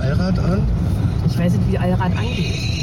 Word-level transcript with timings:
Allrad 0.00 0.38
an? 0.38 0.62
Ich 1.26 1.38
weiß 1.38 1.52
nicht, 1.54 1.70
wie 1.70 1.78
Allrad 1.78 2.16
angeht. 2.16 2.76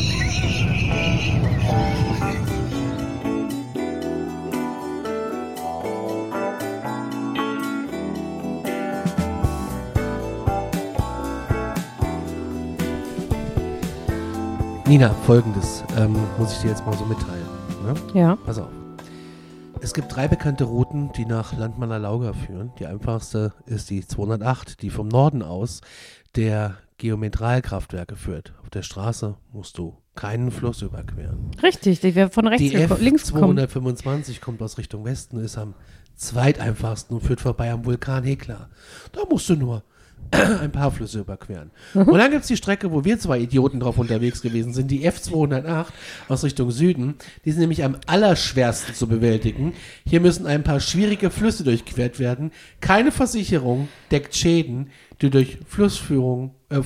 Nina, 14.85 15.09
folgendes 15.25 15.83
ähm, 15.97 16.15
muss 16.37 16.53
ich 16.53 16.59
dir 16.59 16.67
jetzt 16.67 16.85
mal 16.85 16.95
so 16.95 17.05
mitteilen. 17.05 17.47
Ne? 17.83 18.19
Ja. 18.19 18.35
Pass 18.45 18.59
auf. 18.59 18.69
Es 19.81 19.93
gibt 19.93 20.15
drei 20.15 20.27
bekannte 20.27 20.65
Routen, 20.65 21.11
die 21.13 21.25
nach 21.25 21.57
Landmanner 21.57 21.99
Lauga 21.99 22.33
führen. 22.33 22.71
Die 22.79 22.85
einfachste 22.85 23.53
ist 23.65 23.89
die 23.89 24.05
208, 24.05 24.81
die 24.81 24.89
vom 24.89 25.07
Norden 25.07 25.41
aus 25.41 25.81
der 26.35 26.77
Geometralkraftwerke 27.03 28.15
führt. 28.15 28.53
Auf 28.63 28.69
der 28.69 28.81
Straße 28.81 29.35
musst 29.51 29.77
du 29.77 29.97
keinen 30.15 30.51
Fluss 30.51 30.81
überqueren. 30.81 31.51
Richtig, 31.61 31.99
die 31.99 32.15
wäre 32.15 32.29
von 32.29 32.47
rechts 32.47 32.63
Die 32.63 32.77
geko- 32.77 32.97
links 32.97 33.33
gekommen. 33.33 33.59
F225 33.59 34.39
kommt 34.39 34.61
aus 34.61 34.77
Richtung 34.77 35.03
Westen, 35.03 35.37
ist 35.39 35.57
am 35.57 35.73
zweiteinfachsten 36.15 37.17
und 37.17 37.21
führt 37.25 37.41
vorbei 37.41 37.71
am 37.73 37.83
Vulkan 37.83 38.23
Hekla. 38.23 38.69
Da 39.11 39.21
musst 39.29 39.49
du 39.49 39.55
nur 39.55 39.83
ein 40.31 40.71
paar 40.71 40.89
Flüsse 40.91 41.19
überqueren. 41.19 41.71
Mhm. 41.93 42.03
Und 42.03 42.17
dann 42.17 42.31
gibt 42.31 42.43
es 42.43 42.47
die 42.47 42.55
Strecke, 42.55 42.89
wo 42.93 43.03
wir 43.03 43.19
zwei 43.19 43.39
Idioten 43.39 43.81
drauf 43.81 43.97
unterwegs 43.97 44.41
gewesen 44.41 44.71
sind, 44.73 44.89
die 44.89 45.05
F208 45.05 45.87
aus 46.29 46.43
Richtung 46.45 46.71
Süden. 46.71 47.15
Die 47.43 47.51
sind 47.51 47.59
nämlich 47.59 47.83
am 47.83 47.97
allerschwersten 48.07 48.95
zu 48.95 49.07
bewältigen. 49.07 49.73
Hier 50.07 50.21
müssen 50.21 50.47
ein 50.47 50.63
paar 50.63 50.79
schwierige 50.79 51.29
Flüsse 51.29 51.65
durchquert 51.65 52.19
werden. 52.19 52.51
Keine 52.79 53.11
Versicherung 53.11 53.89
deckt 54.11 54.33
Schäden, 54.35 54.89
die 55.23 55.29
durch 55.29 55.57
Flussführung, 55.65 56.53
äh, 56.69 56.81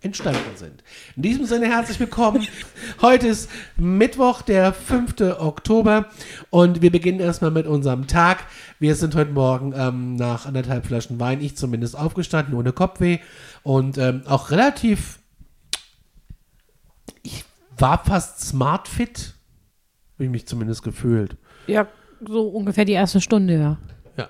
entstanden 0.00 0.54
sind. 0.54 0.84
In 1.16 1.22
diesem 1.22 1.44
Sinne 1.44 1.66
herzlich 1.66 1.98
willkommen. 1.98 2.46
Heute 3.02 3.26
ist 3.26 3.50
Mittwoch, 3.76 4.42
der 4.42 4.72
5. 4.72 5.20
Oktober 5.40 6.06
und 6.50 6.82
wir 6.82 6.92
beginnen 6.92 7.18
erstmal 7.18 7.50
mit 7.50 7.66
unserem 7.66 8.06
Tag. 8.06 8.46
Wir 8.78 8.94
sind 8.94 9.16
heute 9.16 9.32
Morgen 9.32 9.74
ähm, 9.76 10.14
nach 10.14 10.46
anderthalb 10.46 10.86
Flaschen 10.86 11.18
Wein, 11.18 11.40
ich 11.40 11.56
zumindest, 11.56 11.98
aufgestanden, 11.98 12.54
ohne 12.54 12.72
Kopfweh 12.72 13.18
und 13.64 13.98
ähm, 13.98 14.22
auch 14.26 14.52
relativ, 14.52 15.18
ich 17.24 17.44
war 17.76 18.04
fast 18.04 18.40
smart 18.40 18.86
fit, 18.86 19.34
habe 20.14 20.26
ich 20.26 20.30
mich 20.30 20.46
zumindest 20.46 20.84
gefühlt. 20.84 21.36
Ja, 21.66 21.88
so 22.24 22.46
ungefähr 22.46 22.84
die 22.84 22.92
erste 22.92 23.20
Stunde, 23.20 23.58
ja. 23.58 23.78
Ja. 24.16 24.28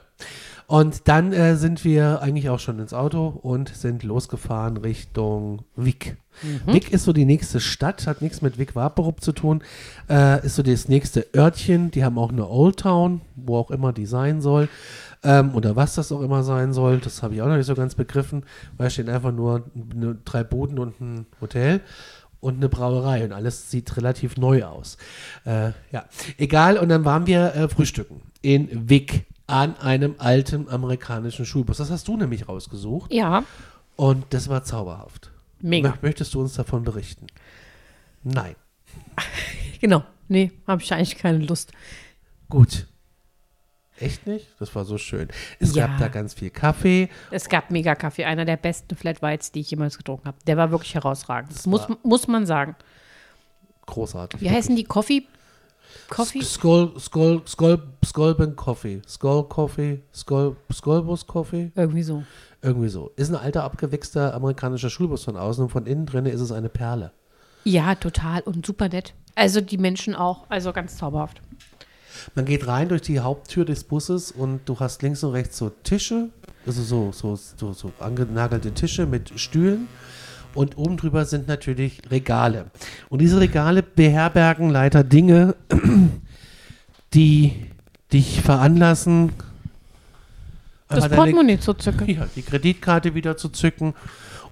Und 0.68 1.08
dann 1.08 1.32
äh, 1.32 1.56
sind 1.56 1.82
wir 1.82 2.20
eigentlich 2.20 2.50
auch 2.50 2.60
schon 2.60 2.78
ins 2.78 2.92
Auto 2.92 3.28
und 3.28 3.70
sind 3.74 4.02
losgefahren 4.02 4.76
Richtung 4.76 5.62
Wick. 5.76 6.18
Wick 6.66 6.92
ist 6.92 7.04
so 7.04 7.14
die 7.14 7.24
nächste 7.24 7.58
Stadt, 7.58 8.06
hat 8.06 8.20
nichts 8.20 8.42
mit 8.42 8.58
Wick 8.58 8.76
Vaporup 8.76 9.22
zu 9.22 9.32
tun, 9.32 9.62
äh, 10.10 10.44
ist 10.44 10.56
so 10.56 10.62
das 10.62 10.86
nächste 10.86 11.26
Örtchen. 11.34 11.90
Die 11.90 12.04
haben 12.04 12.18
auch 12.18 12.30
eine 12.30 12.46
Old 12.46 12.80
Town, 12.80 13.22
wo 13.34 13.56
auch 13.56 13.70
immer 13.70 13.94
die 13.94 14.04
sein 14.04 14.42
soll. 14.42 14.68
Ähm, 15.24 15.54
oder 15.54 15.74
was 15.74 15.94
das 15.94 16.12
auch 16.12 16.20
immer 16.20 16.42
sein 16.42 16.74
soll, 16.74 16.98
das 16.98 17.22
habe 17.22 17.34
ich 17.34 17.40
auch 17.40 17.48
noch 17.48 17.56
nicht 17.56 17.64
so 17.64 17.74
ganz 17.74 17.94
begriffen, 17.94 18.44
weil 18.76 18.88
es 18.88 18.92
stehen 18.92 19.08
einfach 19.08 19.32
nur 19.32 19.64
ne, 19.74 20.18
drei 20.26 20.44
Buden 20.44 20.78
und 20.78 21.00
ein 21.00 21.26
Hotel 21.40 21.80
und 22.40 22.58
eine 22.58 22.68
Brauerei 22.68 23.24
und 23.24 23.32
alles 23.32 23.70
sieht 23.70 23.96
relativ 23.96 24.36
neu 24.36 24.64
aus. 24.64 24.98
Äh, 25.46 25.70
ja, 25.92 26.04
egal. 26.36 26.76
Und 26.76 26.90
dann 26.90 27.06
waren 27.06 27.26
wir 27.26 27.54
äh, 27.54 27.68
frühstücken 27.70 28.20
in 28.42 28.90
Wick 28.90 29.24
an 29.48 29.76
einem 29.78 30.14
alten 30.18 30.68
amerikanischen 30.68 31.44
Schulbus. 31.46 31.78
Das 31.78 31.90
hast 31.90 32.06
du 32.06 32.16
nämlich 32.16 32.48
rausgesucht 32.48 33.12
Ja, 33.12 33.42
und 33.96 34.24
das 34.30 34.48
war 34.48 34.62
zauberhaft. 34.62 35.32
mega. 35.60 35.88
Mö- 35.90 35.94
Möchtest 36.02 36.32
du 36.34 36.40
uns 36.40 36.54
davon 36.54 36.84
berichten? 36.84 37.26
Nein. 38.22 38.54
Genau. 39.80 40.02
Nee, 40.26 40.50
habe 40.66 40.82
ich 40.82 40.92
eigentlich 40.92 41.16
keine 41.18 41.38
Lust. 41.38 41.70
Gut. 42.48 42.88
Echt 44.00 44.26
nicht? 44.26 44.48
Das 44.58 44.74
war 44.74 44.84
so 44.84 44.98
schön. 44.98 45.28
Es 45.60 45.72
Ja. 45.74 45.86
gab 45.86 45.98
da 45.98 46.08
ganz 46.08 46.34
viel 46.34 46.50
Kaffee. 46.50 47.08
Es 47.30 47.48
gab 47.48 47.70
mega 47.70 47.94
Kaffee, 47.94 48.24
einer 48.24 48.44
der 48.44 48.56
besten 48.56 48.96
Flat 48.96 49.22
Whites, 49.22 49.52
die 49.52 49.60
ich 49.60 49.70
jemals 49.70 49.96
getrunken 49.96 50.26
habe. 50.26 50.36
Der 50.48 50.56
war 50.56 50.72
wirklich 50.72 50.94
herausragend. 50.96 51.52
Das 51.54 51.66
muss, 51.66 51.88
war- 51.88 51.96
muss 52.02 52.26
man 52.26 52.44
sagen. 52.44 52.74
Großartig. 53.86 54.40
Wie 54.40 54.50
heißen 54.50 54.74
die? 54.74 54.82
Coffee? 54.84 55.26
Coffee? 56.08 56.42
Skull, 56.42 56.98
Skull, 56.98 57.42
Skull, 57.46 57.82
Skullben 58.04 58.56
Coffee. 58.56 59.02
Skull 59.06 59.44
Coffee. 59.44 60.00
Skull, 60.14 60.56
Skullbus 60.72 61.26
Coffee. 61.26 61.72
Irgendwie 61.74 62.02
so. 62.02 62.24
Irgendwie 62.62 62.88
so. 62.88 63.12
Ist 63.16 63.30
ein 63.30 63.36
alter, 63.36 63.64
abgewichster 63.64 64.34
amerikanischer 64.34 64.90
Schulbus 64.90 65.24
von 65.24 65.36
außen 65.36 65.64
und 65.64 65.70
von 65.70 65.86
innen 65.86 66.06
drin 66.06 66.26
ist 66.26 66.40
es 66.40 66.52
eine 66.52 66.68
Perle. 66.68 67.12
Ja, 67.64 67.94
total 67.94 68.40
und 68.42 68.64
super 68.64 68.88
nett. 68.88 69.14
Also 69.34 69.60
die 69.60 69.78
Menschen 69.78 70.14
auch, 70.14 70.46
also 70.48 70.72
ganz 70.72 70.96
zauberhaft. 70.96 71.42
Man 72.34 72.44
geht 72.44 72.66
rein 72.66 72.88
durch 72.88 73.02
die 73.02 73.20
Haupttür 73.20 73.64
des 73.64 73.84
Busses 73.84 74.32
und 74.32 74.60
du 74.66 74.80
hast 74.80 75.02
links 75.02 75.22
und 75.22 75.32
rechts 75.32 75.58
so 75.58 75.70
Tische, 75.70 76.30
also 76.66 76.82
so, 76.82 77.12
so, 77.12 77.36
so, 77.36 77.72
so 77.72 77.92
angenagelte 78.00 78.72
Tische 78.72 79.06
mit 79.06 79.38
Stühlen. 79.38 79.88
Und 80.58 80.76
oben 80.76 80.96
drüber 80.96 81.24
sind 81.24 81.46
natürlich 81.46 82.02
Regale. 82.10 82.66
Und 83.10 83.20
diese 83.20 83.38
Regale 83.38 83.80
beherbergen 83.84 84.70
leider 84.70 85.04
Dinge, 85.04 85.54
die 87.14 87.52
dich 88.12 88.40
veranlassen, 88.40 89.30
Das 90.88 91.08
Portemonnaie 91.08 91.60
zu 91.60 91.74
zücken. 91.74 92.10
ja, 92.10 92.26
die 92.34 92.42
Kreditkarte 92.42 93.14
wieder 93.14 93.36
zu 93.36 93.50
zücken 93.50 93.94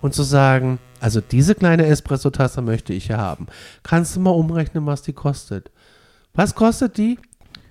und 0.00 0.14
zu 0.14 0.22
sagen, 0.22 0.78
also 1.00 1.20
diese 1.20 1.56
kleine 1.56 1.86
Espresso-Tasse 1.86 2.62
möchte 2.62 2.92
ich 2.92 3.08
ja 3.08 3.18
haben. 3.18 3.48
Kannst 3.82 4.14
du 4.14 4.20
mal 4.20 4.30
umrechnen, 4.30 4.86
was 4.86 5.02
die 5.02 5.12
kostet? 5.12 5.72
Was 6.34 6.54
kostet 6.54 6.98
die? 6.98 7.18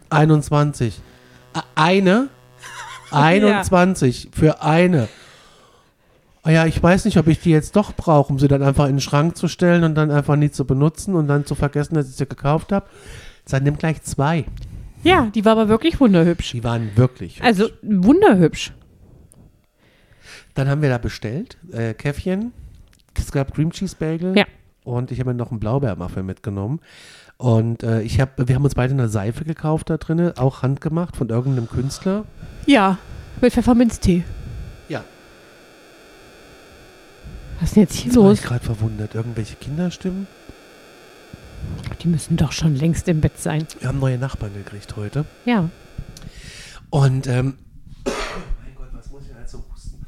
21. 0.10 1.00
A- 1.54 1.64
Eine? 1.76 2.28
21 3.12 4.32
für 4.34 4.62
eine. 4.62 5.08
Ah 6.48 6.52
ja, 6.52 6.66
ich 6.68 6.82
weiß 6.82 7.06
nicht, 7.06 7.18
ob 7.18 7.26
ich 7.28 7.40
die 7.40 7.50
jetzt 7.50 7.76
doch 7.76 7.94
brauche, 7.96 8.32
um 8.32 8.38
sie 8.38 8.48
dann 8.48 8.62
einfach 8.62 8.86
in 8.86 8.98
den 8.98 9.02
Schrank 9.02 9.36
zu 9.36 9.48
stellen 9.48 9.84
und 9.84 9.96
dann 9.96 10.12
einfach 10.12 10.36
nie 10.36 10.52
zu 10.52 10.64
benutzen 10.66 11.16
und 11.16 11.28
dann 11.28 11.44
zu 11.48 11.56
vergessen, 11.56 11.96
dass 11.96 12.08
ich 12.08 12.16
sie 12.18 12.28
gekauft 12.28 12.72
habe. 12.72 12.86
Dann 13.50 13.64
nimm 13.64 13.78
gleich 13.80 14.04
zwei. 14.04 14.46
Ja, 15.04 15.26
die 15.34 15.44
war 15.44 15.54
aber 15.54 15.70
wirklich 15.70 16.00
wunderhübsch. 16.00 16.52
Die 16.52 16.64
waren 16.64 16.92
wirklich. 16.96 17.42
Also 17.44 17.70
wunderhübsch. 17.82 18.74
Dann 20.54 20.70
haben 20.70 20.84
wir 20.84 20.90
da 20.90 21.00
bestellt, 21.00 21.58
äh, 21.72 21.96
Käffchen, 21.96 22.54
es 23.18 23.32
gab 23.32 23.56
Cream 23.56 23.72
Cheese 23.72 23.96
Bagel 23.98 24.38
Ja. 24.38 24.46
und 24.84 25.12
ich 25.12 25.20
habe 25.20 25.32
mir 25.32 25.36
noch 25.36 25.50
einen 25.50 25.60
Blaubeermuffin 25.60 26.26
mitgenommen. 26.28 26.80
Und 27.38 27.82
äh, 27.82 28.02
ich 28.04 28.22
hab, 28.22 28.38
wir 28.48 28.54
haben 28.56 28.64
uns 28.64 28.76
beide 28.76 28.94
eine 28.94 29.10
Seife 29.10 29.46
gekauft 29.46 29.90
da 29.90 29.98
drin, 29.98 30.32
auch 30.38 30.62
handgemacht 30.62 31.18
von 31.18 31.28
irgendeinem 31.30 31.68
Künstler. 31.68 32.24
Ja, 32.68 33.00
mit 33.42 33.52
Pfefferminztee. 33.52 34.24
Ja. 34.90 35.04
Was 37.60 37.70
ist 37.70 37.76
denn 37.76 37.84
jetzt 37.84 37.96
hier 37.96 38.06
Jetzt 38.08 38.18
war 38.18 38.24
los? 38.24 38.40
ich 38.40 38.46
gerade 38.46 38.66
verwundert. 38.66 39.16
Irgendwelche 39.16 39.56
Kinderstimmen? 39.56 40.28
Die 42.02 42.08
müssen 42.08 42.38
doch 42.38 42.52
schon 42.52 42.76
längst 42.76 43.08
im 43.08 43.22
Bett 43.22 43.40
sein. 43.40 43.66
Wir 43.80 43.88
haben 43.88 44.00
neue 44.00 44.18
Nachbarn 44.18 44.54
gekriegt 44.54 44.96
heute. 44.96 45.26
Ja. 45.46 45.70
Und, 46.90 47.28
ähm, 47.28 47.58
mein 48.06 48.76
Gott, 48.76 48.90
was 48.92 49.10
muss 49.10 49.24
ich 49.24 49.30
denn 49.30 49.38
jetzt 49.40 49.52
so 49.52 49.64
husten? 49.72 50.06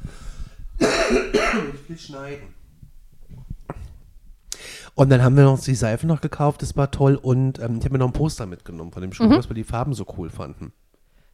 ich 0.78 1.88
will 1.88 1.98
schneiden. 1.98 2.54
Und 4.94 5.10
dann 5.10 5.22
haben 5.22 5.36
wir 5.36 5.48
uns 5.48 5.62
die 5.62 5.76
Seife 5.76 6.06
noch 6.06 6.20
gekauft, 6.20 6.60
das 6.62 6.76
war 6.76 6.90
toll. 6.90 7.14
Und 7.14 7.60
ähm, 7.60 7.78
ich 7.78 7.84
habe 7.84 7.92
mir 7.92 7.98
noch 7.98 8.08
ein 8.08 8.12
Poster 8.12 8.46
mitgenommen 8.46 8.90
von 8.90 9.00
dem 9.00 9.12
Schuh, 9.12 9.30
weil 9.30 9.48
wir 9.48 9.54
die 9.54 9.64
Farben 9.64 9.94
so 9.94 10.04
cool 10.16 10.28
fanden. 10.28 10.72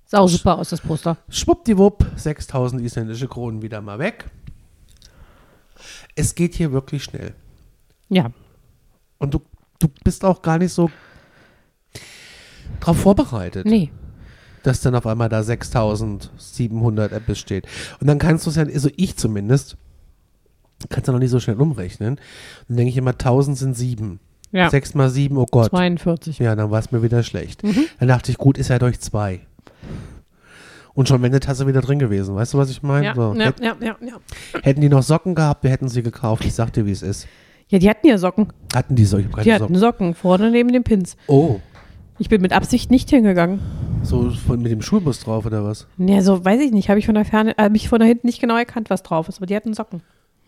Sau 0.04 0.26
super 0.26 0.58
aus, 0.58 0.68
das 0.68 0.82
Poster. 0.82 1.16
Schwuppdiwupp, 1.30 2.04
6000 2.16 2.82
isländische 2.82 3.26
Kronen 3.26 3.62
wieder 3.62 3.80
mal 3.80 3.98
weg. 3.98 4.26
Es 6.14 6.34
geht 6.34 6.54
hier 6.54 6.72
wirklich 6.72 7.02
schnell. 7.04 7.34
Ja. 8.08 8.30
Und 9.18 9.34
du, 9.34 9.40
du 9.78 9.88
bist 10.04 10.24
auch 10.24 10.42
gar 10.42 10.58
nicht 10.58 10.72
so 10.72 10.90
drauf 12.80 12.98
vorbereitet, 12.98 13.66
Nee. 13.66 13.90
dass 14.62 14.80
dann 14.80 14.94
auf 14.94 15.06
einmal 15.06 15.28
da 15.28 15.42
6700 15.42 17.12
Apps 17.12 17.38
steht. 17.38 17.66
Und 18.00 18.06
dann 18.06 18.18
kannst 18.18 18.46
du 18.46 18.50
es 18.50 18.56
ja, 18.56 18.64
also 18.64 18.88
ich 18.96 19.16
zumindest, 19.16 19.76
kannst 20.88 21.08
du 21.08 21.12
noch 21.12 21.18
nicht 21.18 21.30
so 21.30 21.40
schnell 21.40 21.60
umrechnen. 21.60 22.20
Dann 22.68 22.76
denke 22.76 22.90
ich 22.90 22.96
immer, 22.96 23.12
1000 23.12 23.56
sind 23.58 23.74
7. 23.74 24.20
Ja. 24.52 24.70
6 24.70 24.94
mal 24.94 25.10
7, 25.10 25.36
oh 25.36 25.46
Gott. 25.50 25.70
42. 25.70 26.38
Ja, 26.38 26.54
dann 26.54 26.70
war 26.70 26.78
es 26.78 26.92
mir 26.92 27.02
wieder 27.02 27.22
schlecht. 27.24 27.62
Mhm. 27.64 27.86
Dann 27.98 28.08
dachte 28.08 28.30
ich, 28.30 28.38
gut, 28.38 28.56
ist 28.58 28.68
ja 28.68 28.78
durch 28.78 29.00
zwei. 29.00 29.40
Und 30.94 31.08
schon 31.08 31.20
wenn 31.22 31.32
eine 31.32 31.40
Tasse 31.40 31.66
wieder 31.66 31.80
drin 31.80 31.98
gewesen. 31.98 32.34
Weißt 32.36 32.54
du, 32.54 32.58
was 32.58 32.70
ich 32.70 32.82
meine? 32.82 33.06
Ja, 33.06 33.14
so, 33.14 33.34
ja, 33.34 33.46
hätt- 33.46 33.60
ja, 33.60 33.76
ja, 33.80 33.96
ja. 34.00 34.60
Hätten 34.62 34.80
die 34.80 34.88
noch 34.88 35.02
Socken 35.02 35.34
gehabt, 35.34 35.64
wir 35.64 35.70
hätten 35.70 35.88
sie 35.88 36.02
gekauft. 36.02 36.44
Ich 36.44 36.54
sag 36.54 36.72
dir, 36.72 36.86
wie 36.86 36.92
es 36.92 37.02
ist. 37.02 37.26
Ja, 37.68 37.78
die 37.78 37.88
hatten 37.90 38.06
ja 38.06 38.16
Socken. 38.18 38.52
Hatten 38.74 38.94
die 38.94 39.04
so? 39.04 39.18
Ich 39.18 39.24
hab 39.26 39.32
keine 39.32 39.44
Die 39.44 39.52
hatten 39.52 39.62
Socken. 39.74 39.78
Socken 39.80 40.14
vorne 40.14 40.50
neben 40.50 40.72
den 40.72 40.84
Pins. 40.84 41.16
Oh, 41.26 41.58
Ich 42.18 42.28
bin 42.28 42.40
mit 42.42 42.52
Absicht 42.52 42.90
nicht 42.92 43.10
hingegangen. 43.10 43.58
so 44.02 44.30
von, 44.30 44.62
mit 44.62 44.70
dem 44.70 44.82
Schulbus 44.82 45.18
drauf 45.20 45.46
oder 45.46 45.64
was? 45.64 45.86
Ja, 45.98 46.20
so 46.22 46.44
weiß 46.44 46.60
ich 46.60 46.70
nicht. 46.70 46.88
Habe 46.90 47.00
ich 47.00 47.06
von 47.06 47.14
der 47.16 47.24
Ferne, 47.24 47.54
habe 47.58 47.74
ich 47.76 47.88
von 47.88 47.98
da 47.98 48.06
hinten 48.06 48.26
nicht 48.28 48.40
genau 48.40 48.56
erkannt, 48.56 48.88
was 48.90 49.02
drauf 49.02 49.28
ist. 49.28 49.38
Aber 49.38 49.46
die 49.46 49.56
hatten 49.56 49.74
Socken. 49.74 50.02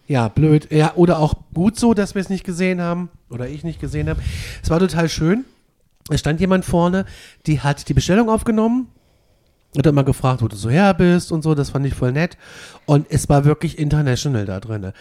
Ja, 0.07 0.29
blöd. 0.29 0.71
Ja, 0.71 0.93
oder 0.95 1.19
auch 1.19 1.35
gut 1.55 1.77
so, 1.77 1.93
dass 1.93 2.15
wir 2.15 2.21
es 2.21 2.29
nicht 2.29 2.45
gesehen 2.45 2.81
haben. 2.81 3.09
Oder 3.31 3.49
ich 3.49 3.65
nicht 3.65 3.81
gesehen 3.81 4.09
habe. 4.09 4.21
Es 4.63 4.71
war 4.71 4.79
total 4.79 5.09
schön. 5.09 5.45
Es 6.09 6.21
stand 6.21 6.39
jemand 6.39 6.65
vorne, 6.65 7.05
die 7.47 7.59
hat 7.61 7.89
die 7.89 7.95
Bestellung 7.95 8.29
aufgenommen. 8.29 8.87
Hat 9.77 9.87
immer 9.87 10.05
gefragt, 10.05 10.43
wo 10.43 10.49
du 10.49 10.57
so 10.57 10.71
her 10.71 10.95
bist 10.95 11.33
und 11.33 11.43
so. 11.43 11.55
Das 11.55 11.71
fand 11.71 11.87
ich 11.87 11.95
voll 11.95 12.13
nett. 12.13 12.37
Und 12.87 13.07
es 13.11 13.29
war 13.29 13.45
wirklich 13.45 13.79
international 13.79 14.47
da 14.47 14.61
drin. 14.61 14.93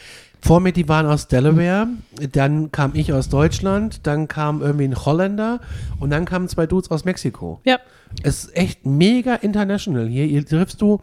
Vor 0.42 0.60
mir, 0.60 0.74
die 0.74 0.88
waren 0.90 1.06
aus 1.06 1.28
Delaware. 1.28 1.88
Dann 2.32 2.72
kam 2.72 2.92
ich 2.94 3.14
aus 3.14 3.30
Deutschland. 3.30 4.06
Dann 4.06 4.28
kam 4.28 4.62
irgendwie 4.62 4.86
ein 4.86 4.96
Holländer. 4.96 5.60
Und 6.00 6.10
dann 6.10 6.26
kamen 6.26 6.50
zwei 6.50 6.68
Dudes 6.68 6.92
aus 6.92 7.06
Mexiko. 7.06 7.62
Ja. 7.64 7.80
Es 8.24 8.46
ist 8.46 8.58
echt 8.58 8.86
mega 8.86 9.36
international 9.36 10.08
hier. 10.08 10.26
Hier 10.26 10.46
triffst 10.46 10.82
du, 10.82 11.00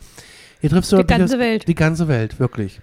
hier 0.60 0.70
triffst 0.70 0.92
du 0.92 0.98
Die 0.98 1.06
ganze 1.06 1.38
Welt. 1.38 1.66
Die 1.66 1.74
ganze 1.74 2.08
Welt, 2.08 2.38
wirklich. 2.38 2.80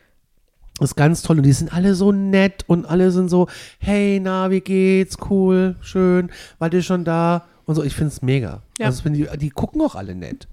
Das 0.79 0.91
ist 0.91 0.95
ganz 0.95 1.21
toll. 1.21 1.37
Und 1.37 1.43
die 1.43 1.53
sind 1.53 1.73
alle 1.73 1.93
so 1.93 2.11
nett 2.11 2.63
und 2.67 2.85
alle 2.85 3.11
sind 3.11 3.29
so, 3.29 3.47
hey, 3.79 4.19
na, 4.21 4.49
wie 4.49 4.61
geht's? 4.61 5.17
Cool, 5.29 5.75
schön, 5.81 6.29
wart 6.57 6.73
ihr 6.73 6.81
schon 6.81 7.03
da? 7.03 7.45
Und 7.65 7.75
so, 7.75 7.83
ich 7.83 7.93
finde 7.93 8.13
es 8.13 8.21
mega. 8.21 8.63
Ja. 8.79 8.87
Also, 8.87 9.07
die, 9.09 9.27
die 9.37 9.49
gucken 9.49 9.81
auch 9.81 9.95
alle 9.95 10.15
nett. 10.15 10.47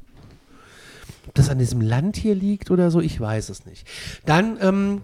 Ob 1.27 1.35
das 1.35 1.51
an 1.51 1.59
diesem 1.59 1.81
Land 1.81 2.17
hier 2.17 2.35
liegt 2.35 2.71
oder 2.71 2.91
so, 2.91 3.01
ich 3.01 3.21
weiß 3.21 3.49
es 3.49 3.67
nicht. 3.67 3.87
Dann 4.25 4.59
ähm, 4.61 5.03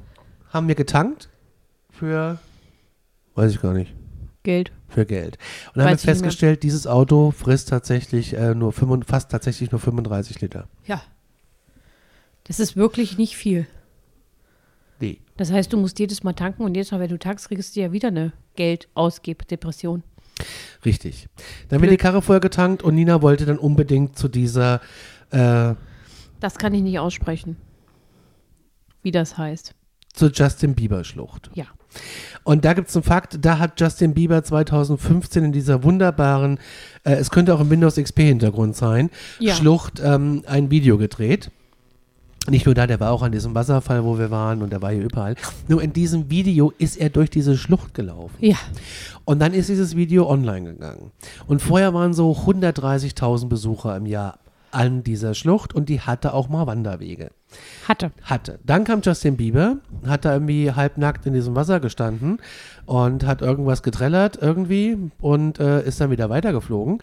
haben 0.50 0.68
wir 0.68 0.74
getankt 0.74 1.28
für, 1.90 2.38
weiß 3.34 3.52
ich 3.52 3.60
gar 3.60 3.74
nicht, 3.74 3.94
Geld. 4.42 4.72
für 4.88 5.06
Geld. 5.06 5.38
Und 5.68 5.78
dann 5.78 5.86
haben 5.86 5.92
wir 5.92 5.98
festgestellt, 5.98 6.62
dieses 6.62 6.86
Auto 6.86 7.30
frisst 7.30 7.68
tatsächlich 7.68 8.34
äh, 8.34 8.54
nur 8.54 8.72
35, 8.72 9.10
fast 9.10 9.30
tatsächlich 9.30 9.70
nur 9.70 9.80
35 9.80 10.40
Liter. 10.40 10.68
Ja. 10.86 11.02
Das 12.44 12.60
ist 12.60 12.76
wirklich 12.76 13.18
nicht 13.18 13.36
viel. 13.36 13.66
Nee. 15.00 15.20
Das 15.36 15.50
heißt, 15.50 15.72
du 15.72 15.78
musst 15.78 15.98
jedes 15.98 16.22
Mal 16.22 16.32
tanken 16.32 16.62
und 16.62 16.74
jedes 16.74 16.92
Mal, 16.92 17.00
wenn 17.00 17.08
du 17.08 17.18
tankst, 17.18 17.48
kriegst 17.48 17.74
du 17.74 17.80
ja 17.80 17.92
wieder 17.92 18.08
eine 18.08 18.32
Geldausgeb-Depression. 18.56 20.02
Richtig. 20.84 21.28
Dann 21.68 21.80
wird 21.80 21.92
die 21.92 21.96
Karre 21.96 22.22
voll 22.22 22.40
getankt 22.40 22.82
und 22.82 22.94
Nina 22.94 23.22
wollte 23.22 23.46
dann 23.46 23.58
unbedingt 23.58 24.18
zu 24.18 24.28
dieser, 24.28 24.80
äh, 25.30 25.74
Das 26.42 26.58
kann 26.58 26.74
ich 26.74 26.82
nicht 26.82 26.98
aussprechen. 26.98 27.56
Wie 29.02 29.12
das 29.12 29.38
heißt. 29.38 29.74
zur 30.14 30.30
Justin 30.32 30.74
Bieber 30.74 31.04
Schlucht. 31.04 31.50
Ja. 31.54 31.64
Und 32.44 32.64
da 32.64 32.74
gibt 32.74 32.88
es 32.88 32.96
einen 32.96 33.02
Fakt, 33.02 33.38
da 33.44 33.58
hat 33.58 33.80
Justin 33.80 34.12
Bieber 34.14 34.42
2015 34.44 35.44
in 35.44 35.52
dieser 35.52 35.82
wunderbaren, 35.84 36.58
äh, 37.04 37.12
es 37.14 37.30
könnte 37.30 37.54
auch 37.54 37.60
im 37.60 37.70
Windows 37.70 37.96
XP 37.96 38.18
Hintergrund 38.20 38.76
sein, 38.76 39.10
Ja. 39.38 39.54
Schlucht 39.54 40.00
ähm, 40.04 40.42
ein 40.46 40.70
Video 40.70 40.98
gedreht. 40.98 41.50
Nicht 42.48 42.66
nur 42.66 42.74
da, 42.74 42.86
der 42.88 42.98
war 42.98 43.12
auch 43.12 43.22
an 43.22 43.30
diesem 43.32 43.54
Wasserfall, 43.54 44.04
wo 44.04 44.18
wir 44.18 44.30
waren 44.32 44.62
und 44.62 44.70
der 44.70 44.82
war 44.82 44.90
hier 44.92 45.04
überall. 45.04 45.36
Nur 45.68 45.80
in 45.80 45.92
diesem 45.92 46.28
Video 46.28 46.72
ist 46.76 46.96
er 46.96 47.08
durch 47.08 47.30
diese 47.30 47.56
Schlucht 47.56 47.94
gelaufen. 47.94 48.34
Ja. 48.40 48.56
Und 49.24 49.38
dann 49.38 49.54
ist 49.54 49.68
dieses 49.68 49.94
Video 49.94 50.28
online 50.28 50.72
gegangen. 50.72 51.12
Und 51.46 51.62
vorher 51.62 51.94
waren 51.94 52.12
so 52.14 52.32
130.000 52.32 53.46
Besucher 53.48 53.96
im 53.96 54.06
Jahr 54.06 54.38
an 54.72 55.04
dieser 55.04 55.34
Schlucht 55.34 55.74
und 55.74 55.88
die 55.88 56.00
hatte 56.00 56.34
auch 56.34 56.48
mal 56.48 56.66
Wanderwege. 56.66 57.30
Hatte. 57.86 58.10
Hatte. 58.22 58.58
Dann 58.64 58.84
kam 58.84 59.02
Justin 59.02 59.36
Bieber, 59.36 59.76
hat 60.06 60.24
da 60.24 60.32
irgendwie 60.32 60.72
halbnackt 60.72 61.26
in 61.26 61.34
diesem 61.34 61.54
Wasser 61.54 61.80
gestanden 61.80 62.38
und 62.86 63.26
hat 63.26 63.42
irgendwas 63.42 63.82
getrellert 63.82 64.38
irgendwie 64.40 64.96
und 65.20 65.60
äh, 65.60 65.82
ist 65.84 66.00
dann 66.00 66.10
wieder 66.10 66.30
weitergeflogen. 66.30 67.02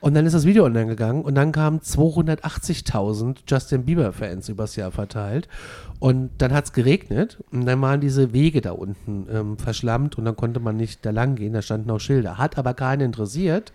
Und 0.00 0.14
dann 0.14 0.24
ist 0.24 0.32
das 0.32 0.46
Video 0.46 0.64
online 0.64 0.86
gegangen 0.86 1.22
und 1.22 1.34
dann 1.34 1.52
kamen 1.52 1.80
280.000 1.80 3.40
Justin 3.46 3.84
Bieber-Fans 3.84 4.48
übers 4.48 4.74
Jahr 4.76 4.90
verteilt. 4.90 5.46
Und 5.98 6.30
dann 6.38 6.54
hat 6.54 6.64
es 6.64 6.72
geregnet 6.72 7.38
und 7.52 7.66
dann 7.66 7.82
waren 7.82 8.00
diese 8.00 8.32
Wege 8.32 8.62
da 8.62 8.72
unten 8.72 9.26
ähm, 9.30 9.58
verschlammt 9.58 10.16
und 10.16 10.24
dann 10.24 10.36
konnte 10.36 10.58
man 10.58 10.78
nicht 10.78 11.04
da 11.04 11.10
lang 11.10 11.34
gehen, 11.34 11.52
da 11.52 11.60
standen 11.60 11.90
auch 11.90 11.98
Schilder. 11.98 12.38
Hat 12.38 12.56
aber 12.56 12.72
keinen 12.72 13.02
interessiert. 13.02 13.74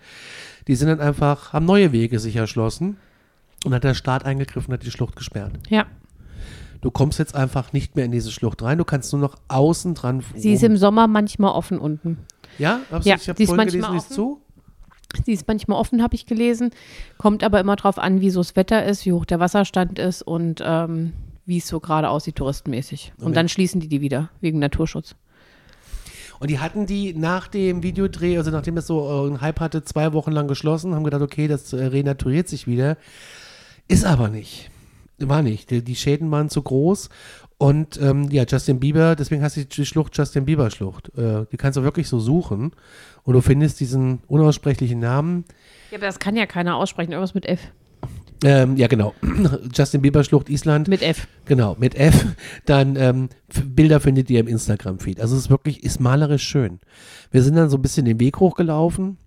Die 0.68 0.75
sind 0.75 0.88
dann 0.88 1.00
einfach, 1.00 1.53
haben 1.53 1.68
neue 1.68 1.92
Wege 1.92 2.18
sich 2.18 2.36
erschlossen 2.36 2.97
und 3.65 3.73
hat 3.73 3.83
der 3.83 3.94
Staat 3.94 4.25
eingegriffen 4.25 4.71
und 4.71 4.79
hat 4.79 4.85
die 4.85 4.91
Schlucht 4.91 5.15
gesperrt. 5.15 5.53
Ja. 5.69 5.85
Du 6.81 6.91
kommst 6.91 7.17
jetzt 7.19 7.33
einfach 7.35 7.73
nicht 7.73 7.95
mehr 7.95 8.06
in 8.06 8.12
diese 8.12 8.31
Schlucht 8.31 8.62
rein. 8.62 8.77
Du 8.77 8.85
kannst 8.85 9.12
nur 9.12 9.21
noch 9.21 9.35
außen 9.47 9.95
dran. 9.95 10.23
Sie 10.35 10.53
ist 10.53 10.63
im 10.63 10.77
Sommer 10.77 11.07
manchmal 11.07 11.51
offen 11.51 11.79
unten. 11.79 12.19
ja, 12.59 12.79
Ja, 13.03 13.15
ich 13.15 13.27
habe 13.29 13.45
vorhin 13.45 13.67
gelesen, 13.67 13.88
die 13.91 13.97
ist 13.97 14.13
zu. 14.13 14.39
Sie 15.25 15.31
ist 15.33 15.47
manchmal 15.47 15.79
offen, 15.79 16.03
habe 16.03 16.13
ich 16.15 16.25
gelesen. 16.25 16.71
Kommt 17.17 17.44
aber 17.44 17.59
immer 17.59 17.75
drauf 17.75 17.97
an, 17.97 18.21
wie 18.21 18.29
so 18.29 18.39
das 18.41 18.56
Wetter 18.56 18.85
ist, 18.85 19.06
wie 19.06 19.13
hoch 19.13 19.25
der 19.25 19.39
Wasserstand 19.39 19.97
ist 19.97 20.21
und 20.21 20.61
ähm, 20.63 21.13
wie 21.45 21.57
es 21.57 21.68
so 21.68 21.79
gerade 21.79 22.09
aussieht, 22.09 22.35
touristenmäßig. 22.35 23.13
Und 23.18 23.25
Okay. 23.27 23.33
dann 23.33 23.50
schließen 23.50 23.79
die 23.79 23.88
die 23.88 24.01
wieder, 24.01 24.29
wegen 24.41 24.59
Naturschutz. 24.59 25.15
Und 26.39 26.50
die 26.51 26.59
hatten 26.59 26.85
die 26.85 27.13
nach 27.13 27.47
dem 27.47 27.81
Videodreh, 27.81 28.38
also 28.38 28.51
nachdem 28.51 28.75
das 28.75 28.88
so 28.88 29.07
äh, 29.07 29.27
einen 29.27 29.41
Hype 29.41 29.59
hatte, 29.61 29.83
zwei 29.85 30.11
Wochen 30.11 30.31
lang 30.33 30.47
geschlossen, 30.47 30.94
haben 30.94 31.03
gedacht, 31.06 31.21
okay, 31.21 31.47
das 31.47 31.71
äh, 31.71 31.85
renaturiert 31.85 32.47
sich 32.50 32.68
wieder. 32.68 32.97
Ist 33.87 34.05
aber 34.05 34.29
nicht. 34.29 34.69
War 35.19 35.41
nicht. 35.41 35.69
Die, 35.69 35.95
Schäden 35.95 36.29
waren 36.31 36.49
zu 36.49 36.61
groß. 36.61 37.09
Und 37.57 37.99
ähm, 38.01 38.29
ja, 38.31 38.43
Justin 38.47 38.79
Bieber, 38.81 39.15
deswegen 39.15 39.41
heißt 39.41 39.55
die 39.55 39.65
die 39.65 39.85
Schlucht 39.85 40.17
Justin 40.17 40.43
Bieber 40.45 40.69
Schlucht. 40.71 41.17
Äh, 41.17 41.45
die 41.51 41.57
kannst 41.57 41.77
du 41.77 41.83
wirklich 41.83 42.09
so 42.09 42.19
suchen. 42.19 42.71
Und 43.23 43.33
du 43.33 43.41
findest 43.41 43.79
diesen 43.79 44.19
unaussprechlichen 44.27 44.99
Namen. 44.99 45.45
Ja, 45.91 45.97
aber 45.97 46.07
das 46.07 46.19
kann 46.19 46.35
ja 46.35 46.45
keiner 46.45 46.75
aussprechen. 46.75 47.11
Irgendwas 47.11 47.33
mit 47.33 47.45
F. 47.45 47.71
Ähm, 48.43 48.75
ja, 48.75 48.87
genau. 48.87 49.13
Justin 49.73 50.01
Bieber 50.01 50.23
Schlucht 50.23 50.49
Island. 50.49 50.87
Mit 50.89 51.01
F. 51.01 51.27
Genau, 51.45 51.75
mit 51.79 51.95
F. 51.95 52.25
Dann 52.65 52.97
ähm, 52.97 53.29
Bilder 53.65 54.01
findet 54.01 54.29
ihr 54.29 54.41
im 54.41 54.47
Instagram-Feed. 54.47 55.21
Also 55.21 55.35
es 55.35 55.43
ist 55.43 55.49
wirklich, 55.49 55.83
ist 55.83 56.01
malerisch 56.01 56.43
schön. 56.43 56.79
Wir 57.31 57.41
sind 57.41 57.55
dann 57.55 57.69
so 57.69 57.77
ein 57.77 57.81
bisschen 57.81 58.05
den 58.05 58.19
Weg 58.19 58.39
hochgelaufen. 58.39 59.17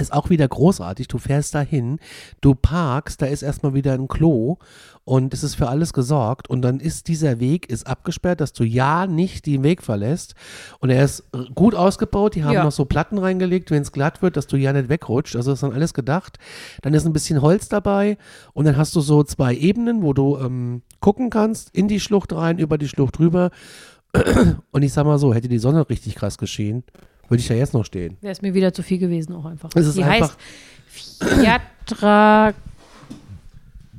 Ist 0.00 0.12
auch 0.12 0.30
wieder 0.30 0.48
großartig. 0.48 1.08
Du 1.08 1.18
fährst 1.18 1.54
dahin, 1.54 1.98
du 2.40 2.54
parkst, 2.54 3.20
da 3.20 3.26
ist 3.26 3.42
erstmal 3.42 3.74
wieder 3.74 3.92
ein 3.92 4.08
Klo 4.08 4.56
und 5.04 5.34
es 5.34 5.42
ist 5.42 5.54
für 5.56 5.68
alles 5.68 5.92
gesorgt. 5.92 6.48
Und 6.48 6.62
dann 6.62 6.80
ist 6.80 7.08
dieser 7.08 7.40
Weg 7.40 7.68
ist 7.70 7.86
abgesperrt, 7.86 8.40
dass 8.40 8.52
du 8.52 8.64
ja 8.64 9.06
nicht 9.06 9.46
den 9.46 9.62
Weg 9.62 9.82
verlässt. 9.82 10.34
Und 10.78 10.90
er 10.90 11.04
ist 11.04 11.24
gut 11.54 11.74
ausgebaut. 11.74 12.34
Die 12.34 12.44
haben 12.44 12.54
Ja. 12.54 12.64
noch 12.64 12.72
so 12.72 12.84
Platten 12.84 13.18
reingelegt, 13.18 13.70
wenn 13.70 13.82
es 13.82 13.92
glatt 13.92 14.22
wird, 14.22 14.36
dass 14.36 14.46
du 14.46 14.56
ja 14.56 14.72
nicht 14.72 14.88
wegrutscht. 14.88 15.36
Also 15.36 15.52
ist 15.52 15.62
dann 15.62 15.72
alles 15.72 15.94
gedacht. 15.94 16.38
Dann 16.82 16.94
ist 16.94 17.06
ein 17.06 17.12
bisschen 17.12 17.42
Holz 17.42 17.68
dabei 17.68 18.16
und 18.52 18.64
dann 18.64 18.76
hast 18.76 18.94
du 18.96 19.00
so 19.00 19.22
zwei 19.22 19.54
Ebenen, 19.54 20.02
wo 20.02 20.12
du 20.12 20.38
ähm, 20.38 20.82
gucken 21.00 21.30
kannst, 21.30 21.70
in 21.74 21.88
die 21.88 22.00
Schlucht 22.00 22.32
rein, 22.32 22.58
über 22.58 22.78
die 22.78 22.88
Schlucht 22.88 23.18
rüber. 23.18 23.50
Und 24.72 24.82
ich 24.82 24.92
sag 24.92 25.04
mal 25.06 25.18
so, 25.18 25.32
hätte 25.34 25.46
die 25.48 25.58
Sonne 25.60 25.88
richtig 25.88 26.16
krass 26.16 26.36
geschienen, 26.36 26.82
würde 27.30 27.40
ich 27.40 27.48
da 27.48 27.54
jetzt 27.54 27.72
noch 27.74 27.84
stehen. 27.84 28.16
Wäre 28.20 28.32
es 28.32 28.42
mir 28.42 28.52
wieder 28.54 28.72
zu 28.72 28.82
viel 28.82 28.98
gewesen 28.98 29.34
auch 29.34 29.44
einfach. 29.44 29.70
Es 29.74 29.86
ist 29.86 29.96
Die 29.96 30.02
einfach- 30.04 30.30
heißt 30.30 31.24
Fiatra 31.40 32.52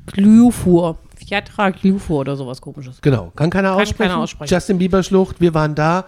Glufur. 0.07 0.97
Fiatra 1.15 1.69
Glufur 1.69 2.19
oder 2.21 2.35
sowas 2.35 2.59
komisches. 2.61 3.00
Genau, 3.01 3.31
kann 3.35 3.50
keiner 3.50 3.69
Kann 3.71 3.81
aussprechen. 3.81 4.09
keiner 4.09 4.17
aussprechen. 4.21 4.53
Justin 4.53 4.77
Bieber 4.77 5.03
Schlucht, 5.03 5.39
wir 5.39 5.53
waren 5.53 5.75
da. 5.75 6.05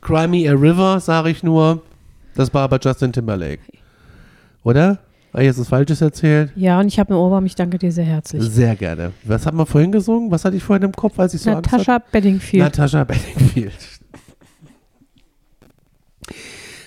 Cry 0.00 0.26
Me 0.26 0.48
a 0.48 0.52
River, 0.52 1.00
sage 1.00 1.30
ich 1.30 1.42
nur. 1.42 1.82
Das 2.34 2.52
war 2.52 2.62
aber 2.62 2.78
Justin 2.82 3.12
Timberlake. 3.12 3.60
Oder? 4.64 4.98
Habe 5.32 5.42
ich 5.42 5.48
jetzt 5.48 5.58
was 5.60 5.68
Falsches 5.68 6.00
erzählt? 6.00 6.52
Ja, 6.56 6.78
und 6.80 6.86
ich 6.88 6.98
habe 6.98 7.10
einen 7.10 7.18
Ohrwurm. 7.18 7.44
Ich 7.46 7.54
danke 7.54 7.76
dir 7.78 7.90
sehr 7.90 8.04
herzlich. 8.04 8.42
Sehr 8.44 8.76
gerne. 8.76 9.12
Was 9.24 9.46
hat 9.46 9.54
man 9.54 9.66
vorhin 9.66 9.90
gesungen? 9.92 10.30
Was 10.30 10.44
hatte 10.44 10.56
ich 10.56 10.62
vorhin 10.62 10.84
im 10.84 10.92
Kopf, 10.92 11.18
als 11.18 11.34
ich 11.34 11.40
so 11.42 11.50
Angst 11.50 11.72
hatte? 11.72 11.82
Natascha 11.82 12.02
Bedingfield. 12.12 12.62
Natascha 12.62 13.04
Bedingfield. 13.04 13.72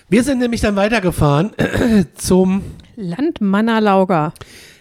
Wir 0.09 0.23
sind 0.23 0.39
nämlich 0.39 0.61
dann 0.61 0.77
weitergefahren 0.77 1.51
zum, 2.15 2.63
Land 2.95 3.41
Mannerlauger. 3.41 4.33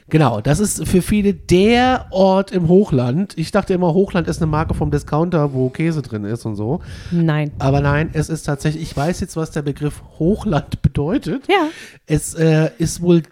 genau, 0.09 0.41
das 0.41 0.61
ist 0.61 0.87
für 0.87 1.03
viele 1.03 1.35
der 1.35 2.07
Ort 2.11 2.53
im 2.53 2.69
Hochland. 2.69 3.37
Ich 3.37 3.51
dachte 3.51 3.75
immer, 3.75 3.93
Hochland 3.93 4.29
ist 4.29 4.41
eine 4.41 4.49
Marke 4.49 4.75
vom 4.75 4.93
Discounter, 4.93 5.53
wo 5.53 5.69
Käse 5.69 6.03
drin 6.03 6.23
ist 6.23 6.47
und 6.47 6.55
so. 6.55 6.81
Nein. 7.11 7.51
Aber 7.59 7.81
nein, 7.81 8.11
es 8.13 8.29
ist 8.29 8.45
tatsächlich, 8.45 8.85
ich 8.85 8.97
weiß 8.97 9.19
jetzt, 9.19 9.37
was 9.37 9.51
der 9.51 9.63
Begriff 9.63 10.01
Hochland 10.21 10.81
bedeutet. 10.83 11.49
Ja. 11.49 11.71
Es 12.07 12.35
äh, 12.35 12.71
ist 12.79 13.03
wohl 13.03 13.25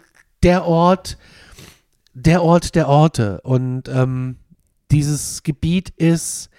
der 0.43 0.65
Ort, 0.65 1.17
der 2.13 2.43
Ort 2.43 2.75
der 2.75 2.89
Orte. 2.89 3.39
Und 3.43 3.87
ähm, 3.87 4.35
dieses 4.91 5.43
Gebiet 5.43 5.93
ist 5.95 6.49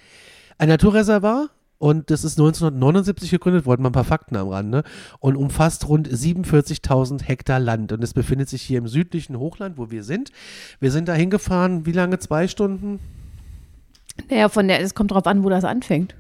ein 0.57 0.71
Naturreservat. 0.71 1.51
Und 1.79 2.11
das 2.11 2.25
ist 2.25 2.39
1979 2.39 3.31
gegründet 3.31 3.67
worden, 3.67 3.83
mal 3.83 3.91
ein 3.91 3.93
paar 3.93 4.05
Fakten 4.05 4.37
am 4.37 4.49
Rande, 4.49 4.83
und 5.21 5.37
umfasst 5.37 5.89
rund 5.89 6.09
47.000 6.09 7.23
Hektar 7.23 7.61
Land. 7.61 7.93
Und 7.93 8.03
es 8.03 8.15
befindet 8.15 8.49
sich 8.49 8.63
hier 8.63 8.79
im 8.79 8.89
südlichen 8.89 9.39
Hochland, 9.39 9.77
wo 9.77 9.91
wir 9.91 10.03
sind. 10.03 10.31
Wir 10.81 10.91
sind 10.91 11.09
da 11.09 11.15
hingefahren, 11.15 11.85
wie 11.85 11.93
lange? 11.93 12.19
Zwei 12.19 12.49
Stunden? 12.49 12.99
Naja, 14.31 14.49
von 14.49 14.67
der, 14.69 14.81
es 14.81 14.95
kommt 14.95 15.11
drauf 15.11 15.27
an, 15.27 15.45
wo 15.45 15.51
das 15.51 15.65
anfängt. 15.65 16.15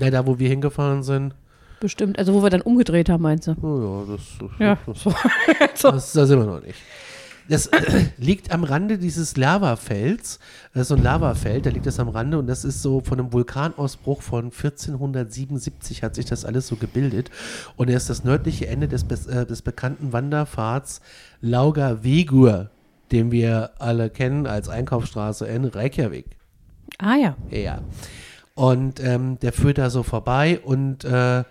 Ja, 0.00 0.10
da, 0.10 0.26
wo 0.26 0.38
wir 0.38 0.48
hingefahren 0.48 1.02
sind. 1.02 1.34
Bestimmt. 1.80 2.18
Also, 2.18 2.34
wo 2.34 2.42
wir 2.42 2.50
dann 2.50 2.62
umgedreht 2.62 3.08
haben, 3.08 3.22
meinst 3.22 3.46
du? 3.48 3.54
Oh 3.62 4.04
ja, 4.08 4.16
das, 4.16 4.58
Ja. 4.58 4.78
das, 4.86 5.02
So. 5.02 5.10
so. 5.74 5.90
das, 5.92 6.12
da 6.12 6.26
sind 6.26 6.38
wir 6.38 6.46
noch 6.46 6.62
nicht. 6.62 6.78
Das 7.48 7.66
äh, 7.68 8.06
liegt 8.18 8.50
am 8.50 8.64
Rande 8.64 8.98
dieses 8.98 9.36
Lavafels. 9.36 10.38
Das 10.72 10.82
ist 10.82 10.88
so 10.88 10.96
ein 10.96 11.02
Lavafeld, 11.02 11.66
da 11.66 11.70
liegt 11.70 11.86
das 11.86 12.00
am 12.00 12.08
Rande 12.08 12.38
und 12.38 12.46
das 12.46 12.64
ist 12.64 12.82
so 12.82 13.00
von 13.00 13.20
einem 13.20 13.32
Vulkanausbruch 13.32 14.22
von 14.22 14.46
1477 14.46 16.02
hat 16.02 16.14
sich 16.14 16.26
das 16.26 16.44
alles 16.44 16.66
so 16.66 16.76
gebildet. 16.76 17.30
Und 17.76 17.88
er 17.88 17.96
ist 17.96 18.10
das 18.10 18.24
nördliche 18.24 18.66
Ende 18.66 18.88
des, 18.88 19.04
äh, 19.26 19.46
des 19.46 19.62
bekannten 19.62 20.12
Wanderpfads 20.12 21.00
Lauga 21.40 22.02
Vegur, 22.02 22.70
den 23.12 23.30
wir 23.30 23.70
alle 23.78 24.10
kennen 24.10 24.46
als 24.46 24.68
Einkaufsstraße 24.68 25.46
in 25.46 25.64
Reykjavik. 25.64 26.36
Ah 26.98 27.16
ja. 27.16 27.36
Ja. 27.50 27.80
Und 28.54 29.00
ähm, 29.00 29.38
der 29.40 29.52
führt 29.52 29.78
da 29.78 29.90
so 29.90 30.02
vorbei 30.02 30.60
und 30.64 31.04
äh, 31.04 31.44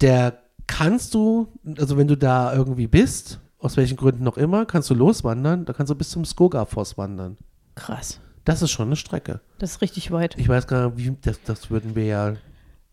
der 0.00 0.38
kannst 0.66 1.14
du, 1.14 1.48
also 1.78 1.96
wenn 1.96 2.08
du 2.08 2.16
da 2.16 2.54
irgendwie 2.54 2.86
bist, 2.86 3.40
aus 3.60 3.76
welchen 3.76 3.96
Gründen 3.96 4.24
noch 4.24 4.36
immer, 4.36 4.66
kannst 4.66 4.88
du 4.90 4.94
loswandern, 4.94 5.64
da 5.64 5.72
kannst 5.72 5.90
du 5.90 5.94
bis 5.94 6.10
zum 6.10 6.24
Skogafoss 6.24 6.96
wandern. 6.98 7.36
Krass. 7.74 8.20
Das 8.44 8.62
ist 8.62 8.70
schon 8.70 8.86
eine 8.88 8.96
Strecke. 8.96 9.40
Das 9.58 9.72
ist 9.72 9.82
richtig 9.82 10.10
weit. 10.10 10.36
Ich 10.38 10.48
weiß 10.48 10.66
gar 10.66 10.90
nicht, 10.90 10.98
wie, 10.98 11.16
das, 11.20 11.40
das 11.44 11.70
würden 11.70 11.94
wir 11.94 12.04
ja, 12.06 12.34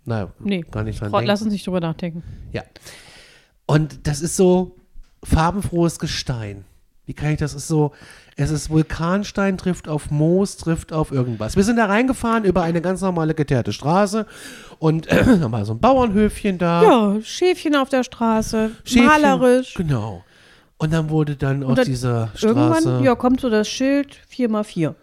naja, 0.03 0.31
Nee. 0.39 0.61
gar 0.69 0.83
nicht 0.83 0.99
dran 0.99 1.11
denken. 1.11 1.27
lass 1.27 1.41
uns 1.41 1.51
nicht 1.53 1.65
drüber 1.65 1.79
nachdenken. 1.79 2.23
Ja. 2.51 2.63
Und 3.65 4.05
das 4.07 4.21
ist 4.21 4.35
so 4.35 4.75
farbenfrohes 5.23 5.99
Gestein. 5.99 6.65
Wie 7.07 7.13
kann 7.13 7.29
ich 7.31 7.37
das? 7.37 7.53
Ist 7.53 7.67
so, 7.67 7.91
es 8.35 8.49
ist 8.49 8.69
Vulkanstein, 8.71 9.57
trifft 9.57 9.87
auf 9.87 10.09
Moos, 10.09 10.57
trifft 10.57 10.91
auf 10.91 11.11
irgendwas. 11.11 11.55
Wir 11.55 11.63
sind 11.63 11.77
da 11.77 11.85
reingefahren 11.85 12.43
über 12.45 12.63
eine 12.63 12.81
ganz 12.81 13.01
normale 13.01 13.35
geteerte 13.35 13.71
Straße 13.73 14.25
und 14.79 15.07
äh, 15.07 15.23
haben 15.41 15.51
mal 15.51 15.65
so 15.65 15.73
ein 15.73 15.79
Bauernhöfchen 15.79 16.57
da. 16.57 16.83
Ja, 16.83 17.21
Schäfchen 17.21 17.75
auf 17.75 17.89
der 17.89 18.03
Straße, 18.03 18.71
Schäfchen. 18.83 19.05
malerisch. 19.05 19.75
Genau. 19.75 20.23
Und 20.77 20.91
dann 20.91 21.09
wurde 21.09 21.35
dann 21.35 21.63
auf 21.63 21.75
dann 21.75 21.85
dieser 21.85 22.29
Straße. 22.35 22.47
Irgendwann, 22.47 23.03
ja, 23.03 23.15
kommt 23.15 23.39
so 23.39 23.49
das 23.49 23.67
Schild 23.67 24.17
4x4. 24.31 24.93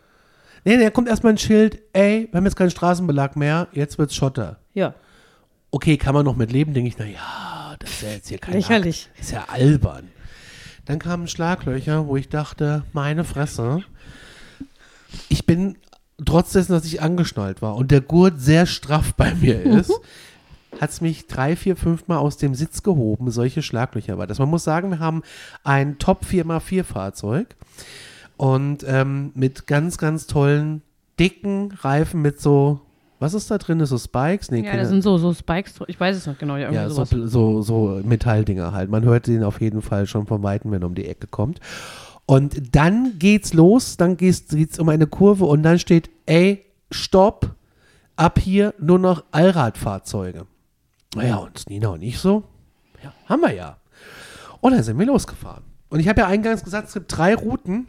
Nee, 0.64 0.76
da 0.76 0.90
kommt 0.90 1.08
erstmal 1.08 1.32
ein 1.32 1.38
Schild, 1.38 1.80
ey, 1.92 2.28
wir 2.30 2.38
haben 2.38 2.44
jetzt 2.44 2.56
keinen 2.56 2.70
Straßenbelag 2.70 3.36
mehr, 3.36 3.68
jetzt 3.72 3.98
wird's 3.98 4.14
Schotter. 4.14 4.58
Ja, 4.74 4.94
Okay, 5.74 5.96
kann 5.96 6.12
man 6.12 6.26
noch 6.26 6.36
mit 6.36 6.52
leben, 6.52 6.74
denke 6.74 6.88
ich, 6.88 6.98
na 6.98 7.06
ja, 7.06 7.76
das 7.78 7.90
ist 7.90 8.02
ja 8.02 8.08
jetzt 8.10 8.28
hier 8.28 8.36
kein 8.38 8.52
lächerlich. 8.54 9.08
Akt. 9.10 9.20
Ist 9.20 9.30
ja 9.32 9.44
albern. 9.48 10.08
Dann 10.84 10.98
kamen 10.98 11.26
Schlaglöcher, 11.28 12.06
wo 12.06 12.16
ich 12.18 12.28
dachte, 12.28 12.84
meine 12.92 13.24
Fresse. 13.24 13.82
Ich 15.30 15.46
bin, 15.46 15.78
trotz 16.22 16.52
dessen, 16.52 16.72
dass 16.72 16.84
ich 16.84 17.00
angeschnallt 17.00 17.62
war 17.62 17.76
und 17.76 17.90
der 17.90 18.02
Gurt 18.02 18.38
sehr 18.38 18.66
straff 18.66 19.14
bei 19.14 19.34
mir 19.34 19.62
ist, 19.64 19.98
hat 20.82 20.90
es 20.90 21.00
mich 21.00 21.28
drei, 21.28 21.54
vier, 21.54 21.76
fünf 21.76 22.08
Mal 22.08 22.18
aus 22.18 22.38
dem 22.38 22.56
Sitz 22.56 22.82
gehoben. 22.82 23.30
Solche 23.30 23.62
Schlaglöcher 23.62 24.18
war 24.18 24.26
das. 24.26 24.40
Man 24.40 24.50
muss 24.50 24.64
sagen, 24.64 24.90
wir 24.90 24.98
haben 24.98 25.22
ein 25.62 25.98
Top 25.98 26.24
4x4 26.24 26.82
Fahrzeug 26.82 27.54
und 28.36 28.84
ähm, 28.88 29.30
mit 29.36 29.68
ganz, 29.68 29.96
ganz 29.96 30.26
tollen, 30.26 30.82
dicken 31.20 31.70
Reifen 31.70 32.20
mit 32.20 32.40
so, 32.40 32.80
was 33.20 33.32
ist 33.32 33.48
da 33.48 33.58
drin? 33.58 33.78
Ist 33.78 33.90
so 33.90 33.98
Spikes? 33.98 34.50
Nee, 34.50 34.66
Ja, 34.66 34.76
das 34.76 34.88
sind 34.88 35.02
so, 35.02 35.18
so 35.18 35.32
Spikes, 35.32 35.74
ich 35.86 36.00
weiß 36.00 36.16
es 36.16 36.26
nicht 36.26 36.40
genau, 36.40 36.56
ja, 36.56 36.72
ja, 36.72 36.90
so, 36.90 37.04
so, 37.04 37.62
so 37.62 38.00
Metalldinger 38.02 38.72
halt. 38.72 38.90
Man 38.90 39.04
hört 39.04 39.28
den 39.28 39.44
auf 39.44 39.60
jeden 39.60 39.82
Fall 39.82 40.08
schon 40.08 40.26
von 40.26 40.42
Weitem, 40.42 40.72
wenn 40.72 40.82
er 40.82 40.86
um 40.86 40.96
die 40.96 41.06
Ecke 41.06 41.28
kommt. 41.28 41.60
Und 42.26 42.74
dann 42.74 43.20
geht's 43.20 43.54
los, 43.54 43.96
dann 43.96 44.16
geht's, 44.16 44.48
geht's 44.48 44.80
um 44.80 44.88
eine 44.88 45.06
Kurve 45.06 45.44
und 45.44 45.62
dann 45.62 45.78
steht, 45.78 46.10
ey, 46.26 46.64
stopp, 46.90 47.54
ab 48.16 48.40
hier 48.40 48.74
nur 48.80 48.98
noch 48.98 49.22
Allradfahrzeuge. 49.30 50.46
Naja, 51.14 51.36
und 51.36 51.68
Nina 51.68 51.88
und 51.88 52.02
ich 52.02 52.18
so, 52.18 52.44
ja, 53.02 53.12
haben 53.26 53.42
wir 53.42 53.52
ja. 53.52 53.76
Und 54.60 54.72
dann 54.72 54.82
sind 54.82 54.98
wir 54.98 55.06
losgefahren. 55.06 55.64
Und 55.88 56.00
ich 56.00 56.08
habe 56.08 56.20
ja 56.20 56.26
eingangs 56.26 56.64
gesagt, 56.64 56.88
es 56.88 56.94
gibt 56.94 57.16
drei 57.16 57.34
Routen. 57.34 57.88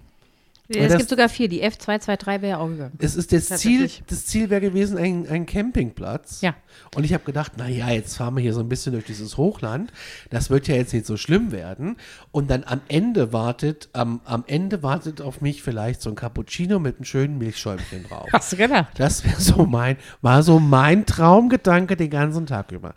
Ja, 0.76 0.84
es 0.84 0.98
gibt 0.98 1.10
sogar 1.10 1.30
vier, 1.30 1.48
die 1.48 1.64
F223 1.64 2.28
wäre 2.28 2.48
ja 2.50 2.58
auch 2.58 2.68
gegangen. 2.68 2.94
Es 3.00 3.16
ist 3.16 3.32
das 3.32 3.48
Ziel, 3.60 3.90
das 4.08 4.26
Ziel 4.26 4.50
wäre 4.50 4.62
gewesen, 4.62 4.98
ein, 4.98 5.28
ein 5.28 5.46
Campingplatz. 5.46 6.42
Ja. 6.42 6.56
Und 6.96 7.04
ich 7.04 7.14
habe 7.14 7.24
gedacht, 7.24 7.58
naja, 7.58 7.90
jetzt 7.90 8.18
fahren 8.18 8.36
wir 8.36 8.42
hier 8.42 8.54
so 8.54 8.60
ein 8.60 8.70
bisschen 8.70 8.94
durch 8.94 9.06
dieses 9.06 9.38
Hochland. 9.38 9.92
Das 10.30 10.50
wird 10.50 10.68
ja 10.68 10.76
jetzt 10.76 10.94
nicht 10.94 11.06
so 11.06 11.18
schlimm 11.18 11.52
werden. 11.52 11.98
Und 12.32 12.50
dann 12.50 12.64
am 12.64 12.82
Ende 12.88 13.34
wartet, 13.34 13.90
am, 13.94 14.22
am 14.26 14.44
Ende 14.48 14.84
wartet 14.84 15.22
auf 15.22 15.42
mich 15.42 15.64
vielleicht 15.64 16.02
so 16.02 16.10
ein 16.10 16.16
Cappuccino 16.16 16.80
mit 16.80 16.98
einem 16.98 17.06
schönen 17.06 17.38
Milchschäumchen 17.38 18.04
drauf. 18.08 18.28
Hast 18.34 18.54
du 18.54 18.58
gedacht? 18.58 18.92
Das 18.98 19.24
wäre 19.24 19.40
so 19.40 19.66
mein, 19.66 19.98
war 20.22 20.44
so 20.44 20.60
mein 20.60 21.06
Traumgedanke 21.06 21.96
den 21.96 22.10
ganzen 22.10 22.46
Tag 22.46 22.72
über. 22.72 22.94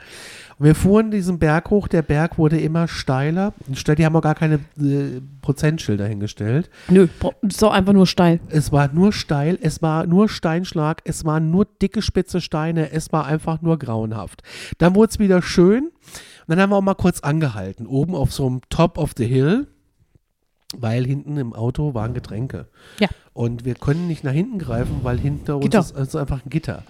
Und 0.58 0.64
wir 0.64 0.74
fuhren 0.74 1.10
diesen 1.10 1.38
Berg 1.38 1.68
hoch, 1.70 1.86
der 1.86 2.02
Berg 2.02 2.38
wurde 2.38 2.58
immer 2.58 2.88
steiler. 2.88 3.52
Und 3.68 3.98
Die 3.98 4.06
haben 4.06 4.16
auch 4.16 4.22
gar 4.22 4.34
keine 4.34 4.60
äh, 4.80 5.20
Prozentschilder 5.42 6.06
hingestellt. 6.06 6.70
Nö, 6.88 7.08
ist 7.42 7.62
doch 7.62 7.72
einfach 7.72 7.92
nur 7.92 8.06
steil. 8.06 8.40
Es 8.48 8.72
war 8.72 8.88
nur 8.92 9.12
steil, 9.12 9.58
es 9.60 9.82
war 9.82 10.06
nur 10.06 10.28
Steinschlag, 10.28 11.02
es 11.04 11.24
waren 11.24 11.50
nur 11.50 11.66
dicke 11.66 12.00
spitze 12.00 12.40
Steine, 12.40 12.90
es 12.90 13.12
war 13.12 13.26
einfach 13.26 13.60
nur 13.60 13.78
grauenhaft. 13.78 14.42
Dann 14.78 14.94
wurde 14.94 15.10
es 15.10 15.18
wieder 15.18 15.42
schön 15.42 15.90
und 16.46 16.48
dann 16.48 16.60
haben 16.60 16.70
wir 16.70 16.76
auch 16.76 16.82
mal 16.82 16.94
kurz 16.94 17.20
angehalten, 17.20 17.86
oben 17.86 18.14
auf 18.14 18.32
so 18.32 18.46
einem 18.46 18.60
Top 18.70 18.98
of 18.98 19.12
the 19.16 19.26
Hill, 19.26 19.66
weil 20.76 21.04
hinten 21.04 21.36
im 21.36 21.52
Auto 21.52 21.94
waren 21.94 22.14
Getränke. 22.14 22.68
Ja. 22.98 23.08
Und 23.32 23.64
wir 23.64 23.74
können 23.74 24.06
nicht 24.06 24.24
nach 24.24 24.32
hinten 24.32 24.58
greifen, 24.58 25.00
weil 25.02 25.18
hinter 25.18 25.56
uns 25.56 25.64
Gitter. 25.64 25.80
ist 25.80 25.94
also 25.94 26.18
einfach 26.18 26.44
ein 26.44 26.50
Gitter, 26.50 26.82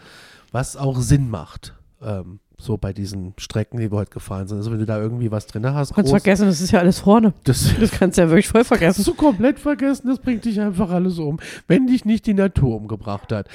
was 0.53 0.77
auch 0.77 1.01
Sinn 1.01 1.31
macht. 1.31 1.75
Ähm, 2.03 2.41
so 2.59 2.79
bei 2.79 2.93
diesen 2.93 3.35
Strecken, 3.37 3.79
die 3.79 3.91
wir 3.93 3.99
heute 3.99 4.11
gefahren 4.13 4.49
sind. 4.49 4.57
Also 4.59 4.71
wenn 4.73 4.79
du 4.79 4.87
da 4.87 4.99
irgendwie 4.99 5.31
was 5.31 5.47
drin 5.47 5.67
hast, 5.67 5.95
Kannst 5.95 6.11
groß, 6.11 6.23
vergessen, 6.23 6.47
das 6.47 6.61
ist 6.61 6.71
ja 6.71 6.81
alles 6.81 7.01
vorne. 7.01 7.35
das, 7.45 7.75
Das 7.81 7.91
kannst 7.91 8.17
du 8.17 8.23
ja 8.23 8.29
wirklich 8.29 8.49
voll 8.49 8.61
Kannst 8.65 8.69
vergessen. 8.69 9.05
du 9.05 9.15
komplett 9.15 9.59
vergessen, 9.59 10.09
das 10.09 10.19
bringt 10.19 10.45
dich 10.45 10.61
einfach 10.61 10.91
alles 10.91 11.19
um, 11.19 11.39
wenn 11.69 11.87
dich 11.87 12.05
nicht 12.05 12.27
die 12.27 12.33
Natur 12.35 12.77
umgebracht 12.77 13.31
hat. 13.33 13.49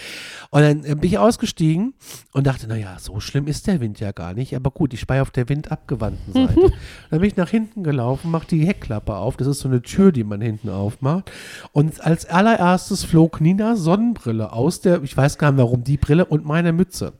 Und 0.52 0.62
dann 0.62 0.84
äh, 0.86 0.94
bin 0.96 1.06
ich 1.10 1.18
ausgestiegen 1.18 1.94
und 2.32 2.46
dachte, 2.46 2.68
naja, 2.68 2.98
so 3.00 3.20
schlimm 3.20 3.48
ist 3.48 3.66
der 3.68 3.80
Wind 3.80 4.00
ja 4.00 4.12
gar 4.12 4.34
nicht. 4.34 4.56
Aber 4.56 4.70
gut, 4.70 4.94
ich 4.94 5.08
war 5.10 5.22
auf 5.22 5.32
der 5.32 5.50
windabgewandten 5.50 6.34
Seite. 6.34 6.72
dann 7.10 7.20
bin 7.20 7.28
ich 7.28 7.38
nach 7.38 7.50
hinten 7.50 7.84
gelaufen, 7.84 8.30
mach 8.30 8.46
die 8.46 8.66
Heckklappe 8.68 9.16
auf. 9.16 9.36
Das 9.36 9.48
ist 9.48 9.60
so 9.62 9.68
eine 9.68 9.82
Tür, 9.82 10.12
die 10.12 10.24
man 10.24 10.42
hinten 10.42 10.70
aufmacht. 10.70 11.32
Und 11.72 12.02
als 12.06 12.28
allererstes 12.28 13.04
flog 13.04 13.42
Ninas 13.42 13.80
Sonnenbrille 13.80 14.54
aus 14.54 14.82
der, 14.82 15.02
ich 15.02 15.18
weiß 15.18 15.38
gar 15.40 15.52
nicht 15.52 15.60
warum, 15.60 15.84
die 15.84 15.98
Brille 15.98 16.26
und 16.26 16.46
meine 16.46 16.72
Mütze. 16.72 17.14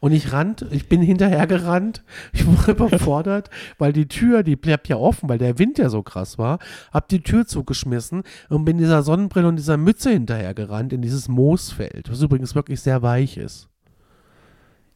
Und 0.00 0.12
ich 0.12 0.32
rannte, 0.32 0.68
ich 0.70 0.88
bin 0.88 1.02
hinterhergerannt, 1.24 2.02
ich 2.32 2.46
war 2.46 2.68
überfordert, 2.74 3.50
weil 3.78 3.92
die 3.92 4.08
Tür, 4.08 4.42
die 4.42 4.56
bleibt 4.56 4.88
ja 4.88 4.96
offen, 4.96 5.28
weil 5.28 5.38
der 5.38 5.58
Wind 5.58 5.78
ja 5.78 5.88
so 5.88 6.02
krass 6.02 6.38
war, 6.38 6.58
hab 6.92 7.08
die 7.08 7.22
Tür 7.22 7.46
zugeschmissen 7.46 8.22
und 8.48 8.64
bin 8.64 8.78
dieser 8.78 9.02
Sonnenbrille 9.02 9.48
und 9.48 9.56
dieser 9.56 9.76
Mütze 9.76 10.10
hinterhergerannt 10.10 10.92
in 10.92 11.02
dieses 11.02 11.28
Moosfeld, 11.28 12.10
was 12.10 12.22
übrigens 12.22 12.54
wirklich 12.54 12.80
sehr 12.80 13.02
weich 13.02 13.36
ist. 13.36 13.68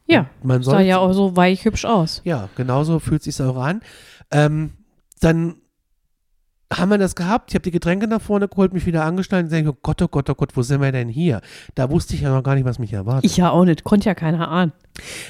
Ja, 0.05 0.27
Man 0.41 0.63
sah 0.63 0.79
ja 0.81 0.97
auch 0.97 1.13
so 1.13 1.35
weich 1.35 1.65
hübsch 1.65 1.85
aus. 1.85 2.21
ja, 2.23 2.49
genauso 2.55 2.99
fühlt 2.99 3.21
sich 3.21 3.39
auch 3.41 3.57
an. 3.57 3.81
Ähm, 4.31 4.71
dann 5.21 5.57
haben 6.71 6.89
wir 6.89 6.97
das 6.99 7.15
gehabt. 7.15 7.49
Ich 7.49 7.55
habe 7.55 7.63
die 7.63 7.71
Getränke 7.71 8.07
nach 8.07 8.21
vorne 8.21 8.47
geholt, 8.47 8.73
mich 8.73 8.85
wieder 8.85 9.03
angeschnallt 9.03 9.45
und 9.45 9.51
denke, 9.51 9.71
oh 9.71 9.77
Gott, 9.81 10.01
oh 10.03 10.07
Gott, 10.07 10.29
oh 10.29 10.35
Gott, 10.35 10.55
wo 10.55 10.61
sind 10.61 10.81
wir 10.81 10.91
denn 10.91 11.09
hier? 11.09 11.41
Da 11.73 11.89
wusste 11.89 12.13
ich 12.13 12.21
ja 12.21 12.29
noch 12.29 12.43
gar 12.43 12.53
nicht, 12.55 12.65
was 12.65 12.77
mich 12.77 12.93
erwartet. 12.93 13.25
Ich 13.29 13.37
ja 13.37 13.49
auch 13.49 13.65
nicht, 13.65 13.83
konnte 13.83 14.05
ja 14.07 14.13
keiner 14.13 14.49
ahnen. 14.49 14.71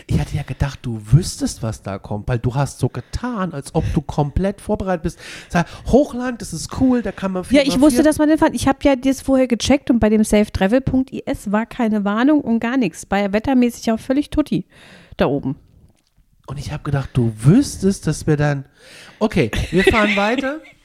Ich 0.07 0.19
hatte 0.19 0.35
ja 0.35 0.43
gedacht, 0.43 0.79
du 0.81 0.99
wüsstest, 1.11 1.63
was 1.63 1.81
da 1.81 1.97
kommt, 1.97 2.27
weil 2.27 2.39
du 2.39 2.55
hast 2.55 2.79
so 2.79 2.89
getan, 2.89 3.53
als 3.53 3.73
ob 3.73 3.85
du 3.93 4.01
komplett 4.01 4.59
vorbereitet 4.59 5.03
bist. 5.03 5.19
Sag, 5.47 5.67
Hochland, 5.87 6.41
das 6.41 6.53
ist 6.53 6.81
cool, 6.81 7.01
da 7.01 7.11
kann 7.11 7.31
man 7.31 7.45
Ja, 7.51 7.61
ich 7.61 7.79
wusste, 7.79 7.99
das. 8.03 8.15
dass 8.15 8.17
man 8.17 8.27
den 8.29 8.37
fand. 8.37 8.55
Ich 8.55 8.67
habe 8.67 8.79
ja 8.83 8.95
das 8.95 9.21
vorher 9.21 9.47
gecheckt 9.47 9.89
und 9.89 9.99
bei 9.99 10.09
dem 10.09 10.23
safetravel.is 10.23 11.51
war 11.51 11.65
keine 11.65 12.03
Warnung 12.03 12.41
und 12.41 12.59
gar 12.59 12.77
nichts. 12.77 13.05
Bei 13.05 13.31
wettermäßig 13.31 13.91
auch 13.91 13.99
völlig 13.99 14.29
tutti 14.29 14.65
da 15.17 15.27
oben. 15.27 15.55
Und 16.47 16.57
ich 16.57 16.71
habe 16.71 16.83
gedacht, 16.83 17.11
du 17.13 17.31
wüsstest, 17.37 18.07
dass 18.07 18.25
wir 18.25 18.35
dann. 18.35 18.65
Okay, 19.19 19.51
wir 19.71 19.83
fahren 19.83 20.15
weiter. 20.15 20.59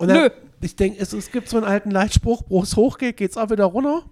Und 0.00 0.08
dann, 0.08 0.16
Nö. 0.16 0.30
ich 0.62 0.76
denke, 0.76 0.98
es, 0.98 1.12
es 1.12 1.30
gibt 1.30 1.50
so 1.50 1.58
einen 1.58 1.66
alten 1.66 1.90
Leitspruch, 1.90 2.44
wo 2.48 2.62
es 2.62 2.74
hochgeht, 2.74 3.18
geht 3.18 3.32
es 3.32 3.36
auch 3.36 3.50
wieder 3.50 3.66
runter. 3.66 4.04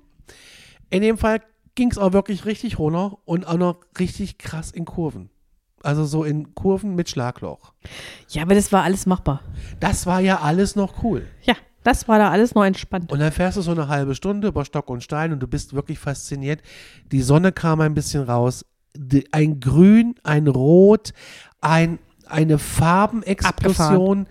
In 0.91 1.01
dem 1.01 1.17
Fall 1.17 1.41
ging 1.77 1.91
es 1.91 1.97
auch 1.97 2.13
wirklich 2.13 2.45
richtig 2.45 2.79
runter 2.79 3.17
und 3.25 3.47
auch 3.47 3.57
noch 3.57 3.81
richtig 3.99 4.37
krass 4.37 4.71
in 4.71 4.85
Kurven. 4.85 5.31
Also 5.83 6.05
so 6.05 6.25
in 6.25 6.55
Kurven 6.55 6.95
mit 6.95 7.09
Schlagloch. 7.09 7.73
Ja, 8.29 8.43
aber 8.43 8.55
das 8.55 8.71
war 8.71 8.83
alles 8.83 9.07
machbar. 9.07 9.41
Das 9.81 10.05
war 10.05 10.21
ja 10.21 10.41
alles 10.41 10.77
noch 10.77 11.03
cool. 11.03 11.27
Ja, 11.45 11.55
das 11.85 12.07
war 12.07 12.19
da 12.19 12.31
alles 12.31 12.55
noch 12.55 12.65
entspannt. 12.65 13.11
Und 13.11 13.21
dann 13.21 13.33
fährst 13.33 13.57
du 13.57 13.63
so 13.63 13.71
eine 13.71 13.89
halbe 13.89 14.15
Stunde 14.15 14.49
über 14.49 14.67
Stock 14.67 14.91
und 14.91 15.03
Stein 15.03 15.33
und 15.33 15.41
du 15.41 15.47
bist 15.47 15.73
wirklich 15.73 15.99
fasziniert. 15.99 16.61
Die 17.13 17.23
Sonne 17.23 17.51
kam 17.51 17.81
ein 17.81 17.95
bisschen 17.95 18.25
raus. 18.25 18.67
Die, 18.95 19.33
ein 19.33 19.59
Grün, 19.59 20.17
ein 20.23 20.49
Rot, 20.49 21.15
ein, 21.63 21.99
eine 22.27 22.59
Farbenexplosion. 22.59 24.27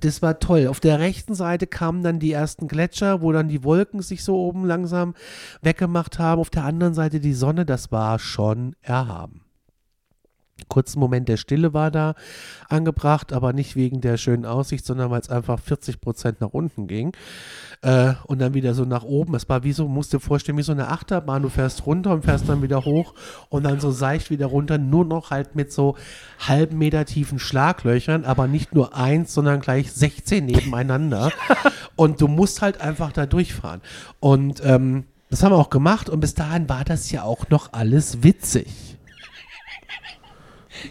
Das 0.00 0.22
war 0.22 0.38
toll. 0.38 0.66
Auf 0.66 0.80
der 0.80 0.98
rechten 0.98 1.34
Seite 1.34 1.66
kamen 1.66 2.02
dann 2.02 2.18
die 2.18 2.32
ersten 2.32 2.68
Gletscher, 2.68 3.20
wo 3.20 3.32
dann 3.32 3.48
die 3.48 3.64
Wolken 3.64 4.02
sich 4.02 4.24
so 4.24 4.36
oben 4.36 4.64
langsam 4.64 5.14
weggemacht 5.62 6.18
haben. 6.18 6.40
Auf 6.40 6.50
der 6.50 6.64
anderen 6.64 6.94
Seite 6.94 7.20
die 7.20 7.34
Sonne. 7.34 7.66
Das 7.66 7.92
war 7.92 8.18
schon 8.18 8.74
erhaben. 8.80 9.42
Kurzen 10.70 10.98
Moment 10.98 11.28
der 11.28 11.36
Stille 11.36 11.74
war 11.74 11.90
da 11.90 12.14
angebracht, 12.70 13.34
aber 13.34 13.52
nicht 13.52 13.76
wegen 13.76 14.00
der 14.00 14.16
schönen 14.16 14.46
Aussicht, 14.46 14.86
sondern 14.86 15.10
weil 15.10 15.20
es 15.20 15.28
einfach 15.28 15.60
40 15.60 16.00
Prozent 16.00 16.40
nach 16.40 16.48
unten 16.48 16.86
ging. 16.86 17.12
Äh, 17.82 18.14
und 18.26 18.40
dann 18.40 18.54
wieder 18.54 18.72
so 18.72 18.84
nach 18.84 19.04
oben. 19.04 19.34
Es 19.34 19.48
war 19.48 19.62
wie 19.64 19.72
so, 19.72 19.88
musst 19.88 20.12
dir 20.12 20.20
vorstellen, 20.20 20.56
wie 20.56 20.62
so 20.62 20.72
eine 20.72 20.88
Achterbahn. 20.88 21.42
Du 21.42 21.48
fährst 21.48 21.84
runter 21.86 22.12
und 22.12 22.24
fährst 22.24 22.48
dann 22.48 22.62
wieder 22.62 22.84
hoch 22.84 23.14
und 23.48 23.64
dann 23.64 23.80
so 23.80 23.90
seicht 23.90 24.30
wieder 24.30 24.46
runter. 24.46 24.78
Nur 24.78 25.04
noch 25.04 25.30
halt 25.30 25.56
mit 25.56 25.72
so 25.72 25.96
halben 26.38 26.78
Meter 26.78 27.04
tiefen 27.04 27.38
Schlaglöchern, 27.38 28.24
aber 28.24 28.46
nicht 28.46 28.74
nur 28.74 28.96
eins, 28.96 29.34
sondern 29.34 29.60
gleich 29.60 29.92
16 29.92 30.46
nebeneinander. 30.46 31.32
und 31.96 32.20
du 32.20 32.28
musst 32.28 32.62
halt 32.62 32.80
einfach 32.80 33.12
da 33.12 33.26
durchfahren. 33.26 33.80
Und 34.20 34.62
ähm, 34.64 35.04
das 35.30 35.42
haben 35.42 35.52
wir 35.52 35.58
auch 35.58 35.70
gemacht 35.70 36.10
und 36.10 36.20
bis 36.20 36.34
dahin 36.34 36.68
war 36.68 36.84
das 36.84 37.10
ja 37.12 37.22
auch 37.22 37.48
noch 37.50 37.72
alles 37.72 38.22
witzig. 38.24 38.89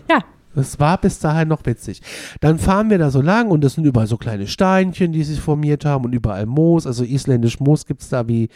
Ja, 0.09 0.23
Das 0.55 0.79
war 0.79 0.99
bis 0.99 1.19
dahin 1.19 1.47
noch 1.47 1.65
witzig. 1.65 2.01
Dann 2.41 2.57
fahren 2.57 2.89
wir 2.89 2.97
da 2.97 3.11
so 3.11 3.21
lang 3.21 3.51
und 3.51 3.63
es 3.63 3.75
sind 3.75 3.85
überall 3.85 4.07
so 4.07 4.17
kleine 4.17 4.47
Steinchen, 4.47 5.11
die 5.11 5.23
sich 5.23 5.39
formiert 5.39 5.85
haben 5.85 6.05
und 6.05 6.13
überall 6.13 6.45
Moos. 6.47 6.87
Also 6.87 7.03
isländisch 7.03 7.59
Moos 7.59 7.85
gibt 7.85 8.01
es 8.01 8.09
da 8.09 8.27
wie, 8.27 8.49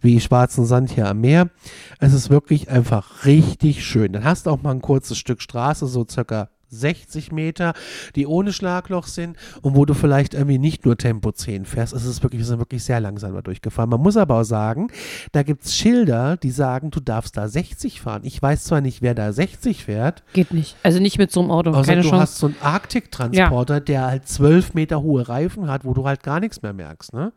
wie 0.00 0.20
schwarzen 0.20 0.64
Sand 0.64 0.90
hier 0.90 1.08
am 1.08 1.20
Meer. 1.20 1.50
Es 1.98 2.12
ist 2.12 2.30
wirklich 2.30 2.70
einfach 2.70 3.24
richtig 3.24 3.84
schön. 3.84 4.12
Dann 4.12 4.24
hast 4.24 4.46
du 4.46 4.50
auch 4.50 4.62
mal 4.62 4.70
ein 4.70 4.82
kurzes 4.82 5.18
Stück 5.18 5.42
Straße, 5.42 5.86
so 5.88 6.06
circa 6.08 6.48
60 6.72 7.32
Meter, 7.32 7.74
die 8.16 8.26
ohne 8.26 8.52
Schlagloch 8.52 9.06
sind 9.06 9.36
und 9.60 9.76
wo 9.76 9.84
du 9.84 9.94
vielleicht 9.94 10.34
irgendwie 10.34 10.58
nicht 10.58 10.84
nur 10.84 10.96
Tempo 10.96 11.32
10 11.32 11.64
fährst. 11.64 11.92
Es 11.92 12.04
ist 12.04 12.22
wirklich, 12.22 12.40
wir 12.40 12.46
sind 12.46 12.58
wirklich 12.58 12.82
sehr 12.82 13.00
langsam 13.00 13.34
da 13.34 13.42
durchgefahren. 13.42 13.90
Man 13.90 14.00
muss 14.00 14.16
aber 14.16 14.40
auch 14.40 14.44
sagen, 14.44 14.88
da 15.32 15.42
gibt 15.42 15.64
es 15.64 15.76
Schilder, 15.76 16.36
die 16.36 16.50
sagen, 16.50 16.90
du 16.90 17.00
darfst 17.00 17.36
da 17.36 17.48
60 17.48 18.00
fahren. 18.00 18.22
Ich 18.24 18.40
weiß 18.40 18.64
zwar 18.64 18.80
nicht, 18.80 19.02
wer 19.02 19.14
da 19.14 19.32
60 19.32 19.84
fährt, 19.84 20.22
geht 20.32 20.52
nicht. 20.52 20.76
Also 20.82 20.98
nicht 20.98 21.18
mit 21.18 21.30
so 21.30 21.40
einem 21.40 21.50
Auto. 21.50 21.70
Außer 21.70 21.84
Keine 21.84 22.02
du 22.02 22.08
Chance. 22.08 22.22
hast 22.22 22.38
so 22.38 22.46
einen 22.46 22.56
Arktik-Transporter, 22.60 23.80
der 23.80 24.06
halt 24.06 24.28
zwölf 24.28 24.74
Meter 24.74 25.02
hohe 25.02 25.28
Reifen 25.28 25.68
hat, 25.68 25.84
wo 25.84 25.94
du 25.94 26.06
halt 26.06 26.22
gar 26.22 26.40
nichts 26.40 26.62
mehr 26.62 26.72
merkst, 26.72 27.12
ne? 27.12 27.32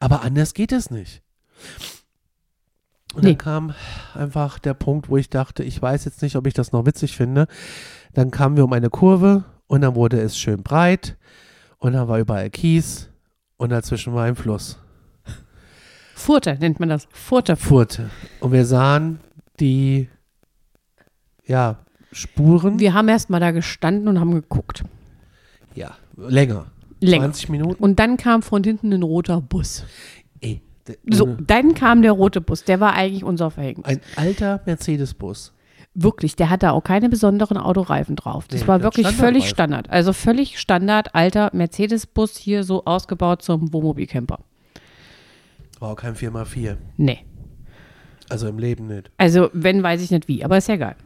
Aber 0.00 0.22
anders 0.22 0.54
geht 0.54 0.72
es 0.72 0.90
nicht. 0.90 1.22
Und 3.18 3.24
Nee. 3.24 3.30
dann 3.30 3.38
kam 3.38 3.74
einfach 4.14 4.58
der 4.58 4.74
Punkt, 4.74 5.08
wo 5.10 5.16
ich 5.16 5.28
dachte, 5.28 5.62
ich 5.64 5.80
weiß 5.82 6.04
jetzt 6.04 6.22
nicht, 6.22 6.36
ob 6.36 6.46
ich 6.46 6.54
das 6.54 6.72
noch 6.72 6.86
witzig 6.86 7.16
finde. 7.16 7.46
Dann 8.14 8.30
kamen 8.30 8.56
wir 8.56 8.64
um 8.64 8.72
eine 8.72 8.90
Kurve 8.90 9.44
und 9.66 9.80
dann 9.80 9.94
wurde 9.96 10.20
es 10.20 10.38
schön 10.38 10.62
breit 10.62 11.16
und 11.78 11.92
dann 11.94 12.06
war 12.08 12.18
überall 12.18 12.48
Kies 12.50 13.08
und 13.56 13.70
dazwischen 13.70 14.14
war 14.14 14.24
ein 14.24 14.36
Fluss. 14.36 14.78
Furte 16.14 16.56
nennt 16.60 16.80
man 16.80 16.88
das. 16.88 17.06
Furte. 17.10 17.56
Furte. 17.56 18.10
Und 18.40 18.52
wir 18.52 18.64
sahen 18.66 19.20
die, 19.60 20.08
ja, 21.46 21.76
Spuren. 22.12 22.78
Wir 22.80 22.94
haben 22.94 23.08
erst 23.08 23.30
mal 23.30 23.38
da 23.40 23.50
gestanden 23.50 24.08
und 24.08 24.18
haben 24.18 24.32
geguckt. 24.32 24.84
ja, 25.74 25.90
länger. 26.16 26.66
Länger. 27.00 27.26
20 27.26 27.48
Minuten. 27.50 27.80
Und 27.82 28.00
dann 28.00 28.16
kam 28.16 28.42
von 28.42 28.64
hinten 28.64 28.92
ein 28.92 29.04
roter 29.04 29.40
Bus. 29.40 29.84
So, 31.10 31.24
ohne- 31.24 31.36
dann 31.46 31.74
kam 31.74 32.02
der 32.02 32.12
rote 32.12 32.40
Bus. 32.40 32.64
Der 32.64 32.80
war 32.80 32.94
eigentlich 32.94 33.24
unser 33.24 33.50
Verhängnis. 33.50 33.84
Ein 33.86 34.00
alter 34.16 34.60
Mercedes-Bus. 34.66 35.52
Wirklich, 35.94 36.36
der 36.36 36.48
hatte 36.50 36.72
auch 36.72 36.82
keine 36.84 37.08
besonderen 37.08 37.56
Autoreifen 37.56 38.14
drauf. 38.14 38.46
Das 38.48 38.60
Nee, 38.62 38.68
war 38.68 38.82
wirklich 38.82 39.06
Standardreifen. 39.06 39.34
völlig 39.40 39.48
Standard. 39.50 39.90
Also 39.90 40.12
völlig 40.12 40.58
Standard, 40.60 41.14
alter 41.14 41.50
Mercedes-Bus 41.52 42.36
hier 42.36 42.62
so 42.62 42.84
ausgebaut 42.84 43.42
zum 43.42 43.72
Wohnmobilcamper. 43.72 44.38
War 45.80 45.90
auch 45.90 45.96
kein 45.96 46.14
4x4. 46.14 46.76
Nee. 46.96 47.24
Also 48.28 48.46
im 48.46 48.58
Leben 48.58 48.86
nicht. 48.86 49.10
Also, 49.16 49.48
wenn, 49.52 49.82
weiß 49.82 50.02
ich 50.02 50.10
nicht 50.10 50.28
wie, 50.28 50.44
aber 50.44 50.58
ist 50.58 50.68
ja 50.68 50.76
geil. 50.76 50.96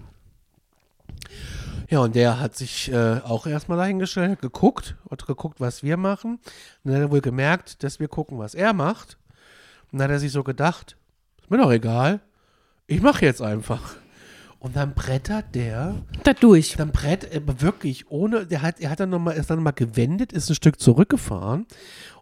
Ja, 1.88 2.00
und 2.00 2.14
der 2.14 2.40
hat 2.40 2.56
sich 2.56 2.90
äh, 2.90 3.20
auch 3.22 3.46
erstmal 3.46 3.76
dahingestellt, 3.76 4.30
hat 4.30 4.40
geguckt, 4.40 4.96
hat 5.10 5.26
geguckt, 5.26 5.60
was 5.60 5.82
wir 5.82 5.96
machen. 5.98 6.32
Und 6.36 6.40
dann 6.84 6.94
hat 6.94 7.00
er 7.02 7.10
wohl 7.10 7.20
gemerkt, 7.20 7.82
dass 7.82 8.00
wir 8.00 8.08
gucken, 8.08 8.38
was 8.38 8.54
er 8.54 8.72
macht. 8.72 9.18
Und 9.92 9.98
dann 9.98 10.04
hat 10.08 10.12
er 10.16 10.18
sich 10.20 10.32
so 10.32 10.42
gedacht, 10.42 10.96
ist 11.40 11.50
mir 11.50 11.58
doch 11.58 11.70
egal, 11.70 12.20
ich 12.86 13.00
mache 13.02 13.24
jetzt 13.24 13.42
einfach. 13.42 13.94
Und 14.58 14.76
dann 14.76 14.94
brettert 14.94 15.54
der, 15.56 15.96
Da 16.22 16.34
durch. 16.34 16.76
dann 16.76 16.92
brett, 16.92 17.34
aber 17.34 17.60
wirklich 17.60 18.10
ohne, 18.10 18.46
der 18.46 18.62
hat, 18.62 18.78
er 18.80 18.90
hat 18.90 19.00
dann 19.00 19.10
nochmal, 19.10 19.34
ist 19.36 19.50
dann 19.50 19.56
nochmal 19.58 19.72
gewendet, 19.72 20.32
ist 20.32 20.48
ein 20.50 20.54
Stück 20.54 20.78
zurückgefahren 20.80 21.66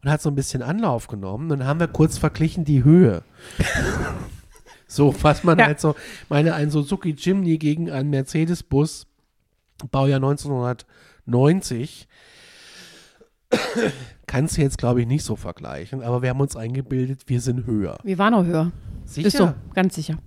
und 0.02 0.10
hat 0.10 0.22
so 0.22 0.30
ein 0.30 0.34
bisschen 0.34 0.62
Anlauf 0.62 1.06
genommen. 1.06 1.50
Und 1.50 1.58
dann 1.60 1.68
haben 1.68 1.80
wir 1.80 1.88
kurz 1.88 2.16
verglichen 2.16 2.64
die 2.64 2.82
Höhe. 2.82 3.22
so, 4.86 5.14
was 5.22 5.44
man 5.44 5.58
Ja. 5.58 5.66
halt 5.66 5.80
so, 5.80 5.94
meine, 6.30 6.54
ein 6.54 6.70
Suzuki 6.70 7.10
Jimny 7.10 7.58
gegen 7.58 7.90
einen 7.90 8.08
Mercedes-Bus, 8.08 9.06
Baujahr 9.90 10.16
1990, 10.16 12.08
kannst 14.30 14.56
du 14.56 14.62
jetzt, 14.62 14.78
glaube 14.78 15.00
ich, 15.00 15.08
nicht 15.08 15.24
so 15.24 15.34
vergleichen, 15.34 16.02
aber 16.02 16.22
wir 16.22 16.30
haben 16.30 16.40
uns 16.40 16.54
eingebildet, 16.54 17.22
wir 17.26 17.40
sind 17.40 17.66
höher. 17.66 17.98
Wir 18.04 18.16
waren 18.16 18.32
noch 18.32 18.44
höher. 18.44 18.70
Sicher? 19.04 19.26
Ist 19.26 19.36
so, 19.36 19.52
ganz 19.74 19.96
sicher. 19.96 20.18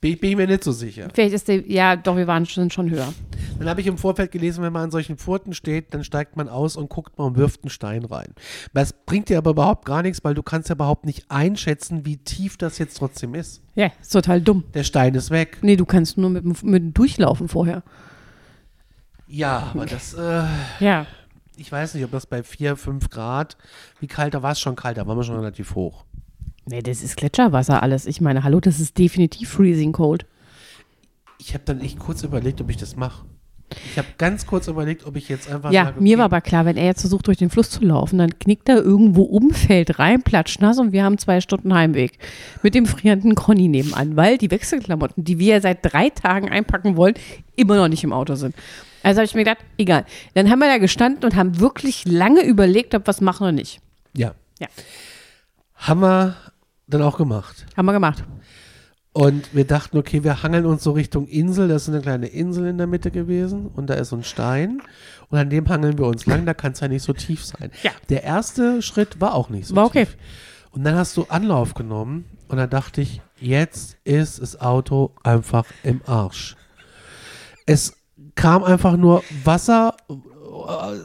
Bin, 0.00 0.16
bin 0.18 0.30
ich 0.30 0.36
mir 0.36 0.46
nicht 0.46 0.62
so 0.62 0.70
sicher. 0.72 1.08
Vielleicht 1.12 1.34
ist 1.34 1.48
der, 1.48 1.66
ja, 1.68 1.96
doch, 1.96 2.16
wir 2.16 2.26
waren 2.28 2.46
schon, 2.46 2.70
schon 2.70 2.88
höher. 2.90 3.12
Dann 3.58 3.68
habe 3.68 3.80
ich 3.80 3.86
im 3.88 3.98
Vorfeld 3.98 4.30
gelesen, 4.30 4.62
wenn 4.62 4.72
man 4.72 4.84
an 4.84 4.90
solchen 4.92 5.16
Furten 5.16 5.52
steht, 5.52 5.94
dann 5.94 6.04
steigt 6.04 6.36
man 6.36 6.48
aus 6.48 6.76
und 6.76 6.88
guckt 6.90 7.18
mal 7.18 7.24
und 7.24 7.36
wirft 7.36 7.64
einen 7.64 7.70
Stein 7.70 8.04
rein. 8.04 8.34
Das 8.74 8.92
bringt 8.92 9.30
dir 9.30 9.38
aber 9.38 9.50
überhaupt 9.52 9.84
gar 9.86 10.02
nichts, 10.02 10.22
weil 10.22 10.34
du 10.34 10.42
kannst 10.44 10.68
ja 10.68 10.74
überhaupt 10.76 11.06
nicht 11.06 11.28
einschätzen, 11.30 12.04
wie 12.06 12.18
tief 12.18 12.56
das 12.56 12.78
jetzt 12.78 12.98
trotzdem 12.98 13.34
ist. 13.34 13.62
Ja, 13.74 13.90
ist 14.00 14.12
total 14.12 14.40
dumm. 14.42 14.62
Der 14.74 14.84
Stein 14.84 15.14
ist 15.14 15.30
weg. 15.30 15.58
Nee, 15.62 15.76
du 15.76 15.86
kannst 15.86 16.18
nur 16.18 16.30
mit, 16.30 16.44
dem- 16.44 16.70
mit 16.70 16.96
durchlaufen 16.96 17.48
vorher. 17.48 17.82
Ja, 19.26 19.70
aber 19.74 19.86
das, 19.86 20.14
äh, 20.14 20.44
Ja. 20.78 21.06
Ich 21.56 21.72
weiß 21.72 21.94
nicht, 21.94 22.04
ob 22.04 22.10
das 22.10 22.26
bei 22.26 22.42
4, 22.42 22.76
5 22.76 23.10
Grad, 23.10 23.56
wie 24.00 24.06
kalt, 24.06 24.34
da 24.34 24.42
war 24.42 24.52
es 24.52 24.60
schon 24.60 24.76
kalt, 24.76 24.98
da 24.98 25.06
waren 25.06 25.16
wir 25.16 25.24
schon 25.24 25.36
relativ 25.36 25.74
hoch. 25.74 26.04
Nee, 26.66 26.82
das 26.82 27.02
ist 27.02 27.16
Gletscherwasser 27.16 27.82
alles. 27.82 28.06
Ich 28.06 28.20
meine, 28.20 28.42
hallo, 28.42 28.60
das 28.60 28.80
ist 28.80 28.98
definitiv 28.98 29.50
freezing 29.50 29.92
cold. 29.92 30.26
Ich 31.38 31.54
habe 31.54 31.64
dann 31.64 31.80
echt 31.80 31.98
kurz 31.98 32.22
überlegt, 32.22 32.60
ob 32.60 32.70
ich 32.70 32.76
das 32.76 32.96
mache. 32.96 33.24
Ich 33.90 33.98
habe 33.98 34.08
ganz 34.16 34.46
kurz 34.46 34.68
überlegt, 34.68 35.06
ob 35.06 35.16
ich 35.16 35.28
jetzt 35.28 35.50
einfach 35.50 35.72
Ja, 35.72 35.86
sage, 35.86 36.00
mir 36.00 36.18
war 36.18 36.26
aber 36.26 36.40
klar, 36.40 36.64
wenn 36.64 36.76
er 36.76 36.86
jetzt 36.86 37.00
versucht, 37.00 37.26
durch 37.26 37.38
den 37.38 37.50
Fluss 37.50 37.70
zu 37.70 37.84
laufen, 37.84 38.18
dann 38.18 38.38
knickt 38.38 38.68
er 38.68 38.76
irgendwo 38.76 39.22
um, 39.22 39.50
fällt 39.50 39.98
rein, 39.98 40.22
platscht 40.22 40.60
nass 40.60 40.78
und 40.78 40.92
wir 40.92 41.04
haben 41.04 41.18
zwei 41.18 41.40
Stunden 41.40 41.74
Heimweg. 41.74 42.18
Mit 42.62 42.74
dem 42.74 42.86
frierenden 42.86 43.34
Conny 43.34 43.68
nebenan, 43.68 44.16
weil 44.16 44.38
die 44.38 44.50
Wechselklamotten, 44.50 45.24
die 45.24 45.38
wir 45.38 45.60
seit 45.60 45.78
drei 45.82 46.10
Tagen 46.10 46.48
einpacken 46.48 46.96
wollen, 46.96 47.14
immer 47.56 47.76
noch 47.76 47.88
nicht 47.88 48.04
im 48.04 48.12
Auto 48.12 48.36
sind. 48.36 48.54
Also 49.06 49.18
habe 49.18 49.26
ich 49.26 49.36
mir 49.36 49.44
gedacht, 49.44 49.64
egal. 49.78 50.04
Dann 50.34 50.50
haben 50.50 50.58
wir 50.58 50.66
da 50.66 50.78
gestanden 50.78 51.22
und 51.22 51.36
haben 51.36 51.60
wirklich 51.60 52.04
lange 52.06 52.44
überlegt, 52.44 52.92
ob 52.92 53.06
wir 53.06 53.10
es 53.12 53.20
machen 53.20 53.44
oder 53.44 53.52
nicht. 53.52 53.80
Ja. 54.14 54.34
Ja. 54.58 54.66
Haben 55.76 56.00
wir 56.00 56.36
dann 56.88 57.02
auch 57.02 57.16
gemacht. 57.16 57.66
Haben 57.76 57.86
wir 57.86 57.92
gemacht. 57.92 58.24
Und 59.12 59.54
wir 59.54 59.64
dachten, 59.64 59.96
okay, 59.96 60.24
wir 60.24 60.42
hangeln 60.42 60.66
uns 60.66 60.82
so 60.82 60.90
Richtung 60.90 61.28
Insel. 61.28 61.68
Das 61.68 61.82
ist 61.82 61.90
eine 61.90 62.00
kleine 62.00 62.26
Insel 62.26 62.66
in 62.66 62.78
der 62.78 62.88
Mitte 62.88 63.12
gewesen. 63.12 63.68
Und 63.68 63.90
da 63.90 63.94
ist 63.94 64.08
so 64.08 64.16
ein 64.16 64.24
Stein. 64.24 64.82
Und 65.28 65.38
an 65.38 65.50
dem 65.50 65.68
hangeln 65.68 65.98
wir 65.98 66.06
uns 66.06 66.26
lang. 66.26 66.44
Da 66.44 66.52
kann 66.52 66.72
es 66.72 66.80
ja 66.80 66.88
nicht 66.88 67.04
so 67.04 67.12
tief 67.12 67.44
sein. 67.44 67.70
Ja. 67.84 67.92
Der 68.08 68.24
erste 68.24 68.82
Schritt 68.82 69.20
war 69.20 69.34
auch 69.34 69.50
nicht 69.50 69.68
so 69.68 69.76
War 69.76 69.86
okay. 69.86 70.06
tief. 70.06 70.16
Und 70.72 70.82
dann 70.82 70.96
hast 70.96 71.16
du 71.16 71.26
Anlauf 71.28 71.74
genommen. 71.74 72.24
Und 72.48 72.56
dann 72.56 72.70
dachte 72.70 73.02
ich, 73.02 73.20
jetzt 73.38 73.98
ist 74.02 74.42
das 74.42 74.60
Auto 74.60 75.12
einfach 75.22 75.66
im 75.84 76.00
Arsch. 76.06 76.56
Es 77.66 77.96
kam 78.36 78.62
einfach 78.62 78.96
nur 78.96 79.24
Wasser. 79.42 79.94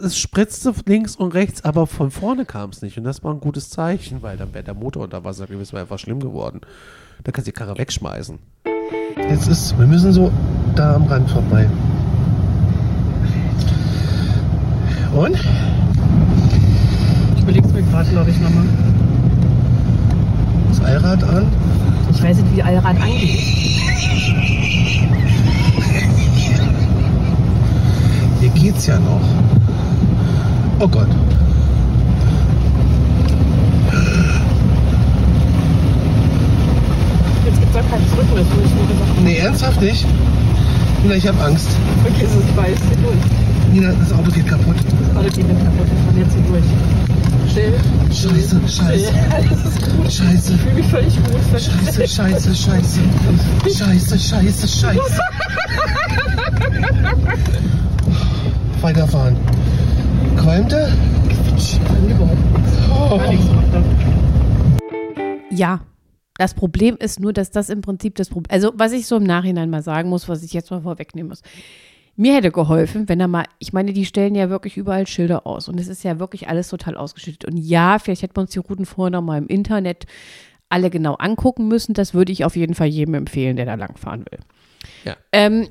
Es 0.04 0.17
spritzte 0.17 0.74
links 0.86 1.15
und 1.15 1.34
rechts, 1.34 1.63
aber 1.63 1.88
von 1.88 2.12
vorne 2.12 2.46
kam 2.46 2.70
es 2.70 2.82
nicht. 2.82 2.98
Und 2.98 3.04
das 3.06 3.24
war 3.24 3.34
ein 3.34 3.39
gutes 3.39 3.70
Zeichen, 3.70 4.22
weil 4.22 4.38
dann 4.38 4.54
wäre 4.54 4.63
der 4.63 4.74
Motor 4.74 5.04
unter 5.04 5.24
Wasser 5.24 5.48
gewesen, 5.48 5.74
wäre 5.74 5.84
einfach 5.84 6.00
schlimm 6.00 6.20
geworden. 6.20 6.62
Da 7.24 7.32
kannst 7.32 7.48
du 7.48 7.52
die 7.52 7.58
Karre 7.58 7.78
wegschmeißen. 7.78 8.39
Jetzt 9.30 9.48
ist, 9.48 9.78
wir 9.78 9.88
müssen 9.88 10.12
so 10.13 10.32
da 10.76 10.96
am 10.96 11.06
Rand 11.06 11.30
vorbei. 11.30 11.70
Und? 15.13 15.36
Ich 17.36 17.41
überlege 17.44 17.67
es 17.67 17.74
mir 17.74 17.84
gerade, 17.84 18.10
glaube 18.10 18.30
ich, 18.30 18.39
nochmal. 18.39 18.65
Das 20.70 20.82
Allrad 20.82 21.24
an. 21.24 21.48
Ich 22.12 22.24
weiß 22.24 22.38
nicht, 22.38 22.56
wie 22.56 22.63
Allrad 22.63 23.00
angeht. 23.02 23.81
Oh 30.84 30.88
Gott. 30.88 31.06
Jetzt 37.46 37.60
gibt 37.60 37.70
es 37.70 37.78
auch 37.78 37.88
keinen 37.91 38.10
Zurück 38.10 38.26
mehr, 38.34 38.44
so 38.44 38.50
ich 38.65 38.74
nur 38.74 38.88
gesagt. 38.88 39.22
Nee, 39.24 39.38
ernsthaft 39.38 39.80
nicht? 39.80 40.08
Nina, 41.04 41.13
ich 41.13 41.28
habe 41.28 41.39
Angst. 41.44 41.67
Okay, 42.04 42.26
so 42.26 42.39
ich 42.39 42.58
weiß, 42.58 42.80
durch. 43.04 43.15
Nina, 43.72 43.94
das 43.94 44.12
Auto 44.12 44.32
geht 44.32 44.48
kaputt. 44.48 44.76
Das 44.78 45.15
Auto 45.17 45.30
geht 45.36 45.48
nicht 45.48 45.63
kaputt, 45.63 45.86
ich 45.86 46.00
fahren 46.04 46.17
jetzt 46.17 46.34
hier 46.34 46.46
durch. 46.50 46.65
Still. 47.52 47.80
Scheiße, 48.10 48.60
scheiße, 48.67 49.13
Ja, 49.13 49.38
ist 50.08 50.17
scheiße. 50.17 50.54
Ich 50.54 50.62
fühle 50.62 50.74
mich 50.74 50.88
völlig 50.88 51.15
gut. 51.15 51.62
Scheiße, 51.62 52.08
scheiße, 52.08 52.56
scheiße. 52.56 53.00
Scheiße, 53.67 54.17
scheiße, 54.17 54.67
scheiße. 54.67 54.98
Qualmte? 60.38 60.91
Ja. 65.50 65.82
Das 66.38 66.56
Problem 66.56 66.98
ist 66.98 67.20
nur, 67.20 67.34
dass 67.34 67.52
das 67.52 67.70
im 67.70 67.82
Prinzip 67.82 68.15
das 68.15 68.30
Problem, 68.30 68.52
also 68.52 68.72
was 68.76 68.94
ich 68.94 69.06
so 69.06 69.17
im 69.17 69.24
Nachhinein 69.24 69.70
mal 69.70 69.84
sagen 69.84 70.10
muss, 70.10 70.28
was 70.28 70.41
ich 70.41 70.54
jetzt 70.54 70.72
mal 70.72 70.82
vorwegnehmen 70.82 71.30
muss. 71.30 71.41
Mir 72.15 72.36
hätte 72.36 72.52
geholfen, 72.52 73.08
wenn 73.08 73.20
er 73.20 73.28
mal, 73.28 73.46
ich 73.60 73.74
meine, 73.74 73.94
die 73.94 74.06
stellen 74.06 74.34
ja 74.34 74.50
wirklich 74.50 74.76
überall 74.76 75.06
Schilder 75.06 75.46
aus 75.46 75.67
und 75.70 75.80
es 75.80 75.88
ist 75.88 76.04
ja 76.04 76.20
wirklich 76.20 76.50
alles 76.50 76.70
total 76.70 76.98
ausgeschüttet. 76.98 77.46
Und 77.46 77.58
ja, 77.58 78.00
vielleicht 78.00 78.24
hätten 78.24 78.36
wir 78.36 78.41
uns 78.41 78.52
die 78.52 78.60
Routen 78.60 78.86
vorher 78.86 79.12
noch 79.12 79.22
mal 79.22 79.38
im 79.38 79.48
Internet 79.48 80.06
alle 80.70 80.89
genau 80.89 81.13
angucken 81.15 81.67
müssen. 81.67 81.94
Das 81.94 82.13
würde 82.13 82.32
ich 82.32 82.44
auf 82.44 82.56
jeden 82.56 82.74
Fall 82.74 82.88
jedem 82.88 83.13
empfehlen, 83.13 83.56
der 83.56 83.65
da 83.65 83.76
langfahren 83.76 84.26
will. 84.32 84.39
Ja. 85.04 85.15
Ähm, 85.32 85.67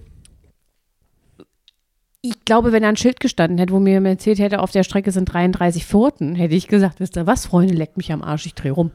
ich 2.22 2.44
glaube, 2.44 2.72
wenn 2.72 2.82
da 2.82 2.88
ein 2.88 2.96
Schild 2.96 3.20
gestanden 3.20 3.58
hätte, 3.58 3.72
wo 3.72 3.80
mir 3.80 4.04
erzählt 4.04 4.38
hätte, 4.38 4.60
auf 4.60 4.70
der 4.70 4.84
Strecke 4.84 5.10
sind 5.12 5.26
33 5.26 5.86
Furten, 5.86 6.34
hätte 6.34 6.54
ich 6.54 6.68
gesagt, 6.68 7.00
wisst 7.00 7.16
ihr 7.16 7.26
was, 7.26 7.46
Freunde, 7.46 7.74
leckt 7.74 7.96
mich 7.96 8.12
am 8.12 8.22
Arsch, 8.22 8.46
ich 8.46 8.54
drehe 8.54 8.72
rum. 8.72 8.90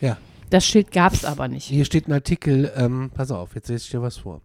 Ja. 0.00 0.16
Das 0.48 0.66
Schild 0.66 0.90
gab 0.90 1.12
es 1.12 1.24
aber 1.24 1.46
nicht. 1.46 1.66
Hier 1.66 1.84
steht 1.84 2.08
ein 2.08 2.12
Artikel, 2.12 2.72
ähm, 2.74 3.10
pass 3.14 3.30
auf, 3.30 3.54
jetzt 3.54 3.68
lese 3.68 3.84
ich 3.84 3.90
dir 3.90 4.02
was 4.02 4.16
vor. 4.16 4.40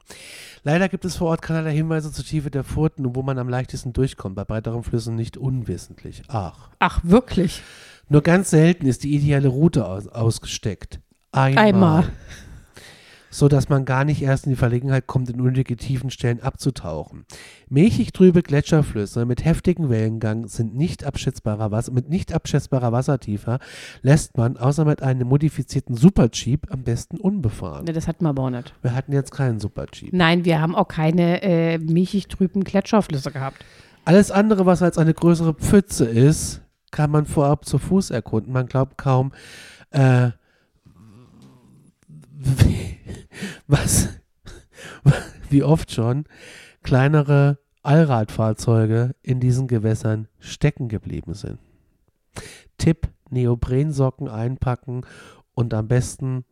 Leider 0.63 0.87
gibt 0.87 1.03
es 1.05 1.15
vor 1.15 1.29
Ort 1.29 1.41
keinerlei 1.41 1.73
Hinweise 1.73 2.11
zur 2.11 2.23
Tiefe 2.23 2.51
der 2.51 2.63
Furten 2.63 3.05
und 3.05 3.15
wo 3.15 3.23
man 3.23 3.39
am 3.39 3.49
leichtesten 3.49 3.93
durchkommt, 3.93 4.35
bei 4.35 4.43
breiteren 4.43 4.83
Flüssen 4.83 5.15
nicht 5.15 5.37
unwissentlich. 5.37 6.21
Ach. 6.27 6.69
Ach, 6.79 6.99
wirklich? 7.03 7.63
Nur 8.07 8.21
ganz 8.21 8.51
selten 8.51 8.85
ist 8.85 9.03
die 9.03 9.15
ideale 9.15 9.47
Route 9.47 9.87
aus 9.87 10.07
ausgesteckt. 10.07 10.99
Einmal. 11.31 11.65
Einmal. 11.65 12.03
So 13.35 13.49
dass 13.49 13.67
man 13.67 13.83
gar 13.83 14.05
nicht 14.05 14.21
erst 14.21 14.45
in 14.45 14.51
die 14.51 14.55
Verlegenheit 14.55 15.07
kommt, 15.07 15.29
in 15.29 15.41
unnötige 15.41 15.75
tiefen 15.75 16.09
Stellen 16.09 16.41
abzutauchen. 16.41 17.25
Milchig 17.67 18.13
trübe 18.13 18.41
Gletscherflüsse 18.41 19.25
mit 19.25 19.43
heftigem 19.43 19.89
Wellengang 19.89 20.47
sind 20.47 20.73
nicht 20.73 21.03
abschätzbarer 21.03 21.69
Wasser, 21.69 21.91
mit 21.91 22.07
nicht 22.07 22.33
abschätzbarer 22.33 22.93
Wassertiefe 22.93 23.59
lässt 24.01 24.37
man, 24.37 24.55
außer 24.55 24.85
mit 24.85 25.03
einem 25.03 25.27
modifizierten 25.27 25.97
Superjeep, 25.97 26.71
am 26.71 26.83
besten 26.83 27.17
unbefahren. 27.17 27.83
Ne, 27.83 27.91
das 27.91 28.07
hatten 28.07 28.23
wir 28.23 28.29
aber 28.29 28.43
auch 28.43 28.49
nicht. 28.51 28.73
Wir 28.81 28.95
hatten 28.95 29.11
jetzt 29.11 29.31
keinen 29.31 29.59
Superjeep. 29.59 30.13
Nein, 30.13 30.45
wir 30.45 30.61
haben 30.61 30.73
auch 30.73 30.87
keine 30.87 31.41
äh, 31.43 31.77
milchig 31.77 32.29
trüben 32.29 32.63
Gletscherflüsse 32.63 33.31
gehabt. 33.31 33.65
Alles 34.05 34.31
andere, 34.31 34.65
was 34.65 34.81
als 34.81 34.97
eine 34.97 35.13
größere 35.13 35.53
Pfütze 35.55 36.05
ist, 36.05 36.61
kann 36.89 37.11
man 37.11 37.25
vorab 37.25 37.65
zu 37.65 37.79
Fuß 37.79 38.11
erkunden. 38.11 38.53
Man 38.53 38.67
glaubt 38.67 38.97
kaum, 38.97 39.33
äh, 39.91 40.29
was, 43.67 44.09
wie 45.49 45.63
oft 45.63 45.91
schon 45.91 46.25
kleinere 46.83 47.59
Allradfahrzeuge 47.81 49.15
in 49.21 49.39
diesen 49.39 49.67
Gewässern 49.67 50.27
stecken 50.39 50.89
geblieben 50.89 51.33
sind. 51.33 51.59
Tipp, 52.77 53.07
Neoprensocken 53.29 54.27
einpacken 54.27 55.05
und 55.53 55.73
am 55.73 55.87
besten 55.87 56.45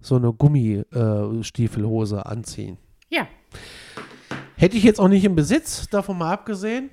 so 0.00 0.16
eine 0.16 0.32
Gummistiefelhose 0.32 2.26
anziehen. 2.26 2.78
Ja. 3.08 3.26
Hätte 4.56 4.76
ich 4.76 4.84
jetzt 4.84 5.00
auch 5.00 5.08
nicht 5.08 5.24
im 5.24 5.34
Besitz, 5.34 5.88
davon 5.88 6.18
mal 6.18 6.32
abgesehen. 6.32 6.90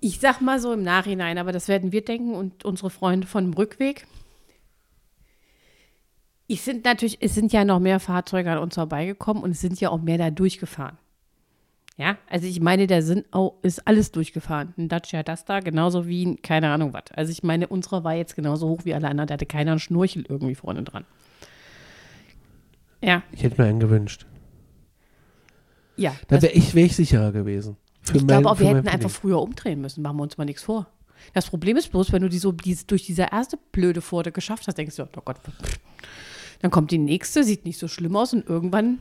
Ich 0.00 0.18
sag 0.18 0.40
mal 0.40 0.60
so 0.60 0.72
im 0.72 0.82
Nachhinein, 0.82 1.38
aber 1.38 1.52
das 1.52 1.68
werden 1.68 1.92
wir 1.92 2.04
denken 2.04 2.34
und 2.34 2.64
unsere 2.64 2.90
Freunde 2.90 3.26
von 3.26 3.44
dem 3.44 3.54
Rückweg. 3.54 4.06
Ich 6.52 6.60
sind 6.62 6.84
natürlich, 6.84 7.16
es 7.22 7.34
sind 7.34 7.52
ja 7.52 7.64
noch 7.64 7.80
mehr 7.80 7.98
Fahrzeuge 7.98 8.50
an 8.50 8.58
uns 8.58 8.74
vorbeigekommen 8.74 9.42
und 9.42 9.52
es 9.52 9.60
sind 9.62 9.80
ja 9.80 9.88
auch 9.90 10.02
mehr 10.02 10.18
da 10.18 10.30
durchgefahren. 10.30 10.98
Ja, 11.96 12.16
also 12.28 12.46
ich 12.46 12.60
meine, 12.60 12.86
da 12.86 13.00
sind 13.00 13.26
auch, 13.32 13.54
ist 13.62 13.86
alles 13.86 14.12
durchgefahren. 14.12 14.74
Ein 14.76 14.88
Dacia 14.88 15.22
Duster, 15.22 15.60
genauso 15.60 16.06
wie 16.06 16.24
ein, 16.26 16.42
keine 16.42 16.70
Ahnung 16.70 16.92
was. 16.92 17.04
Also 17.14 17.32
ich 17.32 17.42
meine, 17.42 17.68
unsere 17.68 18.02
war 18.04 18.14
jetzt 18.14 18.34
genauso 18.34 18.68
hoch 18.68 18.80
wie 18.84 18.92
alle 18.94 19.08
anderen, 19.08 19.28
da 19.28 19.34
hatte 19.34 19.46
keiner 19.46 19.70
einen 19.72 19.80
Schnurchel 19.80 20.24
irgendwie 20.28 20.54
vorne 20.54 20.82
dran. 20.82 21.04
Ja, 23.00 23.22
Ich 23.32 23.42
hätte 23.42 23.60
mir 23.60 23.68
einen 23.68 23.80
gewünscht. 23.80 24.26
ja. 25.96 26.10
Da 26.28 26.36
das- 26.36 26.42
wäre 26.42 26.52
ich, 26.54 26.74
wär 26.74 26.84
ich 26.84 26.96
sicherer 26.96 27.32
gewesen. 27.32 27.76
Für 28.02 28.16
Ich 28.16 28.22
mein- 28.24 28.26
glaube 28.42 28.50
auch, 28.50 28.58
wir 28.58 28.68
hätten 28.74 28.88
einfach 28.88 29.10
früher 29.10 29.40
umdrehen 29.40 29.80
müssen. 29.80 30.02
Machen 30.02 30.16
wir 30.18 30.22
uns 30.24 30.36
mal 30.38 30.44
nichts 30.44 30.62
vor. 30.62 30.86
Das 31.34 31.48
Problem 31.48 31.76
ist 31.76 31.90
bloß, 31.90 32.10
wenn 32.12 32.22
du 32.22 32.28
die 32.28 32.38
so 32.38 32.52
dies, 32.52 32.86
durch 32.86 33.04
diese 33.06 33.28
erste 33.30 33.56
blöde 33.70 34.02
Pforte 34.02 34.32
geschafft 34.32 34.66
hast, 34.66 34.76
denkst 34.76 34.96
du, 34.96 35.04
oh 35.04 35.22
Gott, 35.24 35.36
dann 36.62 36.70
kommt 36.70 36.90
die 36.90 36.98
nächste, 36.98 37.44
sieht 37.44 37.64
nicht 37.64 37.78
so 37.78 37.88
schlimm 37.88 38.16
aus 38.16 38.32
und 38.32 38.48
irgendwann 38.48 38.98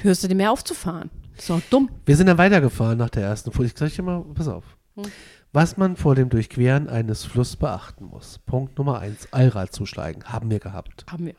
hörst 0.00 0.24
du 0.24 0.28
dir 0.28 0.34
mehr 0.34 0.50
aufzufahren. 0.50 1.10
Ist 1.36 1.50
doch 1.50 1.60
dumm. 1.70 1.90
Wir 2.06 2.16
sind 2.16 2.26
dann 2.26 2.38
weitergefahren 2.38 2.98
nach 2.98 3.10
der 3.10 3.24
ersten 3.24 3.52
Folge. 3.52 3.72
Ich 3.72 3.78
sag 3.78 3.92
dir 3.94 4.02
mal, 4.02 4.24
pass 4.34 4.48
auf. 4.48 4.64
Hm. 4.96 5.04
Was 5.52 5.76
man 5.76 5.96
vor 5.96 6.16
dem 6.16 6.30
Durchqueren 6.30 6.88
eines 6.88 7.24
Flusses 7.24 7.56
beachten 7.56 8.06
muss. 8.06 8.40
Punkt 8.44 8.76
Nummer 8.76 8.98
eins, 8.98 9.28
Allrad 9.32 9.72
zuschlagen. 9.72 10.24
Haben 10.24 10.50
wir 10.50 10.58
gehabt. 10.58 11.04
Haben 11.08 11.26
wir. 11.26 11.34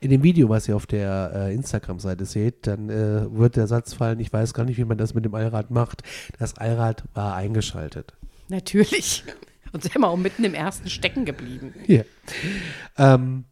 In 0.00 0.10
dem 0.10 0.22
Video, 0.22 0.48
was 0.48 0.68
ihr 0.68 0.76
auf 0.76 0.86
der 0.86 1.32
äh, 1.34 1.54
Instagram-Seite 1.54 2.26
seht, 2.26 2.66
dann 2.68 2.90
äh, 2.90 3.26
wird 3.36 3.56
der 3.56 3.66
Satz 3.66 3.94
fallen, 3.94 4.20
ich 4.20 4.32
weiß 4.32 4.54
gar 4.54 4.64
nicht, 4.64 4.76
wie 4.78 4.84
man 4.84 4.98
das 4.98 5.14
mit 5.14 5.24
dem 5.24 5.34
Allrad 5.34 5.72
macht. 5.72 6.04
Das 6.38 6.56
Allrad 6.58 7.04
war 7.14 7.34
eingeschaltet. 7.34 8.12
Natürlich. 8.48 9.24
Und 9.72 9.82
sind 9.82 9.96
wir 9.96 10.08
auch 10.08 10.16
mitten 10.16 10.44
im 10.44 10.54
ersten 10.54 10.88
stecken 10.88 11.24
geblieben. 11.24 11.74
Hier. 11.86 12.06
Ähm, 12.96 13.46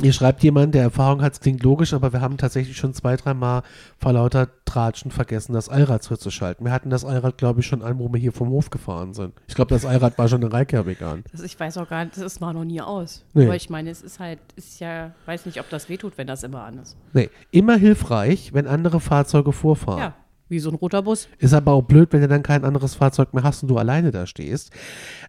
hier 0.00 0.12
schreibt 0.12 0.42
jemand, 0.42 0.74
der 0.74 0.82
Erfahrung 0.82 1.22
hat, 1.22 1.34
es 1.34 1.40
klingt 1.40 1.62
logisch, 1.62 1.92
aber 1.92 2.12
wir 2.12 2.20
haben 2.20 2.36
tatsächlich 2.36 2.76
schon 2.76 2.94
zwei, 2.94 3.16
dreimal 3.16 3.62
vor 3.98 4.12
lauter 4.12 4.48
Tratschen 4.64 5.10
vergessen, 5.10 5.52
das 5.52 5.68
Allrad 5.68 6.02
zuzuschalten. 6.02 6.64
Wir 6.64 6.72
hatten 6.72 6.90
das 6.90 7.04
Allrad, 7.04 7.38
glaube 7.38 7.60
ich, 7.60 7.66
schon 7.66 7.82
an, 7.82 7.98
wo 7.98 8.12
wir 8.12 8.20
hier 8.20 8.32
vom 8.32 8.50
Hof 8.50 8.70
gefahren 8.70 9.14
sind. 9.14 9.34
Ich 9.48 9.54
glaube, 9.54 9.74
das 9.74 9.84
Allrad 9.84 10.16
war 10.16 10.28
schon 10.28 10.42
in 10.42 10.48
Reykjavik 10.48 11.02
an. 11.02 11.24
Das, 11.32 11.42
ich 11.42 11.58
weiß 11.58 11.78
auch 11.78 11.88
gar 11.88 12.04
nicht, 12.04 12.16
das 12.16 12.40
war 12.40 12.52
noch 12.52 12.64
nie 12.64 12.80
aus. 12.80 13.24
Nee. 13.34 13.46
Aber 13.46 13.56
ich 13.56 13.68
meine, 13.68 13.90
es 13.90 14.02
ist 14.02 14.20
halt, 14.20 14.38
ist 14.56 14.80
ja, 14.80 15.12
weiß 15.26 15.46
nicht, 15.46 15.58
ob 15.60 15.68
das 15.70 15.88
wehtut, 15.88 16.16
wenn 16.16 16.26
das 16.26 16.42
immer 16.42 16.62
an 16.62 16.78
ist. 16.78 16.96
Nee, 17.12 17.30
immer 17.50 17.76
hilfreich, 17.76 18.52
wenn 18.54 18.66
andere 18.66 19.00
Fahrzeuge 19.00 19.52
vorfahren. 19.52 19.98
Ja, 19.98 20.14
wie 20.50 20.58
so 20.58 20.70
ein 20.70 20.74
roter 20.74 21.02
Bus. 21.02 21.28
Ist 21.38 21.54
aber 21.54 21.72
auch 21.72 21.82
blöd, 21.82 22.12
wenn 22.12 22.20
du 22.20 22.28
dann 22.28 22.42
kein 22.42 22.64
anderes 22.64 22.94
Fahrzeug 22.96 23.32
mehr 23.32 23.44
hast 23.44 23.62
und 23.62 23.68
du 23.68 23.78
alleine 23.78 24.10
da 24.10 24.26
stehst. 24.26 24.70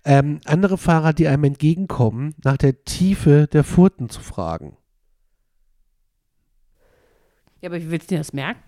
Ähm, 0.03 0.39
andere 0.45 0.77
Fahrer, 0.77 1.13
die 1.13 1.27
einem 1.27 1.43
entgegenkommen, 1.45 2.34
nach 2.43 2.57
der 2.57 2.84
Tiefe 2.84 3.47
der 3.47 3.63
Furten 3.63 4.10
zu 4.10 4.21
fragen. 4.21 4.77
Ja, 7.62 7.69
aber 7.69 7.79
wie 7.79 7.91
willst 7.91 8.10
du 8.10 8.15
denn 8.15 8.21
das 8.21 8.34
merken? 8.34 8.62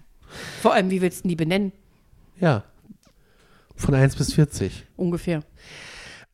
Vor 0.61 0.73
allem, 0.73 0.89
wie 0.91 1.01
willst 1.01 1.25
du 1.25 1.29
die 1.29 1.35
benennen? 1.35 1.71
Ja. 2.39 2.63
Von 3.75 3.95
1 3.95 4.15
bis 4.15 4.33
40. 4.33 4.85
Ungefähr. 4.95 5.43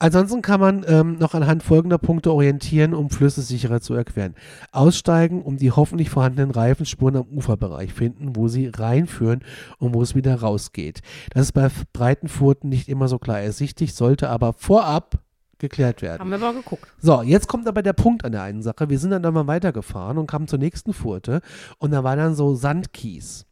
Ansonsten 0.01 0.41
kann 0.41 0.61
man 0.61 0.85
ähm, 0.87 1.17
noch 1.17 1.33
anhand 1.33 1.61
folgender 1.61 1.97
Punkte 1.97 2.31
orientieren, 2.31 2.93
um 2.93 3.09
Flüsse 3.09 3.41
sicherer 3.41 3.81
zu 3.81 3.93
erqueren. 3.93 4.33
Aussteigen, 4.71 5.41
um 5.41 5.57
die 5.57 5.71
hoffentlich 5.71 6.09
vorhandenen 6.09 6.51
Reifenspuren 6.51 7.17
am 7.17 7.27
Uferbereich 7.27 7.93
finden, 7.93 8.37
wo 8.37 8.47
sie 8.47 8.67
reinführen 8.67 9.43
und 9.77 9.93
wo 9.93 10.01
es 10.01 10.15
wieder 10.15 10.35
rausgeht. 10.35 11.01
Das 11.31 11.43
ist 11.43 11.51
bei 11.51 11.69
breiten 11.91 12.29
Furten 12.29 12.69
nicht 12.69 12.87
immer 12.87 13.09
so 13.09 13.19
klar 13.19 13.41
ersichtlich, 13.41 13.93
sollte 13.93 14.29
aber 14.29 14.53
vorab 14.53 15.19
geklärt 15.57 16.01
werden. 16.01 16.21
Haben 16.21 16.29
wir 16.29 16.37
aber 16.37 16.53
geguckt. 16.53 16.87
So, 16.99 17.21
jetzt 17.21 17.49
kommt 17.49 17.67
aber 17.67 17.83
der 17.83 17.91
Punkt 17.91 18.23
an 18.23 18.31
der 18.31 18.43
einen 18.43 18.61
Sache. 18.61 18.89
Wir 18.89 18.99
sind 18.99 19.11
dann 19.11 19.25
einmal 19.25 19.47
weitergefahren 19.47 20.17
und 20.17 20.27
kamen 20.27 20.47
zur 20.47 20.59
nächsten 20.59 20.93
Furte 20.93 21.41
und 21.77 21.91
da 21.91 22.05
war 22.05 22.15
dann 22.15 22.35
so 22.35 22.55
Sandkies. 22.55 23.45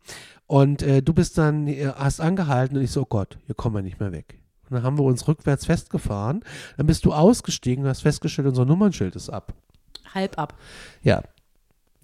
Und 0.45 0.81
äh, 0.81 1.01
du 1.01 1.13
bist 1.13 1.37
dann, 1.37 1.67
äh, 1.67 1.91
hast 1.93 2.21
angehalten 2.21 2.77
und 2.77 2.83
ich 2.83 2.91
so, 2.91 3.01
oh 3.01 3.07
Gott, 3.09 3.37
hier 3.45 3.55
kommen 3.55 3.75
wir 3.75 3.81
nicht 3.81 3.99
mehr 3.99 4.13
weg. 4.13 4.39
Und 4.69 4.75
dann 4.75 4.83
haben 4.83 4.97
wir 4.97 5.03
uns 5.03 5.27
rückwärts 5.27 5.65
festgefahren. 5.65 6.43
Dann 6.77 6.87
bist 6.87 7.05
du 7.05 7.13
ausgestiegen 7.13 7.83
und 7.83 7.89
hast 7.89 8.01
festgestellt, 8.01 8.47
unser 8.47 8.65
Nummernschild 8.65 9.15
ist 9.15 9.29
ab. 9.29 9.53
Halb 10.13 10.37
ab. 10.37 10.53
Ja. 11.01 11.23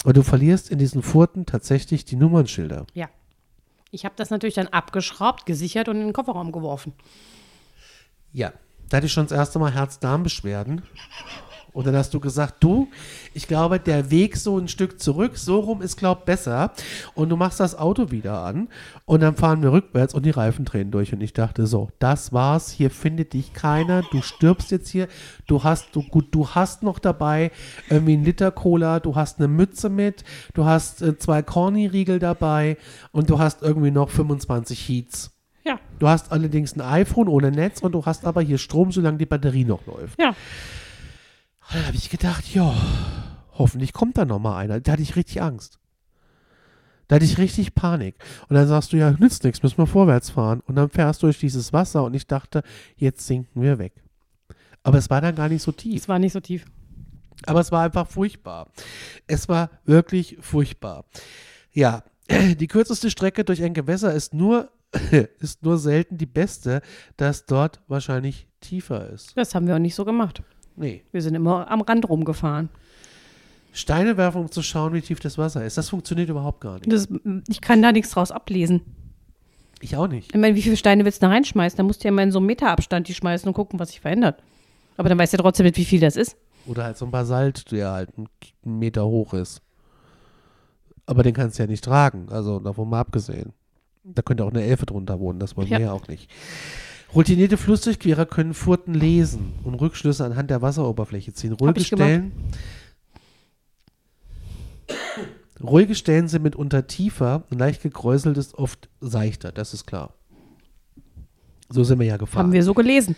Und 0.05 0.17
du 0.17 0.23
verlierst 0.23 0.69
in 0.69 0.79
diesen 0.79 1.01
Furten 1.01 1.45
tatsächlich 1.45 2.05
die 2.05 2.15
Nummernschilder. 2.15 2.85
Ja. 2.93 3.09
Ich 3.91 4.05
habe 4.05 4.15
das 4.17 4.31
natürlich 4.31 4.55
dann 4.55 4.67
abgeschraubt, 4.67 5.45
gesichert 5.45 5.87
und 5.87 5.97
in 5.97 6.07
den 6.07 6.13
Kofferraum 6.13 6.51
geworfen. 6.51 6.93
Ja. 8.31 8.53
Da 8.89 8.97
hatte 8.97 9.07
ich 9.07 9.13
schon 9.13 9.25
das 9.25 9.31
erste 9.31 9.59
Mal 9.59 9.73
Herz-Darm-Beschwerden. 9.73 10.83
Und 11.73 11.87
dann 11.87 11.95
hast 11.95 12.13
du 12.13 12.19
gesagt, 12.19 12.63
du, 12.63 12.87
ich 13.33 13.47
glaube, 13.47 13.79
der 13.79 14.11
Weg 14.11 14.37
so 14.37 14.57
ein 14.57 14.67
Stück 14.67 15.01
zurück, 15.01 15.37
so 15.37 15.59
rum 15.59 15.81
ist, 15.81 15.97
glaub 15.97 16.25
besser. 16.25 16.71
Und 17.15 17.29
du 17.29 17.35
machst 17.35 17.59
das 17.59 17.77
Auto 17.77 18.11
wieder 18.11 18.43
an 18.43 18.69
und 19.05 19.21
dann 19.21 19.35
fahren 19.35 19.61
wir 19.63 19.71
rückwärts 19.71 20.13
und 20.13 20.25
die 20.25 20.31
Reifen 20.31 20.65
drehen 20.65 20.91
durch. 20.91 21.13
Und 21.13 21.21
ich 21.21 21.33
dachte 21.33 21.67
so, 21.67 21.89
das 21.99 22.31
war's, 22.31 22.69
hier 22.71 22.91
findet 22.91 23.33
dich 23.33 23.53
keiner, 23.53 24.03
du 24.11 24.21
stirbst 24.21 24.71
jetzt 24.71 24.89
hier, 24.89 25.07
du 25.47 25.63
hast, 25.63 25.95
du, 25.95 26.03
gut, 26.03 26.27
du 26.31 26.49
hast 26.49 26.83
noch 26.83 26.99
dabei 26.99 27.51
irgendwie 27.89 28.13
einen 28.13 28.23
Liter 28.23 28.51
Cola, 28.51 28.99
du 28.99 29.15
hast 29.15 29.39
eine 29.39 29.47
Mütze 29.47 29.89
mit, 29.89 30.23
du 30.53 30.65
hast 30.65 31.01
äh, 31.01 31.17
zwei 31.17 31.41
Corny-Riegel 31.41 32.19
dabei 32.19 32.77
und 33.11 33.29
du 33.29 33.39
hast 33.39 33.63
irgendwie 33.63 33.91
noch 33.91 34.09
25 34.09 34.87
Heats. 34.87 35.31
Ja. 35.65 35.79
Du 35.99 36.07
hast 36.07 36.31
allerdings 36.31 36.75
ein 36.75 36.81
iPhone 36.81 37.27
ohne 37.27 37.51
Netz 37.51 37.81
und 37.81 37.93
du 37.93 38.05
hast 38.05 38.25
aber 38.25 38.41
hier 38.41 38.57
Strom, 38.57 38.91
solange 38.91 39.17
die 39.17 39.25
Batterie 39.25 39.65
noch 39.65 39.85
läuft. 39.85 40.19
Ja. 40.19 40.35
Dann 41.73 41.87
habe 41.87 41.97
ich 41.97 42.11
gedacht, 42.11 42.53
ja, 42.53 42.71
hoffentlich 43.53 43.93
kommt 43.93 44.19
da 44.19 44.25
noch 44.25 44.37
mal 44.37 44.57
einer. 44.57 44.79
Da 44.79 44.91
hatte 44.91 45.01
ich 45.01 45.15
richtig 45.15 45.41
Angst. 45.41 45.79
Da 47.07 47.15
hatte 47.15 47.25
ich 47.25 47.39
richtig 47.39 47.73
Panik. 47.73 48.15
Und 48.47 48.55
dann 48.55 48.67
sagst 48.67 48.93
du, 48.93 48.97
ja, 48.97 49.09
nützt 49.11 49.43
nichts, 49.43 49.63
müssen 49.63 49.79
wir 49.79 49.87
vorwärts 49.87 50.29
fahren. 50.29 50.61
Und 50.67 50.75
dann 50.75 50.91
fährst 50.91 51.23
du 51.23 51.27
durch 51.27 51.39
dieses 51.39 51.73
Wasser 51.73 52.03
und 52.03 52.13
ich 52.13 52.27
dachte, 52.27 52.61
jetzt 52.95 53.25
sinken 53.25 53.63
wir 53.63 53.79
weg. 53.79 53.93
Aber 54.83 54.99
es 54.99 55.09
war 55.09 55.19
dann 55.19 55.33
gar 55.33 55.49
nicht 55.49 55.63
so 55.63 55.71
tief. 55.71 55.99
Es 55.99 56.07
war 56.07 56.19
nicht 56.19 56.33
so 56.33 56.41
tief. 56.41 56.63
Aber 57.47 57.59
es 57.59 57.71
war 57.71 57.83
einfach 57.83 58.07
furchtbar. 58.07 58.71
Es 59.25 59.49
war 59.49 59.71
wirklich 59.83 60.37
furchtbar. 60.41 61.05
Ja, 61.71 62.03
die 62.29 62.67
kürzeste 62.67 63.09
Strecke 63.09 63.43
durch 63.43 63.63
ein 63.63 63.73
Gewässer 63.73 64.13
ist 64.13 64.35
nur, 64.35 64.69
ist 65.39 65.63
nur 65.63 65.79
selten 65.79 66.19
die 66.19 66.27
beste, 66.27 66.83
dass 67.17 67.47
dort 67.47 67.81
wahrscheinlich 67.87 68.47
tiefer 68.59 69.09
ist. 69.09 69.35
Das 69.35 69.55
haben 69.55 69.65
wir 69.65 69.73
auch 69.73 69.79
nicht 69.79 69.95
so 69.95 70.05
gemacht. 70.05 70.43
Nee. 70.75 71.03
Wir 71.11 71.21
sind 71.21 71.35
immer 71.35 71.69
am 71.69 71.81
Rand 71.81 72.07
rumgefahren. 72.09 72.69
Steine 73.71 74.17
werfen, 74.17 74.41
um 74.41 74.51
zu 74.51 74.61
schauen, 74.61 74.93
wie 74.93 75.01
tief 75.01 75.19
das 75.19 75.37
Wasser 75.37 75.65
ist. 75.65 75.77
Das 75.77 75.89
funktioniert 75.89 76.29
überhaupt 76.29 76.61
gar 76.61 76.75
nicht. 76.75 76.91
Das, 76.91 77.07
ich 77.49 77.61
kann 77.61 77.81
da 77.81 77.91
nichts 77.91 78.11
draus 78.11 78.31
ablesen. 78.31 78.81
Ich 79.81 79.97
auch 79.97 80.07
nicht. 80.07 80.33
Ich 80.33 80.39
meine, 80.39 80.55
wie 80.55 80.61
viele 80.61 80.77
Steine 80.77 81.03
willst 81.05 81.21
du 81.21 81.25
da 81.25 81.31
reinschmeißen? 81.31 81.77
Da 81.77 81.83
musst 81.83 82.03
du 82.03 82.07
ja 82.07 82.11
mal 82.13 82.21
in 82.23 82.31
so 82.31 82.37
einem 82.39 82.45
Meterabstand 82.47 83.07
die 83.07 83.13
schmeißen 83.13 83.47
und 83.47 83.53
gucken, 83.53 83.79
was 83.79 83.89
sich 83.89 83.99
verändert. 83.99 84.41
Aber 84.95 85.09
dann 85.09 85.17
weißt 85.17 85.33
du 85.33 85.37
ja 85.37 85.41
trotzdem 85.43 85.65
nicht, 85.65 85.77
wie 85.77 85.85
viel 85.85 85.99
das 85.99 86.15
ist. 86.15 86.37
Oder 86.67 86.83
halt 86.85 86.97
so 86.97 87.05
ein 87.05 87.11
Basalt, 87.11 87.71
der 87.71 87.91
halt 87.91 88.09
einen 88.17 88.29
Meter 88.79 89.05
hoch 89.05 89.33
ist. 89.33 89.61
Aber 91.05 91.23
den 91.23 91.33
kannst 91.33 91.57
du 91.59 91.63
ja 91.63 91.67
nicht 91.67 91.83
tragen. 91.83 92.27
Also 92.29 92.59
davon 92.59 92.89
mal 92.89 92.99
abgesehen. 93.01 93.53
Da 94.03 94.21
könnte 94.21 94.45
auch 94.45 94.51
eine 94.51 94.63
Elfe 94.63 94.85
drunter 94.85 95.19
wohnen. 95.19 95.39
Das 95.39 95.57
wollen 95.57 95.67
Ja. 95.67 95.79
wir 95.79 95.85
ja 95.87 95.91
auch 95.93 96.07
nicht. 96.07 96.29
Routinierte 97.15 97.57
Flussdurchquerer 97.57 98.25
können 98.25 98.53
Furten 98.53 98.93
lesen 98.93 99.53
und 99.63 99.75
Rückschlüsse 99.75 100.25
anhand 100.25 100.49
der 100.49 100.61
Wasseroberfläche 100.61 101.33
ziehen. 101.33 101.53
Ruhige. 101.53 101.81
Stellen. 101.81 102.31
Ruhige 105.61 105.95
Stellen 105.95 106.27
sind 106.27 106.41
mitunter 106.43 106.87
tiefer 106.87 107.43
und 107.49 107.59
leicht 107.59 107.83
gekräuselt 107.83 108.37
ist 108.37 108.55
oft 108.55 108.89
seichter, 108.99 109.51
das 109.51 109.73
ist 109.73 109.85
klar. 109.85 110.13
So 111.69 111.83
sind 111.83 111.99
wir 111.99 112.07
ja 112.07 112.17
gefahren. 112.17 112.47
Haben 112.47 112.53
wir 112.53 112.63
so 112.63 112.73
gelesen. 112.73 113.15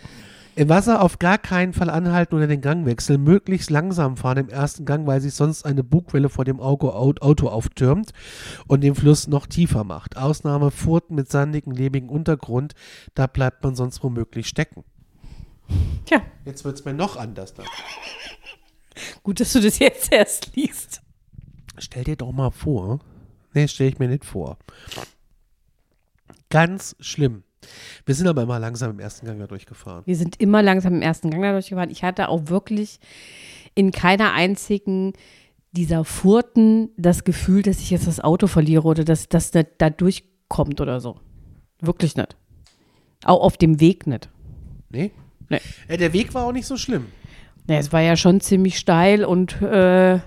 Im 0.56 0.70
Wasser 0.70 1.02
auf 1.02 1.18
gar 1.18 1.36
keinen 1.36 1.74
Fall 1.74 1.90
anhalten 1.90 2.34
oder 2.34 2.46
den 2.46 2.62
Gang 2.62 2.86
wechseln, 2.86 3.22
möglichst 3.22 3.68
langsam 3.68 4.16
fahren 4.16 4.38
im 4.38 4.48
ersten 4.48 4.86
Gang, 4.86 5.06
weil 5.06 5.20
sich 5.20 5.34
sonst 5.34 5.66
eine 5.66 5.84
Bugwelle 5.84 6.30
vor 6.30 6.46
dem 6.46 6.60
Auto, 6.60 6.88
Auto 6.88 7.48
auftürmt 7.48 8.12
und 8.66 8.80
den 8.80 8.94
Fluss 8.94 9.28
noch 9.28 9.46
tiefer 9.46 9.84
macht. 9.84 10.16
Ausnahme 10.16 10.70
Furten 10.70 11.14
mit 11.14 11.30
sandigem, 11.30 11.72
lebigen 11.74 12.08
Untergrund, 12.08 12.72
da 13.14 13.26
bleibt 13.26 13.62
man 13.64 13.76
sonst 13.76 14.02
womöglich 14.02 14.48
stecken. 14.48 14.82
Tja, 16.06 16.22
Jetzt 16.46 16.64
wird 16.64 16.78
es 16.78 16.84
mir 16.86 16.94
noch 16.94 17.16
anders 17.18 17.52
dann. 17.52 17.66
gut, 19.22 19.40
dass 19.40 19.52
du 19.52 19.60
das 19.60 19.78
jetzt 19.78 20.10
erst 20.10 20.56
liest. 20.56 21.02
Stell 21.76 22.04
dir 22.04 22.16
doch 22.16 22.32
mal 22.32 22.50
vor. 22.50 23.00
Nee, 23.52 23.68
stell 23.68 23.88
ich 23.88 23.98
mir 23.98 24.08
nicht 24.08 24.24
vor. 24.24 24.56
Ganz 26.48 26.96
schlimm. 26.98 27.42
Wir 28.04 28.14
sind 28.14 28.26
aber 28.26 28.42
immer 28.42 28.58
langsam 28.58 28.90
im 28.90 28.98
ersten 29.00 29.26
Gang 29.26 29.38
da 29.38 29.46
durchgefahren. 29.46 30.02
Wir 30.06 30.16
sind 30.16 30.40
immer 30.40 30.62
langsam 30.62 30.94
im 30.94 31.02
ersten 31.02 31.30
Gang 31.30 31.42
da 31.42 31.52
durchgefahren. 31.52 31.90
Ich 31.90 32.02
hatte 32.02 32.28
auch 32.28 32.48
wirklich 32.48 33.00
in 33.74 33.92
keiner 33.92 34.32
einzigen 34.32 35.12
dieser 35.72 36.04
Furten 36.04 36.90
das 36.96 37.24
Gefühl, 37.24 37.62
dass 37.62 37.80
ich 37.80 37.90
jetzt 37.90 38.06
das 38.06 38.20
Auto 38.20 38.46
verliere 38.46 38.84
oder 38.84 39.04
dass 39.04 39.28
das 39.28 39.50
da, 39.50 39.62
da 39.62 39.90
durchkommt 39.90 40.80
oder 40.80 41.00
so. 41.00 41.16
Wirklich 41.80 42.16
nicht. 42.16 42.36
Auch 43.24 43.42
auf 43.42 43.56
dem 43.56 43.80
Weg 43.80 44.06
nicht. 44.06 44.30
Nee? 44.90 45.12
Nee. 45.48 45.60
Äh, 45.88 45.98
der 45.98 46.12
Weg 46.12 46.34
war 46.34 46.46
auch 46.46 46.52
nicht 46.52 46.66
so 46.66 46.76
schlimm. 46.76 47.06
Ja, 47.68 47.76
es 47.76 47.92
war 47.92 48.00
ja 48.00 48.16
schon 48.16 48.40
ziemlich 48.40 48.78
steil 48.78 49.24
und 49.24 49.60
äh, 49.60 50.20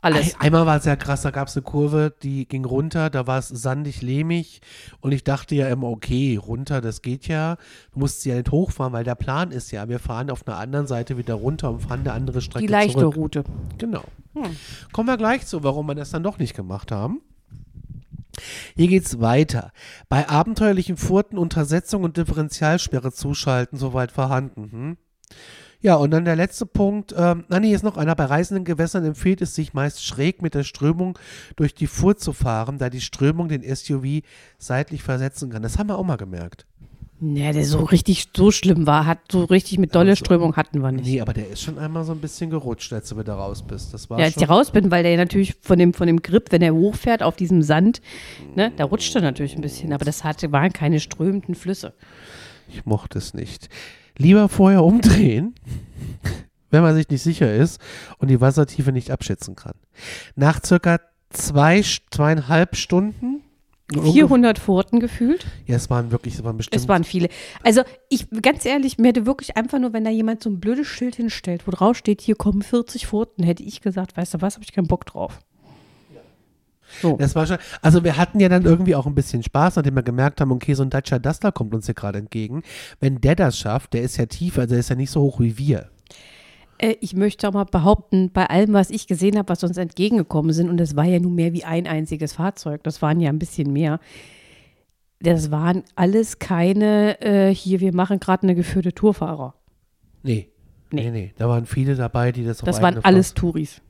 alles. 0.00 0.34
Ein, 0.34 0.40
einmal 0.40 0.66
war 0.66 0.76
es 0.76 0.84
ja 0.84 0.96
krass, 0.96 1.22
da 1.22 1.30
gab 1.30 1.48
es 1.48 1.56
eine 1.56 1.62
Kurve, 1.62 2.14
die 2.22 2.46
ging 2.46 2.64
runter, 2.64 3.10
da 3.10 3.26
war 3.26 3.38
es 3.38 3.48
sandig, 3.48 4.02
lehmig 4.02 4.60
und 5.00 5.12
ich 5.12 5.24
dachte 5.24 5.54
ja 5.54 5.68
immer, 5.68 5.88
okay, 5.88 6.36
runter, 6.36 6.80
das 6.80 7.02
geht 7.02 7.28
ja. 7.28 7.56
Du 7.92 8.00
musst 8.00 8.24
ja 8.24 8.36
nicht 8.36 8.50
hochfahren, 8.50 8.92
weil 8.92 9.04
der 9.04 9.14
Plan 9.14 9.50
ist 9.50 9.70
ja, 9.70 9.88
wir 9.88 9.98
fahren 9.98 10.30
auf 10.30 10.46
einer 10.46 10.58
anderen 10.58 10.86
Seite 10.86 11.18
wieder 11.18 11.34
runter 11.34 11.70
und 11.70 11.80
fahren 11.80 12.00
eine 12.00 12.12
andere 12.12 12.40
Strecke 12.40 12.66
Die 12.66 12.72
leichte 12.72 13.00
zurück. 13.00 13.16
Route. 13.16 13.44
Genau. 13.78 14.04
Kommen 14.92 15.08
wir 15.08 15.16
gleich 15.16 15.46
zu, 15.46 15.64
warum 15.64 15.86
wir 15.86 15.94
das 15.94 16.10
dann 16.10 16.22
doch 16.22 16.38
nicht 16.38 16.54
gemacht 16.54 16.92
haben. 16.92 17.20
Hier 18.76 18.86
geht's 18.86 19.20
weiter. 19.20 19.72
Bei 20.08 20.28
abenteuerlichen 20.28 20.96
Furten 20.96 21.38
Untersetzung 21.38 22.04
und 22.04 22.16
Differentialsperre 22.16 23.12
zuschalten, 23.12 23.78
soweit 23.78 24.12
vorhanden. 24.12 24.70
Hm? 24.70 24.96
Ja, 25.80 25.94
und 25.94 26.10
dann 26.10 26.24
der 26.24 26.34
letzte 26.36 26.66
Punkt. 26.66 27.14
Ähm, 27.16 27.44
na 27.48 27.60
nee, 27.60 27.72
ist 27.72 27.84
noch 27.84 27.96
einer. 27.96 28.16
Bei 28.16 28.24
reisenden 28.24 28.64
Gewässern 28.64 29.04
empfiehlt 29.04 29.40
es 29.42 29.54
sich 29.54 29.74
meist 29.74 30.04
schräg 30.04 30.42
mit 30.42 30.54
der 30.54 30.64
Strömung 30.64 31.18
durch 31.56 31.74
die 31.74 31.86
Furt 31.86 32.20
zu 32.20 32.32
fahren, 32.32 32.78
da 32.78 32.90
die 32.90 33.00
Strömung 33.00 33.48
den 33.48 33.62
SUV 33.62 34.22
seitlich 34.58 35.02
versetzen 35.02 35.50
kann. 35.50 35.62
Das 35.62 35.78
haben 35.78 35.88
wir 35.88 35.96
auch 35.98 36.04
mal 36.04 36.16
gemerkt. 36.16 36.66
Ja, 37.20 37.50
der 37.52 37.64
so 37.64 37.82
richtig 37.82 38.28
so 38.36 38.52
schlimm 38.52 38.86
war, 38.86 39.04
hat 39.04 39.18
so 39.32 39.42
richtig 39.42 39.78
mit 39.78 39.92
dolle 39.92 40.10
Also, 40.10 40.24
Strömung 40.24 40.54
hatten 40.54 40.82
wir 40.82 40.92
nicht. 40.92 41.04
Nee, 41.04 41.20
aber 41.20 41.32
der 41.32 41.48
ist 41.48 41.62
schon 41.62 41.76
einmal 41.76 42.04
so 42.04 42.12
ein 42.12 42.20
bisschen 42.20 42.48
gerutscht, 42.48 42.92
als 42.92 43.08
du 43.08 43.18
wieder 43.18 43.34
raus 43.34 43.64
bist. 43.66 43.92
Das 43.92 44.08
war 44.08 44.20
Ja, 44.20 44.26
als 44.26 44.36
ich 44.36 44.48
raus 44.48 44.70
bin, 44.70 44.92
weil 44.92 45.02
der 45.02 45.16
natürlich 45.16 45.56
von 45.60 45.80
dem, 45.80 45.94
von 45.94 46.06
dem 46.06 46.22
Grip, 46.22 46.52
wenn 46.52 46.62
er 46.62 46.74
hochfährt 46.74 47.24
auf 47.24 47.34
diesem 47.34 47.62
Sand, 47.62 48.02
ne, 48.54 48.70
da 48.76 48.84
rutscht 48.84 49.16
er 49.16 49.22
natürlich 49.22 49.56
ein 49.56 49.62
bisschen, 49.62 49.92
aber 49.92 50.04
das 50.04 50.22
hatte, 50.22 50.52
waren 50.52 50.72
keine 50.72 51.00
strömenden 51.00 51.56
Flüsse. 51.56 51.92
Ich 52.68 52.86
mochte 52.86 53.18
es 53.18 53.34
nicht. 53.34 53.68
Lieber 54.18 54.48
vorher 54.48 54.84
umdrehen, 54.84 55.54
wenn 56.70 56.82
man 56.82 56.94
sich 56.94 57.08
nicht 57.08 57.22
sicher 57.22 57.54
ist 57.54 57.80
und 58.18 58.28
die 58.28 58.40
Wassertiefe 58.40 58.92
nicht 58.92 59.10
abschätzen 59.10 59.56
kann. 59.56 59.74
Nach 60.34 60.62
circa 60.64 60.98
zwei, 61.30 61.82
zweieinhalb 62.10 62.76
Stunden. 62.76 63.42
400 63.90 64.58
Furten 64.58 65.00
gefühlt. 65.00 65.46
Ja, 65.66 65.76
es 65.76 65.88
waren 65.88 66.10
wirklich, 66.10 66.34
es 66.34 66.44
waren 66.44 66.58
bestimmt. 66.58 66.78
Es 66.78 66.88
waren 66.88 67.04
viele. 67.04 67.30
Also 67.62 67.82
ich, 68.10 68.26
ganz 68.42 68.66
ehrlich, 68.66 68.98
mir 68.98 69.08
hätte 69.08 69.24
wirklich 69.24 69.56
einfach 69.56 69.78
nur, 69.78 69.94
wenn 69.94 70.04
da 70.04 70.10
jemand 70.10 70.42
so 70.42 70.50
ein 70.50 70.60
blödes 70.60 70.86
Schild 70.86 71.16
hinstellt, 71.16 71.66
wo 71.66 71.70
drauf 71.70 71.96
steht, 71.96 72.20
hier 72.20 72.36
kommen 72.36 72.60
40 72.60 73.06
Furten, 73.06 73.44
hätte 73.44 73.62
ich 73.62 73.80
gesagt, 73.80 74.14
weißt 74.14 74.34
du 74.34 74.42
was, 74.42 74.56
habe 74.56 74.64
ich 74.64 74.72
keinen 74.72 74.88
Bock 74.88 75.06
drauf. 75.06 75.40
So. 77.02 77.16
das 77.16 77.34
war 77.34 77.46
schon, 77.46 77.58
also 77.82 78.04
wir 78.04 78.16
hatten 78.16 78.40
ja 78.40 78.48
dann 78.48 78.64
irgendwie 78.64 78.94
auch 78.94 79.06
ein 79.06 79.14
bisschen 79.14 79.42
Spaß, 79.42 79.76
nachdem 79.76 79.94
wir 79.94 80.02
gemerkt 80.02 80.40
haben, 80.40 80.52
okay, 80.52 80.74
so 80.74 80.82
ein 80.82 80.90
Dacia 80.90 81.18
Duster 81.18 81.52
kommt 81.52 81.74
uns 81.74 81.86
hier 81.86 81.94
gerade 81.94 82.18
entgegen. 82.18 82.62
Wenn 83.00 83.20
der 83.20 83.36
das 83.36 83.58
schafft, 83.58 83.94
der 83.94 84.02
ist 84.02 84.16
ja 84.16 84.26
tiefer, 84.26 84.62
also 84.62 84.72
der 84.72 84.80
ist 84.80 84.90
ja 84.90 84.96
nicht 84.96 85.10
so 85.10 85.20
hoch 85.20 85.40
wie 85.40 85.58
wir. 85.58 85.90
Äh, 86.78 86.96
ich 87.00 87.14
möchte 87.14 87.48
auch 87.48 87.52
mal 87.52 87.64
behaupten, 87.64 88.30
bei 88.32 88.46
allem, 88.46 88.72
was 88.72 88.90
ich 88.90 89.06
gesehen 89.06 89.36
habe, 89.36 89.48
was 89.48 89.62
uns 89.64 89.76
entgegengekommen 89.76 90.52
sind, 90.52 90.68
und 90.68 90.80
es 90.80 90.96
war 90.96 91.04
ja 91.04 91.18
nun 91.18 91.34
mehr 91.34 91.52
wie 91.52 91.64
ein 91.64 91.86
einziges 91.86 92.34
Fahrzeug, 92.34 92.82
das 92.84 93.02
waren 93.02 93.20
ja 93.20 93.30
ein 93.30 93.38
bisschen 93.38 93.72
mehr. 93.72 94.00
Das 95.20 95.50
waren 95.50 95.82
alles 95.96 96.38
keine, 96.38 97.20
äh, 97.20 97.52
hier, 97.52 97.80
wir 97.80 97.92
machen 97.92 98.20
gerade 98.20 98.44
eine 98.44 98.54
geführte 98.54 98.92
Tourfahrer. 98.92 99.54
Nee. 100.22 100.48
Nee. 100.90 101.02
Nee, 101.02 101.10
nee. 101.10 101.34
Da 101.36 101.48
waren 101.48 101.66
viele 101.66 101.96
dabei, 101.96 102.32
die 102.32 102.44
das 102.44 102.62
auf 102.62 102.66
Das 102.66 102.80
waren 102.80 103.04
alles 103.04 103.34
Touris. 103.34 103.82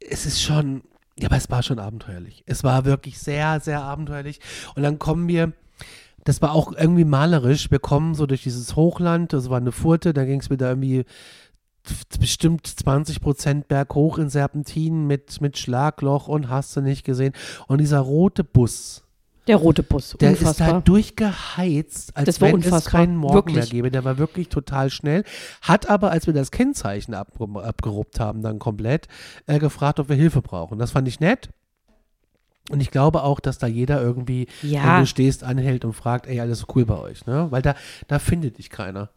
es 0.00 0.26
ist 0.26 0.42
schon, 0.42 0.82
ja, 1.22 1.28
aber 1.28 1.36
es 1.36 1.50
war 1.50 1.62
schon 1.62 1.78
abenteuerlich. 1.78 2.42
Es 2.46 2.64
war 2.64 2.84
wirklich 2.84 3.18
sehr, 3.18 3.60
sehr 3.60 3.82
abenteuerlich. 3.82 4.40
Und 4.74 4.82
dann 4.82 4.98
kommen 4.98 5.28
wir, 5.28 5.52
das 6.24 6.42
war 6.42 6.52
auch 6.52 6.72
irgendwie 6.72 7.04
malerisch. 7.04 7.70
Wir 7.70 7.78
kommen 7.78 8.14
so 8.14 8.26
durch 8.26 8.42
dieses 8.42 8.76
Hochland, 8.76 9.32
das 9.32 9.48
war 9.48 9.58
eine 9.58 9.72
Furte, 9.72 10.12
da 10.12 10.24
ging 10.24 10.40
es 10.40 10.50
wieder 10.50 10.68
irgendwie 10.68 11.04
bestimmt 12.20 12.66
20 12.66 13.20
Prozent 13.20 13.68
berghoch 13.68 14.18
in 14.18 14.30
Serpentinen 14.30 15.06
mit, 15.06 15.40
mit 15.40 15.58
Schlagloch 15.58 16.28
und 16.28 16.48
hast 16.48 16.76
du 16.76 16.80
nicht 16.80 17.04
gesehen. 17.04 17.32
Und 17.66 17.78
dieser 17.78 18.00
rote 18.00 18.44
Bus, 18.44 19.04
Der 19.48 19.56
rote 19.56 19.82
Bus, 19.82 20.16
der 20.20 20.32
ist 20.32 20.40
unfassbar. 20.40 20.68
da 20.74 20.80
durchgeheizt, 20.80 22.16
als 22.16 22.26
Das 22.26 22.40
war 22.40 22.48
wenn 22.48 22.60
es 22.60 22.66
unfassbar. 22.66 23.00
keinen 23.00 23.16
Morgen 23.16 23.52
mehr 23.52 23.56
Wirklich. 23.56 23.70
gäbe. 23.70 23.90
Der 23.90 24.04
war 24.04 24.16
wirklich 24.18 24.48
total 24.48 24.88
schnell. 24.90 25.24
Hat 25.62 25.88
aber, 25.90 26.10
als 26.12 26.26
wir 26.26 26.34
das 26.34 26.50
Kennzeichen 26.52 27.14
ab, 27.14 27.32
abgeruppt 27.40 28.20
haben, 28.20 28.42
dann 28.42 28.58
komplett, 28.60 29.08
äh, 29.46 29.58
gefragt, 29.58 29.98
ob 29.98 30.08
wir 30.08 30.16
Hilfe 30.16 30.42
brauchen. 30.42 30.78
Das 30.78 30.92
fand 30.92 31.08
ich 31.08 31.18
nett. 31.18 31.50
Und 32.70 32.80
ich 32.80 32.92
glaube 32.92 33.24
auch, 33.24 33.40
dass 33.40 33.58
da 33.58 33.66
jeder 33.66 34.00
irgendwie, 34.00 34.46
Ja. 34.62 34.84
wenn 34.94 35.00
du 35.00 35.06
stehst, 35.06 35.42
anhält 35.42 35.84
und 35.84 35.94
fragt, 35.94 36.28
ey, 36.28 36.38
alles 36.40 36.66
cool 36.74 36.84
bei 36.86 36.96
euch, 36.96 37.26
ne? 37.26 37.48
Weil 37.50 37.62
da, 37.62 37.74
da 38.06 38.20
findet 38.20 38.58
dich 38.58 38.70
keiner. 38.70 39.10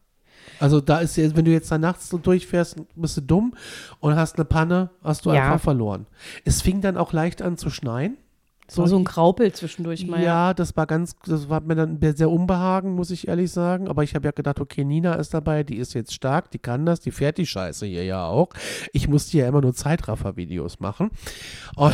Also 0.59 0.81
da 0.81 0.99
ist 0.99 1.15
jetzt, 1.17 1.35
wenn 1.35 1.45
du 1.45 1.51
jetzt 1.51 1.71
da 1.71 1.77
nachts 1.77 2.09
so 2.09 2.17
durchfährst, 2.17 2.77
bist 2.95 3.17
du 3.17 3.21
dumm 3.21 3.53
und 3.99 4.15
hast 4.15 4.35
eine 4.37 4.45
Panne, 4.45 4.89
hast 5.03 5.25
du 5.25 5.31
Ja. 5.33 5.45
einfach 5.51 5.63
verloren. 5.63 6.07
Es 6.45 6.61
fing 6.63 6.81
dann 6.81 6.97
auch 6.97 7.13
leicht 7.13 7.41
an 7.43 7.57
zu 7.57 7.69
schneien. 7.69 8.17
Das 8.67 8.79
war 8.79 8.87
so 8.87 8.97
ein 8.97 9.03
Graupel 9.03 9.51
zwischendurch 9.53 10.07
mal. 10.07 10.23
Ja, 10.23 10.55
das 10.55 10.75
war 10.75 10.87
ganz, 10.87 11.15
das 11.25 11.49
war 11.49 11.61
mir 11.61 11.75
dann 11.75 11.99
sehr 12.15 12.31
unbehagen, 12.31 12.95
muss 12.95 13.11
ich 13.11 13.27
ehrlich 13.27 13.51
sagen. 13.51 13.87
Aber 13.87 14.03
ich 14.03 14.15
habe 14.15 14.25
ja 14.25 14.31
gedacht, 14.31 14.59
okay, 14.59 14.83
Nina 14.83 15.13
ist 15.13 15.35
dabei, 15.35 15.63
die 15.63 15.77
ist 15.77 15.93
jetzt 15.93 16.13
stark, 16.13 16.49
die 16.49 16.57
kann 16.57 16.83
das, 16.83 16.99
die 16.99 17.11
fährt 17.11 17.37
die 17.37 17.45
Scheiße 17.45 17.85
hier 17.85 18.03
ja 18.05 18.25
auch. 18.25 18.49
Ich 18.91 19.07
musste 19.07 19.37
ja 19.37 19.47
immer 19.47 19.61
nur 19.61 19.75
Zeitraffer-Videos 19.75 20.79
machen 20.79 21.11
und, 21.75 21.93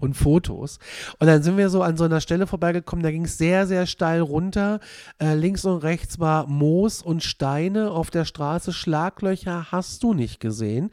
und 0.00 0.14
Fotos. 0.14 0.80
Und 1.20 1.28
dann 1.28 1.44
sind 1.44 1.56
wir 1.56 1.70
so 1.70 1.82
an 1.82 1.96
so 1.96 2.02
einer 2.02 2.20
Stelle 2.20 2.48
vorbeigekommen, 2.48 3.04
da 3.04 3.12
ging 3.12 3.26
es 3.26 3.38
sehr, 3.38 3.68
sehr 3.68 3.86
steil 3.86 4.20
runter. 4.20 4.80
Äh, 5.20 5.34
links 5.34 5.64
und 5.64 5.84
rechts 5.84 6.18
war 6.18 6.48
Moos 6.48 7.00
und 7.00 7.22
Steine 7.22 7.92
auf 7.92 8.10
der 8.10 8.24
Straße. 8.24 8.72
Schlaglöcher 8.72 9.70
hast 9.70 10.02
du 10.02 10.14
nicht 10.14 10.40
gesehen. 10.40 10.90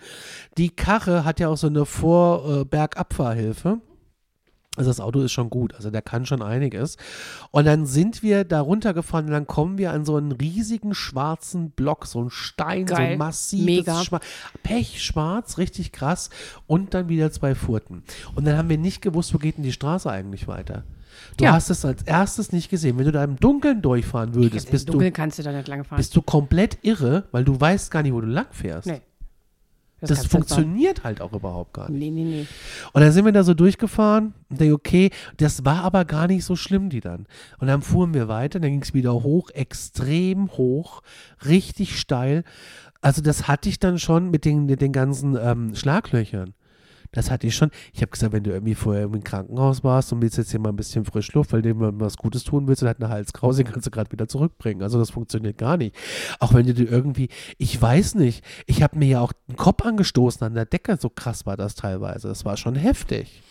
Die 0.60 0.70
Karre 0.70 1.26
hat 1.26 1.40
ja 1.40 1.48
auch 1.48 1.58
so 1.58 1.66
eine 1.68 1.86
Vor-Bergabfahrhilfe. 1.86 3.80
Also 4.76 4.90
das 4.90 5.00
Auto 5.00 5.22
ist 5.22 5.32
schon 5.32 5.50
gut, 5.50 5.74
also 5.76 5.90
der 5.90 6.02
kann 6.02 6.26
schon 6.26 6.42
einiges. 6.42 6.98
Und 7.52 7.66
dann 7.66 7.86
sind 7.86 8.24
wir 8.24 8.44
da 8.44 8.62
runtergefahren 8.62 9.26
und 9.28 9.32
dann 9.32 9.48
kommen 9.48 9.78
wir 9.78 9.92
an 9.92 10.06
so 10.06 10.16
einen 10.18 10.32
riesigen 10.34 10.94
schwarzen 10.94 11.72
Block, 11.72 12.06
so 12.06 12.22
ein 12.24 12.30
Stein, 12.30 12.88
so 12.88 12.96
Geil. 12.96 13.14
ein 13.14 13.18
massives 13.18 13.66
Mega. 13.66 14.04
Schwa 14.04 14.20
Pechschwarz, 14.64 15.58
richtig 15.58 15.92
krass. 15.92 16.30
Und 16.68 16.94
dann 16.94 17.08
wieder 17.10 17.32
zwei 17.32 17.56
Furten. 17.56 18.04
Und 18.36 18.46
dann 18.46 18.58
haben 18.58 18.70
wir 18.70 18.78
nicht 18.78 19.02
gewusst, 19.02 19.34
wo 19.34 19.38
geht 19.38 19.58
denn 19.58 19.64
die 19.64 19.72
Straße 19.72 20.10
eigentlich 20.12 20.48
weiter. 20.48 20.84
Du 21.38 21.46
Ja. 21.46 21.54
hast 21.54 21.70
es 21.70 21.86
als 21.86 22.04
erstes 22.04 22.52
nicht 22.52 22.70
gesehen. 22.70 22.98
Wenn 22.98 23.06
du 23.06 23.12
da 23.12 23.24
im 23.24 23.38
Dunkeln 23.38 23.82
durchfahren 23.82 24.36
würdest, 24.36 24.70
bist 24.70 24.90
du, 24.90 24.94
Dunkeln 24.94 25.14
kannst 25.14 25.40
du 25.40 25.44
da 25.44 25.52
nicht 25.54 25.68
lange 25.68 25.84
fahren. 25.86 25.98
bist 25.98 26.16
du 26.16 26.22
komplett 26.22 26.78
irre, 26.82 27.24
weil 27.32 27.46
du 27.46 27.60
weißt 27.60 27.90
gar 27.92 28.04
nicht, 28.04 28.14
wo 28.14 28.20
du 28.22 28.28
lang 28.28 28.48
fährst. 28.52 28.88
Nee. 28.88 29.02
Das, 30.10 30.20
nicht 30.20 30.32
funktioniert 30.32 31.04
halt 31.04 31.22
auch 31.22 31.34
überhaupt 31.34 31.74
gar 31.74 31.90
nicht. 31.90 32.00
Nee, 32.00 32.10
nee, 32.10 32.24
nee. 32.24 32.48
Und 32.94 33.02
dann 33.02 33.12
sind 33.12 33.26
wir 33.26 33.32
da 33.32 33.44
so 33.44 33.54
durchgefahren 33.54 34.34
und 34.50 34.60
denke, 34.60 34.76
okay, 34.76 35.10
das 35.38 35.66
war 35.66 35.84
aber 35.84 36.06
gar 36.06 36.28
nicht 36.28 36.46
so 36.46 36.56
schlimm, 36.56 36.90
die 36.90 37.02
dann. 37.02 37.28
Und 37.60 37.68
dann 37.68 37.82
fuhren 37.82 38.14
wir 38.14 38.28
weiter, 38.28 38.60
dann 38.60 38.72
ging 38.72 38.82
es 38.82 38.94
wieder 38.94 39.14
hoch, 39.14 39.50
extrem 39.52 40.50
hoch, 40.52 41.02
richtig 41.46 42.00
steil. 42.00 42.44
Also 43.02 43.22
das 43.22 43.48
hatte 43.48 43.70
ich 43.70 43.80
dann 43.80 44.00
schon 44.00 44.32
mit 44.32 44.46
den, 44.46 44.68
den 44.68 44.92
ganzen 44.92 45.38
ähm, 45.40 45.76
Schlaglöchern. 45.76 46.54
Das 47.12 47.32
hatte 47.32 47.48
ich 47.48 47.56
schon. 47.56 47.72
Ich 47.94 48.02
habe 48.02 48.12
gesagt, 48.12 48.34
wenn 48.34 48.44
du 48.44 48.52
irgendwie 48.52 48.76
vorher 48.76 49.04
im 49.04 49.24
Krankenhaus 49.24 49.84
warst 49.84 50.12
und 50.14 50.22
willst 50.22 50.38
jetzt 50.38 50.52
hier 50.52 50.60
mal 50.60 50.70
ein 50.70 50.76
bisschen 50.76 51.06
Frischluft, 51.06 51.54
weil 51.54 51.62
du 51.62 51.74
dir 51.74 52.00
was 52.00 52.18
Gutes 52.18 52.44
tun 52.44 52.68
willst 52.68 52.84
und 52.84 52.90
hat 52.90 53.02
eine 53.02 53.10
Halskrause, 53.10 53.64
den 53.64 53.72
kannst 53.72 53.88
du 53.88 53.92
gerade 53.92 54.12
wieder 54.12 54.28
zurückbringen. 54.28 54.82
Also 54.82 55.00
das 55.00 55.10
funktioniert 55.10 55.58
gar 55.58 55.78
nicht. 55.78 55.96
Auch 56.40 56.54
wenn 56.54 56.66
du 56.66 56.74
dir 56.74 56.90
irgendwie, 56.90 57.30
ich 57.58 57.82
weiß 57.82 58.16
nicht, 58.16 58.44
ich 58.66 58.84
habe 58.84 58.98
mir 58.98 59.08
ja 59.08 59.22
auch 59.22 59.34
den 59.48 59.56
Kopf 59.56 59.86
angestoßen 59.86 60.46
an 60.46 60.54
der 60.54 60.66
Decke, 60.66 60.98
so 61.00 61.10
krass 61.10 61.46
war 61.46 61.58
das 61.58 61.76
teilweise. 61.76 62.28
Das 62.28 62.46
war 62.46 62.58
schon 62.58 62.76
heftig. 62.76 63.42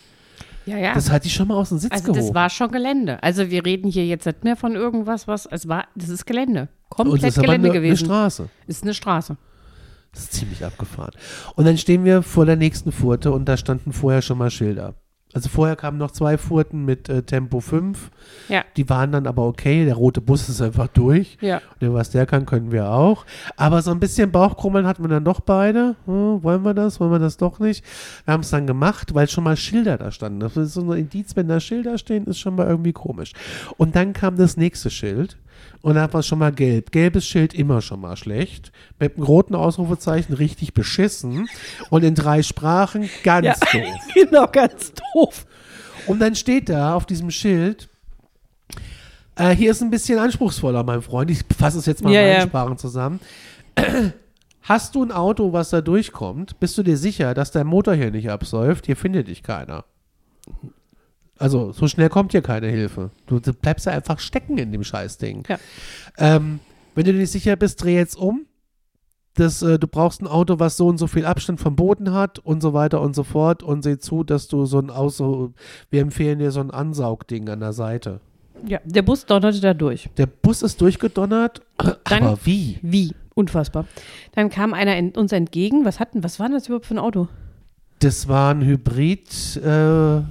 Ja, 0.65 0.77
ja. 0.77 0.93
Das 0.93 1.11
hatte 1.11 1.27
ich 1.27 1.33
schon 1.33 1.47
mal 1.47 1.55
aus 1.55 1.69
dem 1.69 1.77
Sitz 1.77 1.91
also 1.91 2.05
gehoben. 2.05 2.19
das 2.19 2.33
war 2.33 2.49
schon 2.49 2.71
Gelände. 2.71 3.21
Also 3.21 3.49
wir 3.49 3.65
reden 3.65 3.89
hier 3.89 4.05
jetzt 4.05 4.25
nicht 4.25 4.43
mehr 4.43 4.55
von 4.55 4.75
irgendwas, 4.75 5.27
was 5.27 5.45
es 5.45 5.67
war. 5.67 5.85
Das 5.95 6.09
ist 6.09 6.25
Gelände. 6.25 6.61
und 6.61 6.69
Komplett 6.89 7.23
das 7.23 7.37
ist 7.37 7.41
Gelände 7.41 7.69
eine, 7.69 7.77
eine 7.77 7.87
gewesen. 7.87 8.05
Straße. 8.05 8.49
ist 8.67 8.83
eine 8.83 8.93
Straße. 8.93 9.37
Das 10.15 10.23
ist 10.23 10.33
ziemlich 10.33 10.63
abgefahren. 10.63 11.11
Und 11.55 11.65
dann 11.65 11.77
stehen 11.77 12.05
wir 12.05 12.23
vor 12.23 12.45
der 12.45 12.55
nächsten 12.55 12.91
Furte 12.93 13.31
und 13.31 13.45
da 13.45 13.57
standen 13.57 13.91
vorher 13.91 14.21
schon 14.21 14.37
mal 14.37 14.49
Schilder. 14.49 14.95
Also 15.33 15.49
vorher 15.49 15.75
kamen 15.75 15.97
noch 15.97 16.11
zwei 16.11 16.37
Furten 16.37 16.85
mit 16.85 17.09
äh, 17.09 17.23
Tempo 17.23 17.59
5. 17.59 18.09
Ja. 18.47 18.63
Die 18.77 18.87
waren 18.87 19.11
dann 19.11 19.27
aber 19.27 19.45
okay. 19.45 19.83
Der 19.83 19.95
rote 19.95 20.21
Bus 20.21 20.47
ist 20.47 20.61
einfach 20.61 20.87
durch. 20.87 21.37
Ja. 21.41 21.61
Und 21.81 21.93
was 21.93 22.11
der 22.11 22.25
kann, 22.25 22.45
können 22.45 22.71
wir 22.71 22.89
auch. 22.89 23.25
Aber 23.57 23.81
so 23.81 23.91
ein 23.91 23.99
bisschen 23.99 24.31
Bauchkrummeln 24.31 24.87
hatten 24.87 25.03
wir 25.03 25.09
dann 25.09 25.25
doch 25.25 25.41
beide. 25.41 25.97
Hm, 26.05 26.41
wollen 26.41 26.63
wir 26.63 26.73
das? 26.73 27.01
Wollen 27.01 27.11
wir 27.11 27.19
das 27.19 27.35
doch 27.35 27.59
nicht? 27.59 27.83
Wir 28.23 28.33
haben 28.33 28.41
es 28.41 28.49
dann 28.49 28.65
gemacht, 28.65 29.13
weil 29.13 29.27
schon 29.27 29.43
mal 29.43 29.57
Schilder 29.57 29.97
da 29.97 30.09
standen. 30.09 30.39
Das 30.39 30.55
ist 30.55 30.73
so 30.73 30.89
ein 30.89 30.99
Indiz, 30.99 31.35
wenn 31.35 31.49
da 31.49 31.59
Schilder 31.59 31.97
stehen, 31.97 32.27
ist 32.27 32.39
schon 32.39 32.55
mal 32.55 32.67
irgendwie 32.67 32.93
komisch. 32.93 33.33
Und 33.75 33.97
dann 33.97 34.13
kam 34.13 34.37
das 34.37 34.55
nächste 34.55 34.89
Schild. 34.89 35.37
Und 35.81 35.95
da 35.95 36.11
war 36.11 36.21
es 36.21 36.27
schon 36.27 36.39
mal 36.39 36.51
gelb. 36.51 36.91
Gelbes 36.91 37.27
Schild 37.27 37.53
immer 37.53 37.81
schon 37.81 38.01
mal 38.01 38.17
schlecht. 38.17 38.71
Mit 38.99 39.15
einem 39.15 39.23
roten 39.25 39.55
Ausrufezeichen 39.55 40.33
richtig 40.33 40.73
beschissen. 40.73 41.47
Und 41.89 42.03
in 42.03 42.15
drei 42.15 42.41
Sprachen 42.43 43.09
ganz 43.23 43.45
Ja. 43.45 43.53
doof. 43.73 43.99
genau, 44.13 44.47
ganz 44.47 44.93
doof. 45.13 45.45
Und 46.07 46.19
dann 46.19 46.35
steht 46.35 46.69
da 46.69 46.95
auf 46.95 47.05
diesem 47.05 47.29
Schild, 47.31 47.87
äh, 49.35 49.49
hier 49.55 49.71
ist 49.71 49.81
ein 49.81 49.89
bisschen 49.91 50.17
anspruchsvoller, 50.19 50.83
mein 50.83 51.01
Freund. 51.01 51.29
Ich 51.29 51.41
fasse 51.57 51.77
es 51.79 51.85
jetzt 51.85 52.03
mal 52.03 52.11
Ja, 52.13 52.21
in 52.21 52.27
meinen 52.27 52.39
ja. 52.41 52.47
Sprachen 52.47 52.77
zusammen. 52.77 53.19
Hast 54.61 54.95
du 54.95 55.03
ein 55.03 55.11
Auto, 55.11 55.53
was 55.53 55.69
da 55.69 55.81
durchkommt, 55.81 56.59
bist 56.59 56.75
du 56.77 56.83
dir 56.83 56.97
sicher, 56.97 57.35
dass 57.35 57.51
der 57.51 57.63
Motor 57.65 57.93
hier 57.93 58.09
nicht 58.09 58.31
absäuft? 58.31 58.87
Hier 58.87 58.95
findet 58.95 59.27
dich 59.27 59.43
keiner. 59.43 59.85
Also, 61.37 61.71
so 61.73 61.87
schnell 61.87 62.09
kommt 62.09 62.31
hier 62.31 62.41
keine 62.41 62.67
Hilfe. 62.67 63.11
Du, 63.27 63.39
du 63.39 63.53
bleibst 63.53 63.85
ja 63.85 63.91
einfach 63.91 64.19
stecken 64.19 64.57
in 64.57 64.71
dem 64.71 64.83
Scheißding. 64.83 65.43
Ja. 65.49 65.57
Ähm, 66.17 66.59
wenn 66.95 67.03
du 67.05 67.11
dir 67.11 67.19
nicht 67.19 67.31
sicher 67.31 67.55
bist, 67.55 67.83
dreh 67.83 67.95
jetzt 67.95 68.15
um. 68.17 68.45
Das, 69.33 69.61
äh, 69.61 69.77
du 69.77 69.87
brauchst 69.87 70.21
ein 70.21 70.27
Auto, 70.27 70.59
was 70.59 70.77
so 70.77 70.87
und 70.87 70.97
so 70.97 71.07
viel 71.07 71.25
Abstand 71.25 71.59
vom 71.59 71.75
Boden 71.75 72.13
hat 72.13 72.39
und 72.39 72.61
so 72.61 72.71
weiter 72.73 73.01
und 73.01 73.15
so 73.15 73.23
fort 73.23 73.63
und 73.63 73.83
seh 73.83 73.97
zu, 73.97 74.23
dass 74.23 74.47
du 74.47 74.65
so 74.65 74.79
ein 74.79 74.89
Auto, 74.89 75.51
wir 75.89 76.01
empfehlen 76.01 76.39
dir 76.39 76.51
so 76.51 76.61
ein 76.61 76.71
Ansaugding 76.71 77.49
an 77.49 77.59
der 77.59 77.73
Seite. 77.73 78.21
Ja, 78.65 78.79
der 78.85 79.01
Bus 79.01 79.25
donnerte 79.25 79.59
da 79.59 79.73
durch. 79.73 80.09
Der 80.15 80.27
Bus 80.27 80.61
ist 80.61 80.79
durchgedonnert, 80.79 81.61
Dann- 81.77 82.23
aber 82.23 82.39
wie? 82.45 82.79
Wie? 82.81 83.13
Unfassbar. 83.33 83.85
Dann 84.33 84.49
kam 84.49 84.73
einer 84.73 84.95
in, 84.95 85.11
uns 85.11 85.33
entgegen. 85.33 85.83
Was 85.83 85.99
hatten, 85.99 86.23
was 86.23 86.39
war 86.39 86.47
denn 86.47 86.55
das 86.55 86.67
überhaupt 86.67 86.85
für 86.85 86.95
ein 86.95 86.99
Auto? 86.99 87.27
Das 87.99 88.29
war 88.29 88.53
ein 88.53 88.63
Hybrid, 88.63 89.57
äh, 89.57 90.21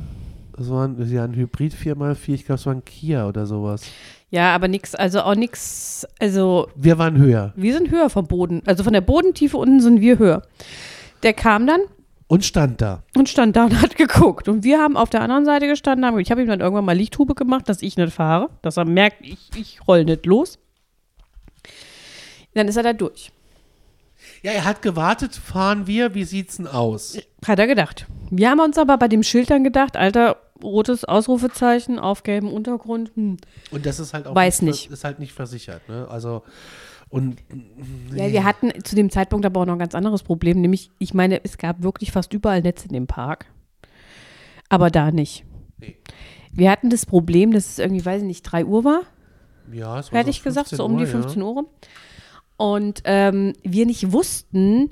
das 0.56 0.70
ein, 0.70 1.10
ja, 1.10 1.24
ein 1.24 1.34
Hybrid 1.34 1.74
4x4, 1.74 2.28
ich 2.34 2.44
glaube, 2.44 2.58
es 2.58 2.66
war 2.66 2.74
ein 2.74 2.84
Kia 2.84 3.28
oder 3.28 3.46
sowas. 3.46 3.82
Ja, 4.30 4.54
aber 4.54 4.68
nix, 4.68 4.94
also 4.94 5.20
auch 5.20 5.34
nix, 5.34 6.06
also 6.18 6.68
Wir 6.74 6.98
waren 6.98 7.16
höher 7.16 7.52
wir 7.56 7.72
sind 7.72 7.90
höher 7.90 8.10
vom 8.10 8.26
Boden. 8.26 8.62
Also 8.66 8.82
von 8.82 8.92
der 8.92 9.00
Bodentiefe 9.00 9.56
unten 9.56 9.80
sind 9.80 10.00
wir 10.00 10.18
höher. 10.18 10.42
Der 11.22 11.32
kam 11.32 11.66
dann 11.66 11.80
und 12.26 12.44
stand 12.44 12.80
da. 12.80 13.02
und 13.16 13.28
stand 13.28 13.54
da 13.54 13.64
und 13.64 13.80
hat 13.80 13.96
geguckt. 13.96 14.48
Und 14.48 14.64
wir 14.64 14.78
haben 14.78 14.96
auf 14.96 15.10
der 15.10 15.22
anderen 15.22 15.44
Seite 15.44 15.66
gestanden. 15.66 16.04
Haben, 16.04 16.18
ich 16.18 16.30
habe 16.30 16.42
ihm 16.42 16.48
dann 16.48 16.60
irgendwann 16.60 16.84
mal 16.84 16.96
Lichthube 16.96 17.34
gemacht, 17.34 17.68
dass 17.68 17.82
ich 17.82 17.96
nicht 17.96 18.12
fahre. 18.12 18.50
Dass 18.62 18.76
er 18.76 18.86
merkt, 18.86 19.18
ich, 19.20 19.50
ich 19.56 19.86
roll 19.86 20.04
nicht 20.04 20.26
los. 20.26 20.58
Dann 22.54 22.68
ist 22.68 22.76
er 22.76 22.82
da 22.82 22.92
durch. 22.92 23.30
Ja, 24.42 24.52
er 24.52 24.64
hat 24.64 24.82
gewartet, 24.82 25.34
fahren 25.34 25.86
wir, 25.86 26.14
wie 26.14 26.24
sieht's 26.24 26.56
denn 26.56 26.66
aus? 26.66 27.18
Hat 27.46 27.58
er 27.58 27.66
gedacht. 27.66 28.06
Wir 28.30 28.50
haben 28.50 28.60
uns 28.60 28.78
aber 28.78 28.96
bei 28.96 29.08
dem 29.08 29.22
Schild 29.22 29.50
dann 29.50 29.64
gedacht, 29.64 29.96
alter, 29.96 30.36
rotes 30.64 31.04
Ausrufezeichen 31.04 31.98
auf 31.98 32.22
gelbem 32.22 32.52
Untergrund. 32.52 33.12
Hm. 33.14 33.36
Und 33.70 33.86
das 33.86 34.00
ist 34.00 34.14
halt 34.14 34.26
auch 34.26 34.34
Weiß 34.34 34.62
nicht, 34.62 34.84
nicht. 34.84 34.90
ist 34.90 35.04
halt 35.04 35.18
nicht 35.18 35.32
versichert, 35.32 35.88
ne? 35.88 36.08
Also 36.08 36.42
und 37.08 37.36
Ja, 38.12 38.32
wir 38.32 38.42
hatten 38.42 38.72
zu 38.82 38.96
dem 38.96 39.10
Zeitpunkt 39.10 39.46
aber 39.46 39.60
auch 39.60 39.66
noch 39.66 39.74
ein 39.74 39.78
ganz 39.78 39.94
anderes 39.94 40.22
Problem, 40.24 40.60
nämlich, 40.60 40.90
ich 40.98 41.14
meine, 41.14 41.44
es 41.44 41.58
gab 41.58 41.82
wirklich 41.82 42.10
fast 42.10 42.32
überall 42.32 42.62
Netze 42.62 42.88
in 42.88 42.94
dem 42.94 43.06
Park. 43.06 43.46
Aber 44.68 44.90
da 44.90 45.12
nicht. 45.12 45.44
Nee. 45.78 45.96
Wir 46.50 46.70
hatten 46.70 46.90
das 46.90 47.06
Problem, 47.06 47.52
dass 47.52 47.68
es 47.68 47.78
irgendwie, 47.78 48.04
weiß 48.04 48.22
ich 48.22 48.26
nicht, 48.26 48.42
3 48.42 48.64
Uhr 48.64 48.84
war, 48.84 49.02
ja, 49.72 49.98
es 49.98 50.12
war 50.12 50.18
hätte 50.18 50.26
so 50.32 50.36
ich 50.36 50.42
gesagt, 50.42 50.68
15 50.70 50.76
so 50.76 50.84
um 50.84 50.96
die 50.96 51.04
Uhr, 51.04 51.10
15 51.10 51.42
Uhr. 51.42 51.52
rum. 51.52 51.66
Und 52.56 53.02
ähm, 53.04 53.54
wir 53.62 53.86
nicht 53.86 54.12
wussten, 54.12 54.90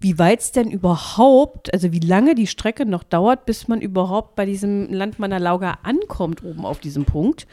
wie 0.00 0.18
weit 0.18 0.40
es 0.40 0.52
denn 0.52 0.70
überhaupt, 0.70 1.72
also 1.74 1.92
wie 1.92 1.98
lange 2.00 2.34
die 2.34 2.46
Strecke 2.46 2.86
noch 2.86 3.02
dauert, 3.02 3.46
bis 3.46 3.68
man 3.68 3.80
überhaupt 3.80 4.36
bei 4.36 4.46
diesem 4.46 4.92
Landmanner 4.92 5.40
Lauger 5.40 5.78
ankommt, 5.84 6.44
oben 6.44 6.64
auf 6.64 6.78
diesem 6.78 7.04
Punkt. 7.04 7.46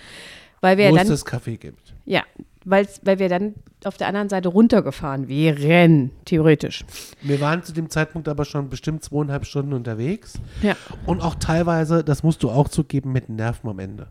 Weil 0.62 0.78
wir 0.78 0.86
ja 0.86 0.92
wo 0.92 0.96
es 0.96 1.02
dann, 1.02 1.10
das 1.10 1.26
Kaffee 1.26 1.58
gibt. 1.58 1.94
ja, 2.06 2.24
weil 2.64 2.88
wir 3.04 3.30
dann 3.30 3.54
auf 3.84 3.98
der 3.98 4.08
anderen 4.08 4.30
Seite 4.30 4.50
runtergefahren 4.50 5.28
wären, 5.28 6.10
theoretisch. 6.26 6.84
Wir 7.22 7.40
waren 7.42 7.62
zu 7.64 7.74
dem 7.74 7.90
Zeitpunkt 7.92 8.28
aber 8.28 8.46
schon 8.46 8.70
bestimmt 8.70 9.04
zweieinhalb 9.04 9.46
Stunden 9.46 9.74
unterwegs 9.74 10.34
Ja. 10.64 10.76
und 11.06 11.22
auch 11.22 11.36
teilweise, 11.36 12.04
das 12.04 12.24
musst 12.24 12.42
du 12.42 12.50
auch 12.50 12.68
zugeben, 12.70 13.12
mit 13.12 13.30
Nerven 13.30 13.70
am 13.70 13.78
Ende. 13.80 14.08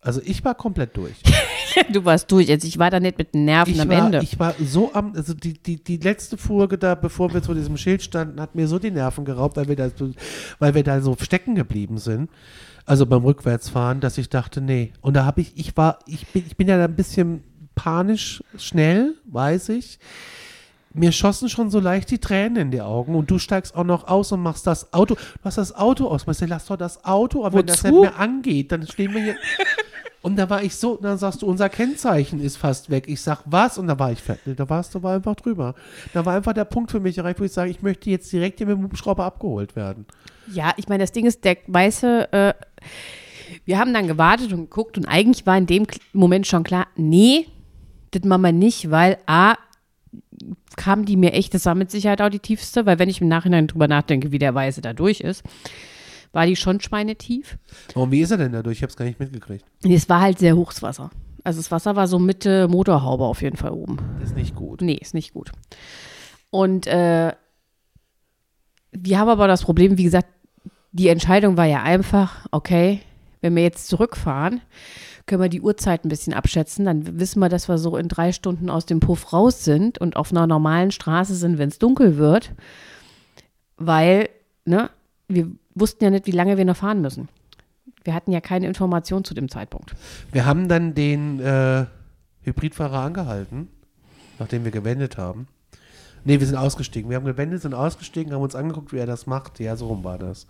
Also 0.00 0.20
ich 0.24 0.44
war 0.44 0.54
komplett 0.56 0.96
durch. 0.96 1.16
Du 1.92 2.04
warst 2.04 2.30
durch. 2.32 2.50
Also 2.50 2.66
ich 2.66 2.78
war 2.78 2.90
da 2.90 3.00
nicht 3.00 3.18
mit 3.18 3.34
den 3.34 3.44
Nerven 3.44 3.72
Ich 3.74 3.80
am 3.80 3.88
war, 3.88 4.06
Ende. 4.06 4.20
ich 4.22 4.38
war 4.38 4.54
so 4.64 4.92
am, 4.94 5.12
also 5.14 5.34
die, 5.34 5.54
die, 5.54 5.82
die 5.82 5.96
letzte 5.98 6.36
Folge 6.36 6.78
da, 6.78 6.94
bevor 6.94 7.32
wir 7.34 7.42
zu 7.42 7.54
diesem 7.54 7.76
Schild 7.76 8.02
standen, 8.02 8.40
hat 8.40 8.54
mir 8.54 8.68
so 8.68 8.78
die 8.78 8.90
Nerven 8.90 9.24
geraubt, 9.24 9.56
weil 9.56 9.68
wir 9.68 9.76
da, 9.76 9.90
so- 9.94 10.10
weil 10.58 10.74
wir 10.74 10.82
da 10.84 11.00
so 11.00 11.16
stecken 11.20 11.54
geblieben 11.54 11.98
sind. 11.98 12.30
Also 12.86 13.04
beim 13.06 13.22
Rückwärtsfahren, 13.24 14.00
dass 14.00 14.16
ich 14.18 14.28
dachte, 14.30 14.60
nee. 14.60 14.92
Und 15.00 15.14
da 15.14 15.24
habe 15.26 15.40
ich, 15.42 15.52
ich 15.56 15.76
war, 15.76 15.98
ich 16.06 16.26
bin, 16.28 16.44
ich 16.46 16.56
bin 16.56 16.68
ja 16.68 16.78
da 16.78 16.84
ein 16.84 16.96
bisschen 16.96 17.42
panisch 17.74 18.42
schnell, 18.56 19.14
weiß 19.26 19.68
ich. 19.70 19.98
Mir 20.94 21.12
schossen 21.12 21.50
schon 21.50 21.70
so 21.70 21.80
leicht 21.80 22.10
die 22.10 22.18
Tränen 22.18 22.56
in 22.56 22.70
die 22.70 22.80
Augen 22.80 23.14
und 23.14 23.30
du 23.30 23.38
steigst 23.38 23.76
auch 23.76 23.84
noch 23.84 24.08
aus 24.08 24.32
und 24.32 24.40
machst 24.42 24.66
das 24.66 24.92
Auto. 24.94 25.14
Du 25.16 25.20
hast 25.44 25.58
das 25.58 25.74
Auto 25.76 26.08
aus. 26.08 26.24
Du, 26.24 26.32
lass 26.46 26.64
doch 26.66 26.76
das 26.78 27.04
Auto, 27.04 27.44
aber 27.44 27.58
wenn 27.58 27.66
das 27.66 27.82
nicht 27.82 27.92
Wozu? 27.92 28.00
mehr 28.02 28.18
angeht, 28.18 28.72
dann 28.72 28.86
stehen 28.86 29.12
wir 29.12 29.22
hier. 29.22 29.36
Und 30.28 30.36
da 30.36 30.50
war 30.50 30.62
ich 30.62 30.76
so, 30.76 30.98
dann 30.98 31.16
sagst 31.16 31.40
du, 31.40 31.46
unser 31.46 31.70
Kennzeichen 31.70 32.38
ist 32.38 32.58
fast 32.58 32.90
weg. 32.90 33.04
Ich 33.06 33.22
sag, 33.22 33.40
was? 33.46 33.78
Und 33.78 33.86
da 33.86 33.98
war 33.98 34.12
ich 34.12 34.20
fertig. 34.20 34.58
Da 34.58 34.68
warst 34.68 34.94
du 34.94 35.02
war 35.02 35.14
einfach 35.14 35.36
drüber. 35.36 35.74
Da 36.12 36.26
war 36.26 36.34
einfach 36.34 36.52
der 36.52 36.66
Punkt 36.66 36.90
für 36.90 37.00
mich 37.00 37.16
erreicht, 37.16 37.40
wo 37.40 37.44
ich 37.44 37.52
sage, 37.52 37.70
ich 37.70 37.80
möchte 37.80 38.10
jetzt 38.10 38.30
direkt 38.30 38.58
hier 38.58 38.66
mit 38.66 38.76
dem 38.76 38.84
Hubschrauber 38.84 39.24
abgeholt 39.24 39.74
werden. 39.74 40.04
ja, 40.52 40.74
ich 40.76 40.86
meine, 40.86 41.02
das 41.02 41.12
Ding 41.12 41.24
ist, 41.24 41.46
der 41.46 41.56
weiße, 41.66 42.30
äh, 42.32 42.52
wir 43.64 43.78
haben 43.78 43.94
dann 43.94 44.06
gewartet 44.06 44.52
und 44.52 44.68
geguckt 44.68 44.98
und 44.98 45.06
eigentlich 45.06 45.46
war 45.46 45.56
in 45.56 45.64
dem 45.64 45.86
Moment 46.12 46.46
schon 46.46 46.62
klar, 46.62 46.88
nee, 46.94 47.46
das 48.10 48.22
machen 48.24 48.42
wir 48.42 48.52
nicht, 48.52 48.90
weil 48.90 49.16
A, 49.24 49.54
kam 50.76 51.06
die 51.06 51.16
mir 51.16 51.32
echt, 51.32 51.54
das 51.54 51.64
war 51.64 51.74
mit 51.74 51.90
Sicherheit 51.90 52.20
auch 52.20 52.28
die 52.28 52.38
tiefste, 52.38 52.84
weil 52.84 52.98
wenn 52.98 53.08
ich 53.08 53.22
im 53.22 53.28
Nachhinein 53.28 53.66
drüber 53.66 53.88
nachdenke, 53.88 54.30
wie 54.30 54.38
der 54.38 54.54
Weiße 54.54 54.82
da 54.82 54.92
durch 54.92 55.20
ist, 55.20 55.42
war 56.32 56.46
die 56.46 56.56
schon 56.56 56.80
schweinetief. 56.80 57.58
Und 57.94 58.10
wie 58.10 58.20
ist 58.20 58.30
er 58.30 58.36
denn 58.36 58.52
dadurch? 58.52 58.78
Ich 58.78 58.82
habe 58.82 58.90
es 58.90 58.96
gar 58.96 59.04
nicht 59.04 59.20
mitgekriegt. 59.20 59.64
Nee, 59.82 59.94
Es 59.94 60.08
war 60.08 60.20
halt 60.20 60.38
sehr 60.38 60.56
hohes 60.56 60.82
Wasser. 60.82 61.10
Also 61.44 61.60
das 61.60 61.70
Wasser 61.70 61.96
war 61.96 62.06
so 62.08 62.18
Mitte 62.18 62.68
Motorhaube 62.68 63.24
auf 63.24 63.42
jeden 63.42 63.56
Fall 63.56 63.70
oben. 63.70 63.98
Ist 64.22 64.34
nicht 64.36 64.54
gut. 64.54 64.82
Nee, 64.82 64.98
ist 65.00 65.14
nicht 65.14 65.32
gut. 65.32 65.52
Und 66.50 66.86
äh, 66.86 67.32
wir 68.92 69.18
haben 69.18 69.28
aber 69.28 69.48
das 69.48 69.62
Problem, 69.62 69.98
wie 69.98 70.04
gesagt, 70.04 70.28
die 70.92 71.08
Entscheidung 71.08 71.56
war 71.56 71.66
ja 71.66 71.82
einfach, 71.82 72.46
okay, 72.50 73.00
wenn 73.40 73.54
wir 73.54 73.62
jetzt 73.62 73.86
zurückfahren, 73.88 74.60
können 75.26 75.42
wir 75.42 75.48
die 75.48 75.60
Uhrzeit 75.60 76.04
ein 76.04 76.08
bisschen 76.08 76.32
abschätzen. 76.34 76.86
Dann 76.86 77.20
wissen 77.20 77.40
wir, 77.40 77.48
dass 77.48 77.68
wir 77.68 77.78
so 77.78 77.96
in 77.96 78.08
drei 78.08 78.32
Stunden 78.32 78.70
aus 78.70 78.86
dem 78.86 79.00
Puff 79.00 79.32
raus 79.32 79.64
sind 79.64 79.98
und 79.98 80.16
auf 80.16 80.32
einer 80.32 80.46
normalen 80.46 80.90
Straße 80.90 81.34
sind, 81.34 81.58
wenn 81.58 81.68
es 81.68 81.78
dunkel 81.78 82.16
wird. 82.16 82.52
Weil, 83.76 84.30
ne, 84.64 84.90
wir 85.28 85.50
wussten 85.80 86.04
ja 86.04 86.10
nicht, 86.10 86.26
wie 86.26 86.32
lange 86.32 86.56
wir 86.56 86.64
noch 86.64 86.76
fahren 86.76 87.00
müssen. 87.00 87.28
Wir 88.04 88.14
hatten 88.14 88.32
ja 88.32 88.40
keine 88.40 88.66
Information 88.66 89.24
zu 89.24 89.34
dem 89.34 89.48
Zeitpunkt. 89.48 89.94
Wir 90.32 90.46
haben 90.46 90.68
dann 90.68 90.94
den 90.94 91.40
äh, 91.40 91.86
Hybridfahrer 92.42 93.00
angehalten, 93.00 93.68
nachdem 94.38 94.64
wir 94.64 94.70
gewendet 94.70 95.18
haben. 95.18 95.48
Nee, 96.24 96.40
wir 96.40 96.46
sind 96.46 96.56
ausgestiegen. 96.56 97.10
Wir 97.10 97.16
haben 97.16 97.24
gewendet, 97.24 97.62
sind 97.62 97.74
ausgestiegen, 97.74 98.32
haben 98.32 98.42
uns 98.42 98.54
angeguckt, 98.54 98.92
wie 98.92 98.98
er 98.98 99.06
das 99.06 99.26
macht. 99.26 99.60
Ja, 99.60 99.76
so 99.76 99.86
rum 99.86 100.04
war 100.04 100.18
das. 100.18 100.46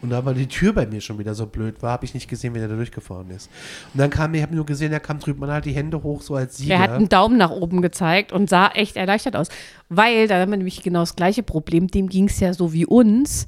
Und 0.00 0.10
da 0.10 0.24
war 0.24 0.34
die 0.34 0.48
Tür 0.48 0.72
bei 0.72 0.84
mir 0.84 1.00
schon 1.00 1.18
wieder 1.18 1.34
so 1.34 1.46
blöd 1.46 1.80
war, 1.80 1.92
habe 1.92 2.04
ich 2.04 2.12
nicht 2.12 2.28
gesehen, 2.28 2.54
wie 2.54 2.58
er 2.58 2.66
da 2.66 2.74
durchgefahren 2.74 3.30
ist. 3.30 3.48
Und 3.94 4.00
dann 4.00 4.10
kam, 4.10 4.34
ich 4.34 4.42
habe 4.42 4.54
nur 4.54 4.66
gesehen, 4.66 4.92
er 4.92 4.98
kam 4.98 5.20
drüben, 5.20 5.38
man 5.38 5.52
hat 5.52 5.64
die 5.64 5.72
Hände 5.72 6.02
hoch, 6.02 6.22
so 6.22 6.34
als 6.34 6.56
Sieger. 6.56 6.74
Er 6.74 6.80
hat 6.80 6.90
einen 6.90 7.08
Daumen 7.08 7.38
nach 7.38 7.50
oben 7.50 7.82
gezeigt 7.82 8.32
und 8.32 8.50
sah 8.50 8.68
echt 8.68 8.96
erleichtert 8.96 9.36
aus. 9.36 9.48
Weil, 9.88 10.26
da 10.26 10.40
haben 10.40 10.50
wir 10.50 10.56
nämlich 10.56 10.82
genau 10.82 11.00
das 11.00 11.14
gleiche 11.14 11.44
Problem, 11.44 11.86
dem 11.86 12.08
ging 12.08 12.26
es 12.26 12.40
ja 12.40 12.52
so 12.52 12.72
wie 12.72 12.84
uns. 12.84 13.46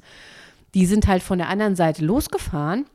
Die 0.75 0.85
sind 0.85 1.07
halt 1.07 1.23
von 1.23 1.39
der 1.39 1.49
anderen 1.49 1.75
Seite 1.75 2.05
losgefahren 2.05 2.85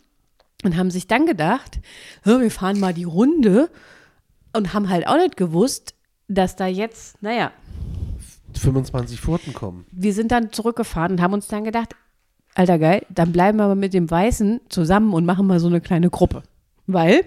und 0.62 0.76
haben 0.76 0.90
sich 0.90 1.08
dann 1.08 1.26
gedacht, 1.26 1.80
"Hä, 2.22 2.40
wir 2.40 2.50
fahren 2.50 2.78
mal 2.78 2.94
die 2.94 3.04
Runde 3.04 3.70
und 4.52 4.72
haben 4.74 4.88
halt 4.88 5.08
auch 5.08 5.16
nicht 5.16 5.36
gewusst, 5.36 5.94
dass 6.28 6.54
da 6.56 6.66
jetzt, 6.66 7.20
naja, 7.22 7.50
25 8.54 9.20
Furten 9.20 9.54
kommen. 9.54 9.86
wir 9.90 10.12
sind 10.12 10.30
dann 10.30 10.52
zurückgefahren 10.52 11.12
und 11.12 11.22
haben 11.22 11.34
uns 11.34 11.48
dann 11.48 11.64
gedacht, 11.64 11.96
alter 12.54 12.78
geil, 12.78 13.06
dann 13.08 13.32
bleiben 13.32 13.58
wir 13.58 13.74
mit 13.74 13.94
dem 13.94 14.10
Weißen 14.10 14.60
zusammen 14.68 15.14
und 15.14 15.24
machen 15.24 15.46
mal 15.46 15.60
so 15.60 15.68
eine 15.68 15.80
kleine 15.80 16.10
Gruppe. 16.10 16.42
Weil, 16.86 17.24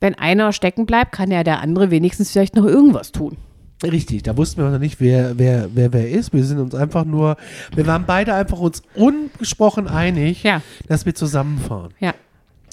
wenn 0.00 0.14
einer 0.14 0.52
stecken 0.52 0.86
bleibt, 0.86 1.12
kann 1.12 1.30
ja 1.30 1.42
der 1.42 1.60
andere 1.60 1.90
wenigstens 1.90 2.30
vielleicht 2.30 2.54
noch 2.54 2.66
irgendwas 2.66 3.12
tun. 3.12 3.36
Richtig, 3.82 4.24
da 4.24 4.36
wussten 4.36 4.60
wir 4.62 4.70
noch 4.70 4.78
nicht, 4.80 5.00
wer, 5.00 5.38
wer, 5.38 5.68
wer, 5.72 5.92
wer 5.92 6.10
ist. 6.10 6.32
Wir 6.32 6.42
sind 6.44 6.58
uns 6.58 6.74
einfach 6.74 7.04
nur, 7.04 7.36
wir 7.74 7.86
waren 7.86 8.04
beide 8.06 8.34
einfach 8.34 8.58
uns 8.58 8.82
ungesprochen 8.96 9.86
einig, 9.86 10.42
Ja. 10.42 10.62
dass 10.88 11.06
wir 11.06 11.14
zusammenfahren. 11.14 11.92
Ja. 12.00 12.12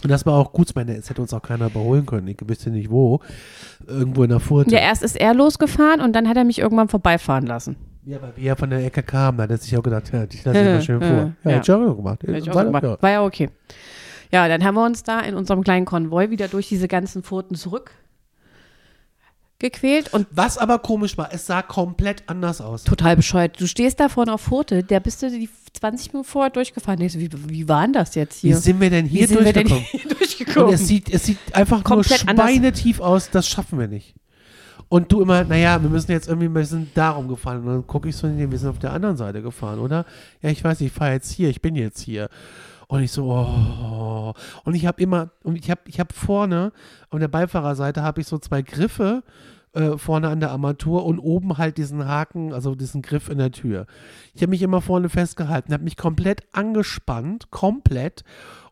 Und 0.03 0.09
das 0.09 0.25
war 0.25 0.33
auch 0.33 0.51
gut, 0.51 0.69
ich 0.69 0.75
meine, 0.75 0.95
es 0.95 1.09
hätte 1.09 1.21
uns 1.21 1.33
auch 1.33 1.41
keiner 1.41 1.67
überholen 1.67 2.05
können. 2.05 2.27
Ich 2.27 2.37
wüsste 2.47 2.69
nicht 2.69 2.89
wo. 2.89 3.19
Irgendwo 3.87 4.23
in 4.23 4.29
der 4.29 4.39
Furte. 4.39 4.71
Ja, 4.73 4.79
erst 4.79 5.03
ist 5.03 5.15
er 5.19 5.33
losgefahren 5.33 6.01
und 6.01 6.13
dann 6.13 6.27
hat 6.27 6.37
er 6.37 6.43
mich 6.43 6.59
irgendwann 6.59 6.89
vorbeifahren 6.89 7.45
lassen. 7.45 7.75
Ja, 8.05 8.21
weil 8.21 8.33
wir 8.35 8.43
ja 8.43 8.55
von 8.55 8.69
der 8.69 8.83
Ecke 8.85 9.01
kamen, 9.03 9.37
da 9.37 9.43
hat 9.43 9.51
er 9.51 9.57
sich 9.57 9.75
auch 9.77 9.81
gedacht, 9.83 10.11
ja, 10.13 10.25
ich 10.31 10.43
lasse 10.43 10.59
ihn 10.59 10.65
mal 10.65 10.81
schön 10.81 10.99
vor. 11.01 11.07
Ja, 11.09 11.33
Ja. 11.43 11.51
hätte 11.57 11.61
ich 11.63 11.71
auch 11.71 11.95
gemacht. 11.95 12.21
Hätte 12.23 12.37
ich 12.37 12.49
auch 12.51 12.55
War- 12.55 12.65
gemacht. 12.65 12.83
ja. 12.83 12.97
War 13.01 13.09
ja 13.11 13.23
okay. 13.23 13.49
Ja, 14.31 14.47
dann 14.47 14.63
haben 14.63 14.75
wir 14.75 14.85
uns 14.85 15.01
da 15.03 15.21
in 15.21 15.35
unserem 15.35 15.63
kleinen 15.63 15.85
Konvoi 15.85 16.29
wieder 16.29 16.47
durch 16.47 16.67
diese 16.67 16.87
ganzen 16.87 17.23
Furten 17.23 17.55
zurück 17.55 17.91
gequält 19.59 20.13
und 20.13 20.27
Was 20.31 20.57
aber 20.57 20.79
komisch 20.79 21.17
war, 21.17 21.29
es 21.33 21.45
sah 21.45 21.61
komplett 21.61 22.23
anders 22.27 22.59
aus. 22.61 22.83
total 22.83 23.15
bescheuert. 23.15 23.59
Du 23.59 23.67
stehst 23.67 23.99
da 23.99 24.09
vorne 24.09 24.33
auf 24.33 24.41
Furte, 24.41 24.83
der 24.83 24.99
bist 24.99 25.21
du 25.21 25.29
die 25.31 25.49
20 25.79 26.13
Minuten 26.13 26.27
vorher 26.29 26.49
durchgefahren. 26.51 26.99
Denkst 26.99 27.15
Wie, 27.15 27.29
wie 27.47 27.67
war 27.67 27.83
denn 27.83 27.93
das 27.93 28.15
jetzt 28.15 28.43
Wie 28.43 28.47
hier? 28.49 28.57
sind 28.57 28.79
wir 28.81 28.89
denn 28.89 29.05
Wie 29.05 29.09
hier 29.19 29.27
sind 29.27 29.43
wir 29.45 29.53
denn 29.53 29.67
durchgekommen? 29.67 29.85
hier 30.03 30.15
durchgekommen? 30.17 30.67
Und 30.69 30.73
es 30.75 30.87
sieht, 30.87 31.09
es 31.13 31.23
sieht 31.25 31.37
einfach 31.53 31.83
Komplett 31.83 32.21
nur 32.23 32.29
anders. 32.29 32.49
schweinetief 32.51 32.99
aus, 32.99 33.29
das 33.29 33.47
schaffen 33.47 33.79
wir 33.79 33.87
nicht. 33.87 34.13
Und 34.87 35.11
du 35.11 35.21
immer, 35.21 35.43
naja, 35.43 35.81
wir 35.81 35.89
müssen 35.89 36.11
jetzt 36.11 36.27
irgendwie, 36.27 36.47
wir 36.53 36.65
sind 36.65 36.89
darum 36.95 37.27
gefahren. 37.27 37.59
Und 37.61 37.65
dann 37.67 37.87
gucke 37.87 38.07
ich 38.09 38.15
so, 38.15 38.27
wir 38.29 38.57
sind 38.59 38.69
auf 38.69 38.77
der 38.79 38.93
anderen 38.93 39.17
Seite 39.17 39.41
gefahren, 39.41 39.79
oder? 39.79 40.05
Ja, 40.43 40.49
ich 40.51 40.63
weiß, 40.63 40.79
ich 40.81 40.91
fahre 40.91 41.13
jetzt 41.13 41.31
hier, 41.31 41.49
ich 41.49 41.59
bin 41.61 41.75
jetzt 41.75 41.99
hier. 42.01 42.29
Und 42.87 43.01
ich 43.01 43.11
so, 43.11 43.31
oh. 43.31 44.33
Und 44.63 44.75
ich 44.75 44.85
habe 44.85 45.01
immer, 45.01 45.31
und 45.43 45.55
ich 45.55 45.69
habe 45.71 45.81
ich 45.85 45.99
hab 45.99 46.13
vorne, 46.13 46.71
auf 47.09 47.19
der 47.19 47.27
Beifahrerseite 47.27 48.03
habe 48.03 48.21
ich 48.21 48.27
so 48.27 48.37
zwei 48.37 48.61
Griffe 48.61 49.23
äh, 49.75 49.97
vorne 49.97 50.29
an 50.29 50.39
der 50.39 50.51
Armatur 50.51 51.05
und 51.05 51.19
oben 51.19 51.57
halt 51.57 51.77
diesen 51.77 52.07
Haken, 52.07 52.53
also 52.53 52.75
diesen 52.75 53.01
Griff 53.01 53.29
in 53.29 53.37
der 53.37 53.51
Tür. 53.51 53.85
Ich 54.33 54.41
habe 54.41 54.51
mich 54.51 54.61
immer 54.61 54.81
vorne 54.81 55.09
festgehalten, 55.09 55.73
habe 55.73 55.83
mich 55.83 55.97
komplett 55.97 56.43
angespannt, 56.53 57.51
komplett 57.51 58.23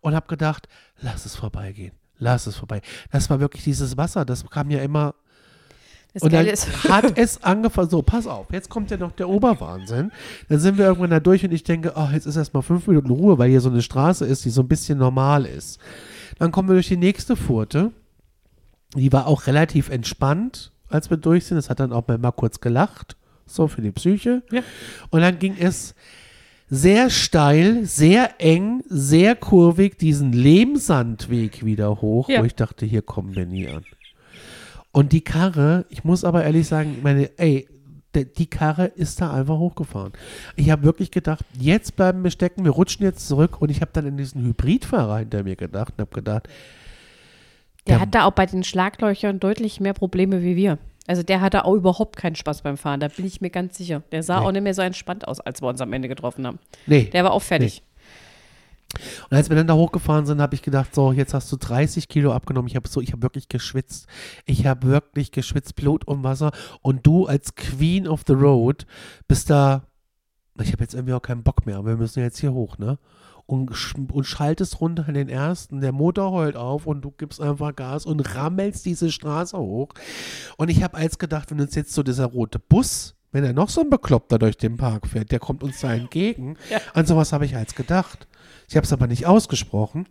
und 0.02 0.16
habe 0.16 0.28
gedacht, 0.28 0.68
lass 1.02 1.26
es 1.26 1.36
vorbeigehen, 1.36 1.94
lass 2.18 2.48
es 2.48 2.56
vorbei. 2.56 2.82
Das 3.12 3.30
war 3.30 3.40
wirklich 3.40 3.64
dieses 3.64 3.98
Wasser, 3.98 4.26
das 4.26 4.50
kam 4.50 4.70
ja 4.70 4.80
immer 4.80 5.16
das 6.14 6.24
und 6.24 6.34
dann 6.34 6.46
hat 6.90 7.18
es 7.18 7.44
angefangen, 7.44 7.90
so, 7.90 8.02
pass 8.02 8.28
auf, 8.28 8.48
jetzt 8.52 8.70
kommt 8.70 8.92
ja 8.92 8.98
noch 8.98 9.12
der 9.14 9.30
Oberwahnsinn. 9.30 10.12
Dann 10.50 10.60
sind 10.60 10.78
wir 10.78 10.86
irgendwann 10.86 11.10
da 11.10 11.20
durch 11.20 11.44
und 11.44 11.52
ich 11.52 11.64
denke, 11.64 11.94
oh, 11.96 12.08
jetzt 12.14 12.26
ist 12.26 12.36
erstmal 12.36 12.64
fünf 12.64 12.88
Minuten 12.88 13.10
Ruhe, 13.10 13.38
weil 13.38 13.50
hier 13.50 13.62
so 13.62 13.70
eine 13.70 13.82
Straße 13.82 14.26
ist, 14.26 14.46
die 14.46 14.50
so 14.50 14.62
ein 14.62 14.68
bisschen 14.68 14.98
normal 15.00 15.46
ist. 15.46 15.80
Dann 16.40 16.52
kommen 16.52 16.70
wir 16.70 16.74
durch 16.74 16.88
die 16.88 16.98
nächste 16.98 17.36
Furte. 17.36 17.92
Die 18.96 19.12
war 19.12 19.28
auch 19.28 19.48
relativ 19.48 19.90
entspannt, 19.90 20.72
als 20.90 21.10
wir 21.10 21.18
durch 21.18 21.46
sind. 21.46 21.58
Es 21.58 21.70
hat 21.70 21.80
dann 21.80 21.92
auch 21.92 22.08
mal 22.08 22.32
kurz 22.32 22.62
gelacht, 22.62 23.16
so 23.48 23.68
für 23.68 23.82
die 23.82 23.92
Psyche. 23.92 24.44
Ja. 24.52 24.62
Und 25.10 25.22
dann 25.22 25.40
ging 25.40 25.56
es 25.60 25.96
sehr 26.70 27.10
steil, 27.10 27.86
sehr 27.86 28.40
eng, 28.40 28.84
sehr 28.88 29.36
kurvig 29.36 29.98
diesen 29.98 30.32
Lehmsandweg 30.32 31.66
wieder 31.66 32.02
hoch, 32.02 32.30
Ja. 32.30 32.42
wo 32.42 32.46
ich 32.46 32.56
dachte, 32.56 32.86
hier 32.86 33.02
kommen 33.02 33.36
wir 33.36 33.46
nie 33.46 33.68
an. 33.68 33.84
Und 34.94 35.12
die 35.12 35.22
Karre, 35.22 35.86
ich 35.90 36.04
muss 36.06 36.24
aber 36.24 36.44
ehrlich 36.46 36.68
sagen, 36.68 37.00
meine, 37.04 37.30
ey, 37.38 37.68
die 38.38 38.46
Karre 38.48 38.86
ist 38.86 39.20
da 39.22 39.34
einfach 39.34 39.58
hochgefahren. 39.58 40.14
Ich 40.56 40.70
habe 40.70 40.84
wirklich 40.84 41.10
gedacht, 41.10 41.44
jetzt 41.60 41.96
bleiben 41.96 42.24
wir 42.24 42.30
stecken, 42.30 42.64
wir 42.64 42.72
rutschen 42.72 43.04
jetzt 43.04 43.28
zurück 43.28 43.60
und 43.60 43.72
ich 43.72 43.82
habe 43.82 43.90
dann 43.92 44.06
in 44.06 44.18
diesen 44.18 44.44
Hybridfahrer 44.46 45.18
hinter 45.18 45.44
mir 45.44 45.56
gedacht 45.56 45.96
und 45.98 46.02
habe 46.02 46.14
gedacht, 46.14 46.48
der 47.88 47.96
der- 47.96 48.02
hat 48.02 48.14
da 48.16 48.26
auch 48.26 48.32
bei 48.34 48.46
den 48.46 48.64
Schlaglöchern 48.64 49.40
deutlich 49.40 49.80
mehr 49.80 49.94
Probleme 49.94 50.44
wie 50.44 50.56
wir. 50.56 50.78
Also 51.08 51.22
der 51.24 51.42
hatte 51.42 51.66
auch 51.66 51.74
überhaupt 51.74 52.16
keinen 52.16 52.36
Spaß 52.36 52.62
beim 52.62 52.78
Fahren, 52.78 53.00
da 53.00 53.08
bin 53.10 53.26
ich 53.26 53.42
mir 53.42 53.50
ganz 53.50 53.78
sicher. 53.78 54.04
Der 54.12 54.22
sah 54.24 54.40
Nee. 54.40 54.46
auch 54.46 54.52
nicht 54.52 54.62
mehr 54.62 54.74
so 54.76 54.84
entspannt 54.84 55.28
aus, 55.28 55.40
als 55.42 55.62
wir 55.62 55.68
uns 55.68 55.82
am 55.82 55.92
Ende 55.92 56.08
getroffen 56.08 56.46
haben. 56.48 56.60
nee. 56.86 57.06
Der 57.12 57.24
war 57.24 57.32
auch 57.32 57.42
fertig. 57.42 57.82
Und 59.30 59.38
als 59.38 59.50
wir 59.50 59.56
dann 59.56 59.68
da 59.68 59.74
hochgefahren 59.74 60.26
sind, 60.26 60.42
habe 60.42 60.56
ich 60.56 60.62
gedacht, 60.62 60.94
so, 60.94 61.12
jetzt 61.12 61.34
hast 61.34 61.52
du 61.52 61.58
30 61.58 62.08
Kilo 62.08 62.34
abgenommen. 62.34 62.68
Ich 62.68 62.76
habe 62.76 62.88
so, 62.88 63.02
ich 63.02 63.12
habe 63.12 63.24
wirklich 63.24 63.50
geschwitzt. 63.50 64.08
Ich 64.46 64.66
habe 64.66 64.88
wirklich 64.88 65.32
geschwitzt, 65.32 65.76
Blut 65.76 66.06
und 66.06 66.24
Wasser. 66.24 66.52
Und 66.82 67.06
du 67.06 67.26
als 67.26 67.56
Queen 67.56 68.08
of 68.08 68.22
the 68.28 68.34
Road 68.34 68.86
bist 69.28 69.50
da, 69.50 69.84
ich 70.62 70.72
habe 70.72 70.84
jetzt 70.84 70.94
irgendwie 70.94 71.14
auch 71.14 71.22
keinen 71.22 71.44
Bock 71.44 71.66
mehr, 71.66 71.78
aber 71.78 71.90
wir 71.90 71.98
müssen 71.98 72.20
jetzt 72.20 72.40
hier 72.40 72.54
hoch, 72.54 72.78
ne? 72.78 73.00
Und, 73.46 73.72
sch- 73.72 74.12
und 74.12 74.24
schaltest 74.24 74.80
runter 74.80 75.06
in 75.10 75.16
den 75.16 75.28
ersten, 75.28 75.82
der 75.82 75.92
Motor 75.92 76.32
heult 76.32 76.56
auf 76.56 76.88
und 76.88 77.02
du 77.02 77.12
gibst 77.12 77.42
einfach 77.42 77.76
Gas 77.76 78.06
und 78.06 78.36
rammelst 78.36 78.86
diese 78.86 79.12
Straße 79.12 79.58
hoch. 79.58 79.90
Und 80.56 80.70
ich 80.70 80.82
habe 80.82 80.96
als 80.96 81.18
gedacht, 81.18 81.52
wenn 81.52 81.60
uns 81.60 81.76
jetzt 81.76 81.94
so 81.94 82.04
dieser 82.04 82.26
rote 82.26 82.58
Bus, 82.60 83.16
wenn 83.34 83.44
er 83.44 83.52
noch 83.54 83.68
so 83.70 83.82
ein 83.82 83.90
Bekloppter 83.90 84.40
durch 84.40 84.58
den 84.58 84.78
Park 84.78 85.08
fährt, 85.08 85.32
der 85.32 85.40
kommt 85.40 85.62
uns 85.64 85.82
da 85.82 85.94
entgegen. 85.94 86.56
Ja. 86.70 86.80
An 86.94 87.06
sowas 87.06 87.34
habe 87.34 87.46
ich 87.46 87.56
als 87.58 87.76
gedacht. 87.76 88.28
Ich 88.70 88.78
habe 88.78 88.86
es 88.86 88.94
aber 88.94 89.08
nicht 89.08 89.26
ausgesprochen. 89.26 90.08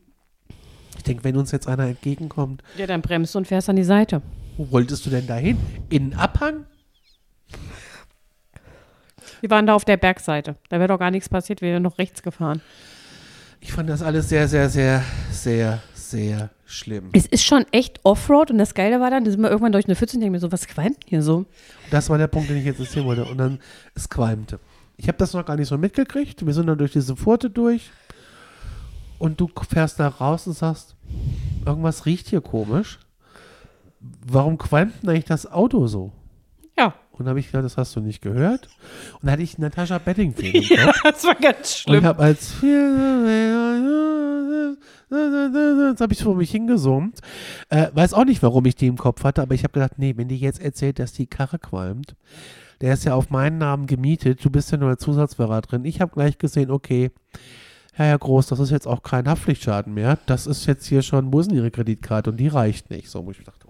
Ich 0.99 1.05
denke, 1.05 1.25
wenn 1.25 1.37
uns 1.39 1.51
jetzt 1.53 1.67
einer 1.69 1.87
entgegenkommt, 1.87 2.63
Ja, 2.77 2.87
dann 2.87 3.01
bremst 3.01 3.35
du 3.35 3.39
und 3.39 3.47
fährst 3.47 3.69
an 3.71 3.77
die 3.77 3.85
Seite. 3.85 4.21
wo 4.59 4.71
wolltest 4.71 5.07
du 5.07 5.11
denn 5.11 5.27
dahin? 5.27 5.59
In 5.89 6.11
den 6.11 6.19
Abhang? 6.19 6.67
Wir 9.41 9.51
waren 9.51 9.67
da 9.67 9.75
auf 9.75 9.85
der 9.85 9.97
Bergseite. 9.97 10.57
Da 10.69 10.79
wäre 10.79 10.89
doch 10.89 10.99
gar 10.99 11.11
nichts 11.11 11.29
passiert, 11.29 11.63
wir 11.63 11.71
wären 11.73 11.83
noch 11.83 11.99
rechts 11.99 12.23
gefahren. 12.23 12.61
Ich 13.61 13.73
fand 13.73 13.89
das 13.89 14.03
alles 14.03 14.29
sehr, 14.29 14.49
sehr, 14.49 14.69
sehr, 14.69 15.03
sehr, 15.31 15.81
sehr 16.13 16.51
schlimm. 16.65 17.09
Es 17.13 17.27
ist 17.27 17.45
schon 17.45 17.67
echt 17.73 17.99
Offroad 18.05 18.53
und 18.53 18.59
das 18.59 18.75
Geile 18.75 19.01
war 19.01 19.11
dann, 19.11 19.25
da 19.25 19.31
sind 19.31 19.41
wir 19.41 19.51
irgendwann 19.51 19.73
durch 19.73 19.87
eine 19.87 19.97
Pfütze 19.97 20.17
und 20.17 20.21
denken 20.21 20.33
mir 20.33 20.41
so, 20.41 20.53
was 20.53 20.69
qualmt 20.69 20.99
hier 21.07 21.23
so? 21.23 21.47
Das 21.91 22.09
war 22.09 22.19
der 22.19 22.29
Punkt, 22.29 22.49
den 22.49 22.59
ich 22.59 22.65
jetzt 22.65 22.79
erzählen 22.79 23.05
wollte. 23.05 23.25
Und 23.25 23.39
dann, 23.39 23.59
es 23.95 24.09
qualmte. 24.09 24.61
Ich 24.97 25.09
habe 25.09 25.19
das 25.19 25.33
noch 25.33 25.45
gar 25.45 25.57
nicht 25.57 25.69
so 25.69 25.77
mitgekriegt. 25.77 26.47
Wir 26.47 26.55
sind 26.55 26.69
dann 26.69 26.79
durch 26.79 26.93
diese 26.93 27.17
Pforte 27.17 27.51
durch. 27.51 27.91
Und 29.19 29.41
du 29.41 29.51
fährst 29.69 29.99
da 29.99 30.09
raus 30.09 30.47
und 30.47 30.53
sagst, 30.53 30.95
irgendwas 31.67 32.07
riecht 32.07 32.29
hier 32.29 32.41
komisch. 32.41 33.01
Warum 34.27 34.59
qualmt 34.59 35.03
denn 35.03 35.11
eigentlich 35.11 35.25
das 35.25 35.51
Auto 35.51 35.87
so? 35.87 36.13
Ja. 37.13 37.19
Und 37.19 37.29
habe 37.29 37.41
ich 37.41 37.47
gedacht, 37.47 37.65
das 37.65 37.77
hast 37.77 37.95
du 37.97 38.01
nicht 38.01 38.23
gehört. 38.23 38.69
Und 39.15 39.25
dann 39.25 39.33
hatte 39.33 39.43
ich 39.43 39.59
Natascha 39.59 39.99
Bedingfield 39.99 40.71
im 40.71 40.77
Kopf. 40.87 41.03
das 41.03 41.25
war 41.25 41.35
ganz 41.35 41.57
Und 41.59 41.63
ich 41.63 41.77
schlimm. 41.79 42.05
habe 42.05 42.23
als 42.23 42.55
das 45.11 46.01
habe 46.01 46.13
ich 46.13 46.23
vor 46.23 46.35
mich 46.35 46.51
hingesummt. 46.51 47.21
Äh, 47.69 47.89
weiß 47.93 48.15
auch 48.15 48.25
nicht, 48.25 48.43
warum 48.43 48.65
ich 48.67 48.77
die 48.77 48.87
im 48.87 48.97
Kopf 48.97 49.25
hatte, 49.25 49.43
aber 49.43 49.55
ich 49.55 49.63
habe 49.65 49.73
gedacht, 49.73 49.99
nee, 49.99 50.15
wenn 50.17 50.29
die 50.29 50.39
jetzt 50.39 50.61
erzählt, 50.61 50.99
dass 50.99 51.13
die 51.13 51.27
Karre 51.27 51.59
qualmt, 51.59 52.17
der 52.81 52.95
ist 52.95 53.05
ja 53.05 53.15
auf 53.15 53.31
meinen 53.31 53.59
Namen 53.59 53.87
gemietet, 53.87 54.45
du 54.45 54.51
bist 54.51 54.73
ja 54.73 54.79
nur 54.79 54.89
der 54.89 54.99
Zusatzfahrer 54.99 55.61
drin. 55.61 55.85
Ich 55.85 56.01
habe 56.01 56.13
gleich 56.13 56.39
gesehen, 56.39 56.71
okay, 56.71 57.11
ja, 57.99 58.07
ja, 58.07 58.17
groß, 58.17 58.47
das 58.47 58.59
ist 58.59 58.71
jetzt 58.71 58.89
auch 58.89 59.03
kein 59.03 59.29
Haftpflichtschaden 59.29 59.93
mehr. 59.93 60.19
Das 60.27 60.47
ist 60.47 60.65
jetzt 60.67 60.87
hier 60.87 61.03
schon, 61.03 61.31
wo 61.33 61.41
ist 61.41 61.51
denn 61.51 61.59
ihre 61.59 61.71
Kreditkarte? 61.71 62.31
Und 62.31 62.39
die 62.39 62.49
reicht 62.49 62.89
nicht. 62.91 63.11
So, 63.11 63.27
wo 63.27 63.31
ich 63.33 63.45
dachte, 63.45 63.69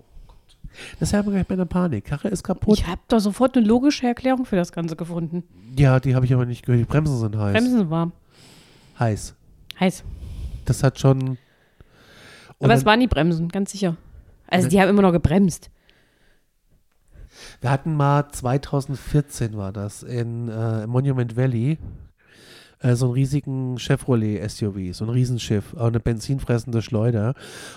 oh 0.75 0.91
Gott. 0.91 1.01
Deshalb 1.01 1.27
habe 1.27 1.39
ich 1.41 1.49
meine 1.49 1.66
Panik. 1.66 2.05
Karre 2.07 2.29
ist 2.29 2.43
kaputt. 2.43 2.79
Ich 2.79 2.87
habe 2.87 3.01
da 3.09 3.20
sofort 3.20 3.57
eine 3.57 3.66
logische 3.66 4.07
Erklärung 4.07 4.45
für 4.45 4.57
das 4.57 4.73
Ganze 4.73 4.97
gefunden. 4.97 5.45
ja, 5.79 6.01
die 6.01 6.14
habe 6.14 6.27
ich 6.27 6.35
aber 6.35 6.47
nicht 6.47 6.64
gehört. 6.64 6.81
Die 6.81 6.85
Bremsen 6.85 7.18
sind 7.18 7.37
heiß. 7.37 7.53
Bremsen 7.53 7.91
warm. 7.91 8.12
Heiß. 8.99 9.35
Heiß. 9.81 10.05
Das 10.64 10.83
hat 10.83 10.99
schon. 11.01 11.20
Und 11.31 11.39
Aber 12.61 12.75
es 12.75 12.85
waren 12.85 13.01
die 13.01 13.09
Bremsen, 13.09 13.49
ganz 13.49 13.73
sicher. 13.73 13.97
Also 14.47 14.66
Ne? 14.66 14.70
die 14.70 14.81
haben 14.81 14.89
immer 14.91 15.03
noch 15.03 15.12
gebremst. 15.12 15.70
Wir 17.61 17.70
hatten 17.70 17.95
mal 17.97 18.29
2014 18.31 19.57
war 19.57 19.73
das 19.73 20.03
in 20.03 20.49
äh, 20.49 20.87
Monument 20.87 21.37
Valley 21.37 21.79
äh, 22.83 22.97
so 22.97 23.07
einen 23.07 23.14
riesigen 23.14 23.78
Chevrolet 23.78 24.49
SUV, 24.51 24.93
so 24.93 25.05
ein 25.05 25.11
Riesenschiff, 25.11 25.76
eine 25.76 26.01
benzinfressende 26.01 26.83
Schleuder. 26.83 27.35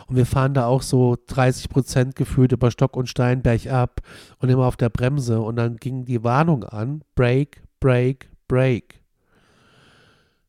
Und 0.08 0.16
wir 0.16 0.26
fahren 0.26 0.54
da 0.54 0.66
auch 0.66 0.82
so 0.82 1.16
30 1.28 1.70
Prozent 1.70 2.16
gefühlt 2.16 2.52
über 2.52 2.72
Stock 2.72 2.98
und 2.98 3.08
Stein 3.08 3.42
bergab 3.42 4.02
und 4.40 4.50
immer 4.50 4.66
auf 4.66 4.78
der 4.78 4.90
Bremse. 4.90 5.40
Und 5.42 5.56
dann 5.58 5.78
ging 5.78 6.06
die 6.06 6.24
Warnung 6.24 6.64
an: 6.64 7.04
Brake, 7.16 7.62
Brake, 7.80 8.28
Brake. 8.48 8.96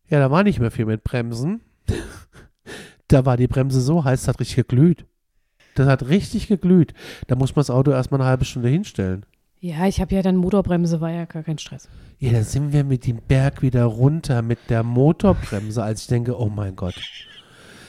Ja, 0.09 0.21
da 0.21 0.31
war 0.31 0.43
nicht 0.43 0.61
mehr 0.61 0.71
viel 0.71 0.87
mit 0.87 1.05
Bremsen. 1.05 1.61
da 3.09 3.27
war 3.27 3.37
die 3.37 3.49
Bremse 3.49 3.81
so 3.81 4.05
heiß, 4.05 4.23
das 4.23 4.29
hat 4.29 4.41
richtig 4.41 4.57
geglüht. 4.57 5.05
Das 5.75 5.87
hat 5.87 6.09
richtig 6.09 6.49
geglüht. 6.49 6.95
Da 7.27 7.37
muss 7.37 7.55
man 7.55 7.61
das 7.61 7.71
Auto 7.71 7.91
erstmal 7.91 8.21
eine 8.21 8.31
halbe 8.31 8.47
Stunde 8.47 8.69
hinstellen. 8.69 9.27
Ja, 9.61 9.87
ich 9.87 10.01
habe 10.01 10.15
ja 10.15 10.23
dann 10.23 10.37
Motorbremse, 10.37 11.01
war 11.01 11.11
ja 11.11 11.25
gar 11.25 11.43
kein 11.43 11.59
Stress. 11.59 11.89
Ja, 12.19 12.33
dann 12.33 12.45
sind 12.45 12.73
wir 12.73 12.85
mit 12.85 13.07
dem 13.07 13.19
Berg 13.19 13.63
wieder 13.63 13.85
runter 13.85 14.43
mit 14.43 14.59
der 14.69 14.83
Motorbremse, 14.83 15.83
als 15.83 16.03
ich 16.03 16.07
denke, 16.09 16.39
oh 16.39 16.49
mein 16.49 16.77
Gott. 16.77 16.95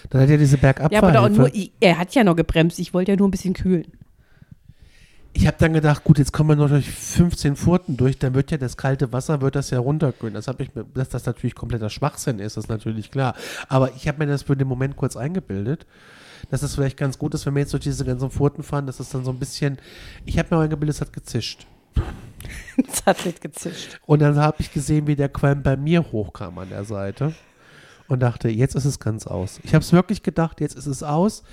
Dann 0.10 0.22
hat 0.22 0.30
er 0.30 0.38
diese 0.38 0.58
Ja, 0.58 0.74
aber 1.02 1.12
da 1.12 1.26
auch 1.26 1.30
nur, 1.30 1.52
er 1.80 1.98
hat 1.98 2.16
ja 2.16 2.24
noch 2.24 2.36
gebremst, 2.36 2.80
ich 2.80 2.94
wollte 2.94 3.12
ja 3.12 3.18
nur 3.18 3.28
ein 3.28 3.32
bisschen 3.32 3.54
kühlen. 3.54 3.86
ich 5.34 5.46
habe 5.46 5.58
dann 5.60 5.74
gedacht, 5.74 6.04
gut, 6.04 6.18
jetzt 6.18 6.32
kommen 6.32 6.50
wir 6.50 6.56
noch 6.56 6.70
durch 6.70 6.90
15 6.90 7.56
Furten 7.56 7.98
durch, 7.98 8.18
dann 8.18 8.34
wird 8.34 8.50
ja 8.52 8.58
das 8.58 8.78
kalte 8.78 9.12
Wasser, 9.12 9.42
wird 9.42 9.56
das 9.56 9.70
ja 9.70 9.80
runterkühlen. 9.80 10.34
Das 10.34 10.48
habe 10.48 10.64
ich 10.64 10.74
mir, 10.74 10.86
dass 10.94 11.10
das 11.10 11.26
natürlich 11.26 11.56
kompletter 11.56 11.90
Schwachsinn 11.90 12.40
ist, 12.40 12.58
ist 12.58 12.70
natürlich 12.70 13.12
klar. 13.12 13.36
Aber 13.68 13.94
ich 13.96 14.08
habe 14.08 14.20
mir 14.20 14.28
das 14.28 14.44
für 14.44 14.56
den 14.56 14.68
Moment 14.68 14.96
kurz 14.96 15.18
eingebildet, 15.18 15.86
dass 16.50 16.62
es 16.62 16.76
vielleicht 16.76 16.98
ganz 16.98 17.18
gut 17.18 17.34
ist, 17.34 17.46
wenn 17.46 17.56
wir 17.56 17.62
jetzt 17.62 17.74
durch 17.74 17.84
diese 17.84 18.06
ganzen 18.06 18.30
Furten 18.30 18.64
fahren, 18.64 18.86
dass 18.86 19.00
es 19.00 19.10
dann 19.10 19.26
so 19.26 19.32
ein 19.32 19.40
bisschen, 19.40 19.78
ich 20.26 20.38
habe 20.40 20.56
mir 20.56 20.62
eingebildet, 20.62 20.96
es 20.96 21.02
hat 21.02 21.14
gezischt. 21.14 21.66
Das 22.78 23.06
hat 23.08 23.26
nicht 23.26 23.42
gezischt. 23.42 24.00
Und 24.06 24.22
dann 24.22 24.38
habe 24.38 24.58
ich 24.60 24.72
gesehen, 24.72 25.08
wie 25.08 25.16
der 25.16 25.30
Qualm 25.30 25.64
bei 25.64 25.76
mir 25.76 26.12
hochkam 26.12 26.60
an 26.60 26.70
der 26.70 26.84
Seite 26.84 27.34
und 28.08 28.20
dachte, 28.22 28.50
jetzt 28.50 28.76
ist 28.76 28.86
es 28.86 29.00
ganz 29.00 29.26
aus. 29.26 29.60
Ich 29.64 29.74
habe 29.74 29.84
es 29.84 29.92
wirklich 29.92 30.22
gedacht, 30.22 30.62
jetzt 30.62 30.76
ist 30.76 30.86
es 30.86 31.02
aus. 31.02 31.44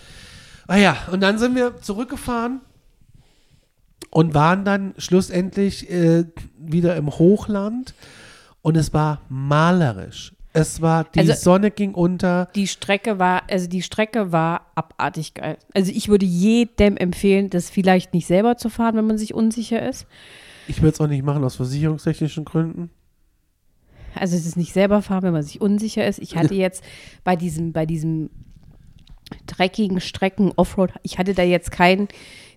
Ah 0.67 0.77
ja, 0.77 0.97
und 1.11 1.21
dann 1.21 1.39
sind 1.39 1.55
wir 1.55 1.81
zurückgefahren 1.81 2.61
und 4.11 4.35
waren 4.35 4.65
dann 4.67 4.95
schlussendlich 4.99 5.91
äh, 5.91 6.25
wieder 6.59 6.97
im 6.97 7.09
Hochland 7.09 7.95
und 8.63 8.77
es 8.77 8.93
war 8.93 9.23
malerisch. 9.29 10.34
Es 10.57 10.81
war, 10.81 11.03
die 11.05 11.19
Also- 11.19 11.35
Sonne 11.35 11.71
ging 11.73 11.95
unter. 11.95 12.49
Die 12.55 12.69
Strecke 12.69 13.19
war, 13.19 13.43
also 13.51 13.69
die 13.69 13.83
Strecke 13.83 14.31
war 14.31 14.71
abartig 14.77 15.35
geil. 15.35 15.59
Also 15.75 15.91
ich 15.93 16.09
würde 16.09 16.25
jedem 16.25 16.97
empfehlen, 16.97 17.51
das 17.51 17.69
vielleicht 17.71 18.15
nicht 18.15 18.27
selber 18.29 18.57
zu 18.57 18.69
fahren, 18.71 18.97
wenn 18.97 19.07
man 19.07 19.19
sich 19.19 19.35
unsicher 19.35 19.87
ist. 19.87 20.07
Ich 20.69 20.81
würde 20.81 20.95
es 20.95 21.01
auch 21.01 21.09
nicht 21.09 21.25
machen 21.25 21.43
aus 21.45 21.57
versicherungstechnischen 21.57 22.45
Gründen. 22.45 22.91
Also 24.15 24.37
es 24.37 24.47
ist 24.47 24.57
nicht 24.57 24.73
selber 24.73 25.03
fahren, 25.03 25.25
wenn 25.25 25.33
man 25.33 25.43
sich 25.43 25.61
unsicher 25.61 26.07
ist. 26.07 26.21
Ich 26.21 26.37
hatte 26.37 26.55
jetzt 26.55 26.85
bei 27.25 27.35
diesem, 27.35 27.73
bei 27.73 27.85
diesem 27.85 28.31
dreckigen 29.47 30.01
Strecken 30.01 30.53
Offroad, 30.55 30.93
ich 31.03 31.19
hatte 31.19 31.35
da 31.35 31.43
jetzt 31.43 31.73
kein, 31.73 32.07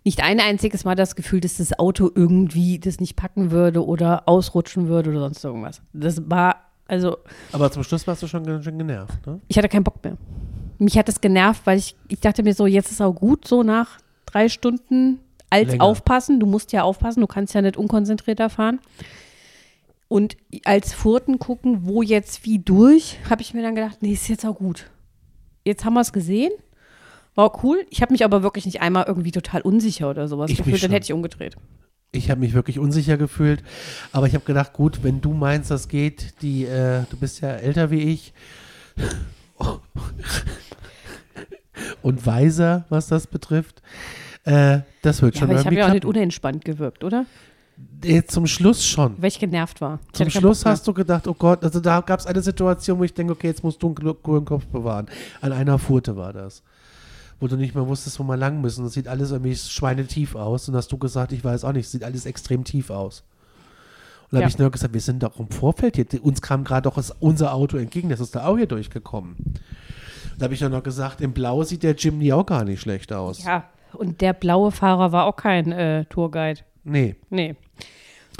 nicht 0.03 0.21
ein 0.23 0.39
einziges 0.39 0.85
Mal 0.85 0.93
das 0.93 1.15
Gefühl, 1.15 1.41
dass 1.41 1.57
das 1.57 1.77
Auto 1.79 2.11
irgendwie 2.13 2.77
das 2.77 2.99
nicht 2.99 3.15
packen 3.15 3.49
würde 3.49 3.83
oder 3.83 4.29
ausrutschen 4.29 4.87
würde 4.87 5.09
oder 5.09 5.21
sonst 5.21 5.43
irgendwas. 5.43 5.81
Das 5.93 6.29
war, 6.29 6.66
also 6.87 7.17
Aber 7.51 7.71
zum 7.71 7.83
Schluss 7.83 8.07
warst 8.07 8.23
du 8.23 8.27
schon 8.27 8.43
ganz 8.45 8.63
schön 8.63 8.77
genervt, 8.77 9.25
ne? 9.25 9.39
ich 9.47 9.57
hatte 9.57 9.69
keinen 9.69 9.83
Bock 9.83 10.03
mehr. 10.03 10.17
Mich 10.79 10.97
hat 10.97 11.07
das 11.07 11.21
genervt, 11.21 11.61
weil 11.65 11.79
ich, 11.79 11.95
ich 12.07 12.19
dachte 12.19 12.43
mir 12.43 12.53
so, 12.53 12.67
jetzt 12.67 12.91
ist 12.91 13.01
auch 13.01 13.13
gut, 13.13 13.47
so 13.47 13.63
nach 13.63 13.97
drei 14.25 14.47
Stunden 14.47 15.19
als 15.49 15.71
Länger. 15.71 15.83
aufpassen. 15.83 16.39
Du 16.39 16.45
musst 16.45 16.71
ja 16.71 16.83
aufpassen, 16.83 17.21
du 17.21 17.27
kannst 17.27 17.53
ja 17.53 17.61
nicht 17.61 17.77
unkonzentrierter 17.77 18.49
fahren. 18.49 18.79
Und 20.07 20.37
als 20.63 20.93
Furten 20.93 21.39
gucken, 21.39 21.79
wo 21.85 22.01
jetzt 22.01 22.45
wie 22.45 22.59
durch, 22.59 23.17
habe 23.29 23.41
ich 23.41 23.53
mir 23.53 23.61
dann 23.61 23.75
gedacht, 23.75 23.97
nee, 24.01 24.13
ist 24.13 24.27
jetzt 24.29 24.45
auch 24.45 24.55
gut. 24.55 24.89
Jetzt 25.65 25.83
haben 25.83 25.95
wir 25.95 26.01
es 26.01 26.13
gesehen. 26.13 26.51
War 27.35 27.63
cool. 27.63 27.85
Ich 27.89 28.01
habe 28.01 28.13
mich 28.13 28.23
aber 28.23 28.41
wirklich 28.41 28.65
nicht 28.65 28.81
einmal 28.81 29.05
irgendwie 29.07 29.31
total 29.31 29.61
unsicher 29.61 30.09
oder 30.09 30.27
sowas 30.27 30.49
Ich 30.49 30.57
gefühlt, 30.57 30.81
dann 30.81 30.91
hätte 30.91 31.05
ich 31.05 31.13
umgedreht. 31.13 31.55
Ich 32.11 32.31
habe 32.31 32.39
mich 32.39 32.53
wirklich 32.53 32.79
unsicher 32.79 33.17
gefühlt, 33.17 33.63
aber 34.11 34.27
ich 34.27 34.33
habe 34.33 34.45
gedacht, 34.45 34.73
gut, 34.73 35.03
wenn 35.03 35.21
du 35.21 35.33
meinst, 35.33 35.69
das 35.71 35.87
geht, 35.87 36.41
die, 36.41 36.65
äh, 36.65 37.03
du 37.09 37.17
bist 37.17 37.41
ja 37.41 37.49
älter 37.49 37.91
wie 37.91 38.01
ich 38.01 38.33
und 42.01 42.25
weiser, 42.25 42.85
was 42.89 43.07
das 43.07 43.27
betrifft, 43.27 43.81
äh, 44.45 44.79
das 45.01 45.21
wird 45.21 45.35
Ja, 45.35 45.41
schon 45.41 45.49
aber 45.49 45.59
ich 45.59 45.65
habe 45.65 45.75
ja 45.75 45.87
auch 45.87 45.93
nicht 45.93 46.05
unentspannt 46.05 46.63
gewirkt, 46.63 47.03
oder? 47.03 47.25
Zum 48.27 48.47
Schluss 48.47 48.85
schon. 48.85 49.15
Weil 49.21 49.27
ich 49.27 49.39
genervt 49.39 49.81
war. 49.81 49.99
Ich 50.07 50.13
Zum 50.13 50.29
Schluss 50.29 50.65
hast 50.65 50.87
du 50.87 50.93
gedacht, 50.93 51.27
oh 51.27 51.33
Gott, 51.33 51.63
also 51.63 51.79
da 51.79 52.01
gab 52.01 52.19
es 52.19 52.25
eine 52.25 52.41
Situation, 52.41 52.97
wo 52.97 53.03
ich 53.03 53.13
denke, 53.13 53.33
okay, 53.33 53.47
jetzt 53.47 53.63
musst 53.63 53.83
du 53.83 53.93
einen 53.95 54.21
coolen 54.23 54.45
Kopf 54.45 54.65
bewahren. 54.67 55.07
An 55.41 55.51
einer 55.51 55.77
Furte 55.77 56.15
war 56.15 56.33
das. 56.33 56.63
Wo 57.39 57.47
du 57.47 57.55
nicht 57.55 57.75
mehr 57.75 57.87
wusstest, 57.87 58.19
wo 58.19 58.23
wir 58.23 58.37
lang 58.37 58.61
müssen. 58.61 58.83
Das 58.83 58.93
sieht 58.93 59.07
alles 59.07 59.31
irgendwie 59.31 59.55
schweinetief 59.55 60.35
aus. 60.35 60.67
Und 60.69 60.75
hast 60.75 60.91
du 60.91 60.97
gesagt, 60.97 61.31
ich 61.31 61.43
weiß 61.43 61.63
auch 61.65 61.71
nicht, 61.71 61.85
es 61.85 61.91
sieht 61.91 62.03
alles 62.03 62.25
extrem 62.25 62.63
tief 62.63 62.89
aus. 62.89 63.23
Und 64.23 64.33
da 64.33 64.37
Ja. 64.39 64.43
habe 64.45 64.49
ich 64.49 64.57
nur 64.57 64.71
gesagt, 64.71 64.93
wir 64.93 65.01
sind 65.01 65.21
doch 65.23 65.39
im 65.39 65.49
Vorfeld 65.49 65.95
hier. 65.95 66.05
Uns 66.23 66.41
kam 66.41 66.63
gerade 66.63 66.83
doch 66.89 67.01
unser 67.19 67.53
Auto 67.53 67.77
entgegen, 67.77 68.09
das 68.09 68.19
ist 68.19 68.35
da 68.35 68.45
auch 68.45 68.57
hier 68.57 68.65
durchgekommen. 68.65 69.35
Da 70.37 70.45
habe 70.45 70.53
ich 70.53 70.59
dann 70.59 70.71
noch 70.71 70.83
gesagt, 70.83 71.21
im 71.21 71.31
Blau 71.33 71.63
sieht 71.63 71.83
der 71.83 71.95
Jimny 71.95 72.33
auch 72.33 72.45
gar 72.45 72.63
nicht 72.63 72.81
schlecht 72.81 73.13
aus. 73.13 73.43
Ja, 73.43 73.63
und 73.93 74.19
der 74.21 74.33
blaue 74.33 74.71
Fahrer 74.71 75.11
war 75.11 75.25
auch 75.25 75.35
kein 75.35 75.71
äh, 75.71 76.05
Tourguide. 76.05 76.61
Nee. 76.83 77.15
Nee. 77.29 77.55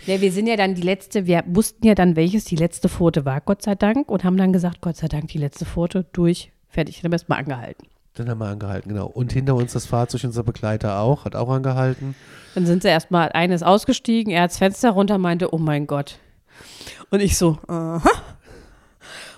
Ja, 0.05 0.21
wir 0.21 0.31
sind 0.31 0.47
ja 0.47 0.55
dann 0.57 0.75
die 0.75 0.81
letzte, 0.83 1.25
wir 1.25 1.43
wussten 1.47 1.85
ja 1.87 1.95
dann, 1.95 2.15
welches 2.15 2.45
die 2.45 2.55
letzte 2.55 2.89
Pforte 2.89 3.25
war, 3.25 3.41
Gott 3.41 3.61
sei 3.63 3.75
Dank, 3.75 4.09
und 4.11 4.23
haben 4.23 4.37
dann 4.37 4.53
gesagt, 4.53 4.81
Gott 4.81 4.95
sei 4.97 5.07
Dank, 5.07 5.29
die 5.29 5.37
letzte 5.39 5.65
Pforte 5.65 6.05
durch, 6.13 6.51
fertig. 6.69 6.97
Dann 6.97 7.05
haben 7.05 7.11
wir 7.11 7.15
erstmal 7.15 7.39
angehalten. 7.39 7.87
Dann 8.17 8.29
haben 8.29 8.39
wir 8.39 8.47
angehalten, 8.47 8.89
genau. 8.89 9.07
Und 9.07 9.31
hinter 9.31 9.55
uns 9.55 9.73
das 9.73 9.85
Fahrzeug, 9.85 10.23
unser 10.23 10.43
Begleiter 10.43 10.99
auch, 10.99 11.25
hat 11.25 11.35
auch 11.35 11.49
angehalten. 11.49 12.15
Dann 12.55 12.65
sind 12.65 12.81
sie 12.81 12.89
erstmal, 12.89 13.29
eines 13.31 13.63
ausgestiegen, 13.63 14.33
er 14.33 14.43
hat 14.43 14.51
das 14.51 14.57
Fenster 14.57 14.91
runter, 14.91 15.17
meinte, 15.17 15.53
oh 15.53 15.57
mein 15.57 15.87
Gott. 15.87 16.19
Und 17.11 17.21
ich 17.21 17.37
so, 17.37 17.57
aha. 17.67 18.01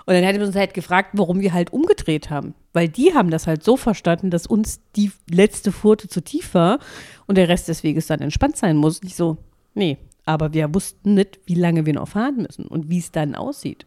Und 0.05 0.15
dann 0.15 0.25
hat 0.25 0.35
er 0.35 0.43
uns 0.43 0.55
halt 0.55 0.73
gefragt, 0.73 1.11
warum 1.13 1.39
wir 1.39 1.53
halt 1.53 1.71
umgedreht 1.71 2.31
haben. 2.31 2.55
Weil 2.73 2.89
die 2.89 3.13
haben 3.13 3.29
das 3.29 3.45
halt 3.45 3.63
so 3.63 3.77
verstanden, 3.77 4.31
dass 4.31 4.47
uns 4.47 4.79
die 4.95 5.11
letzte 5.29 5.71
Furte 5.71 6.07
zu 6.07 6.21
tief 6.21 6.55
war 6.55 6.79
und 7.27 7.37
der 7.37 7.47
Rest 7.47 7.67
des 7.67 7.83
Weges 7.83 8.07
dann 8.07 8.19
entspannt 8.19 8.57
sein 8.57 8.75
muss. 8.75 8.99
Und 8.99 9.07
ich 9.07 9.15
so, 9.15 9.37
nee, 9.75 9.99
aber 10.25 10.53
wir 10.53 10.73
wussten 10.73 11.13
nicht, 11.13 11.39
wie 11.45 11.53
lange 11.53 11.85
wir 11.85 11.93
noch 11.93 12.07
fahren 12.07 12.37
müssen 12.37 12.65
und 12.65 12.89
wie 12.89 12.97
es 12.97 13.11
dann 13.11 13.35
aussieht. 13.35 13.85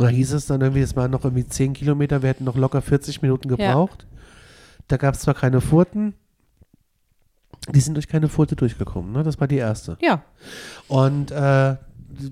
Da 0.00 0.08
hieß 0.08 0.32
es 0.32 0.46
dann 0.46 0.60
irgendwie, 0.60 0.80
es 0.80 0.96
waren 0.96 1.10
noch 1.10 1.24
irgendwie 1.24 1.46
10 1.46 1.74
Kilometer, 1.74 2.22
wir 2.22 2.30
hätten 2.30 2.44
noch 2.44 2.56
locker 2.56 2.80
40 2.80 3.22
Minuten 3.22 3.48
gebraucht. 3.48 4.06
Da 4.88 4.96
gab 4.96 5.14
es 5.14 5.20
zwar 5.20 5.34
keine 5.34 5.60
Furten, 5.60 6.14
die 7.68 7.80
sind 7.80 7.94
durch 7.94 8.08
keine 8.08 8.28
Furte 8.28 8.56
durchgekommen, 8.56 9.12
ne? 9.12 9.22
Das 9.22 9.38
war 9.40 9.46
die 9.46 9.58
erste. 9.58 9.98
Ja, 10.00 10.22
Und 10.88 11.30
äh, 11.30 11.76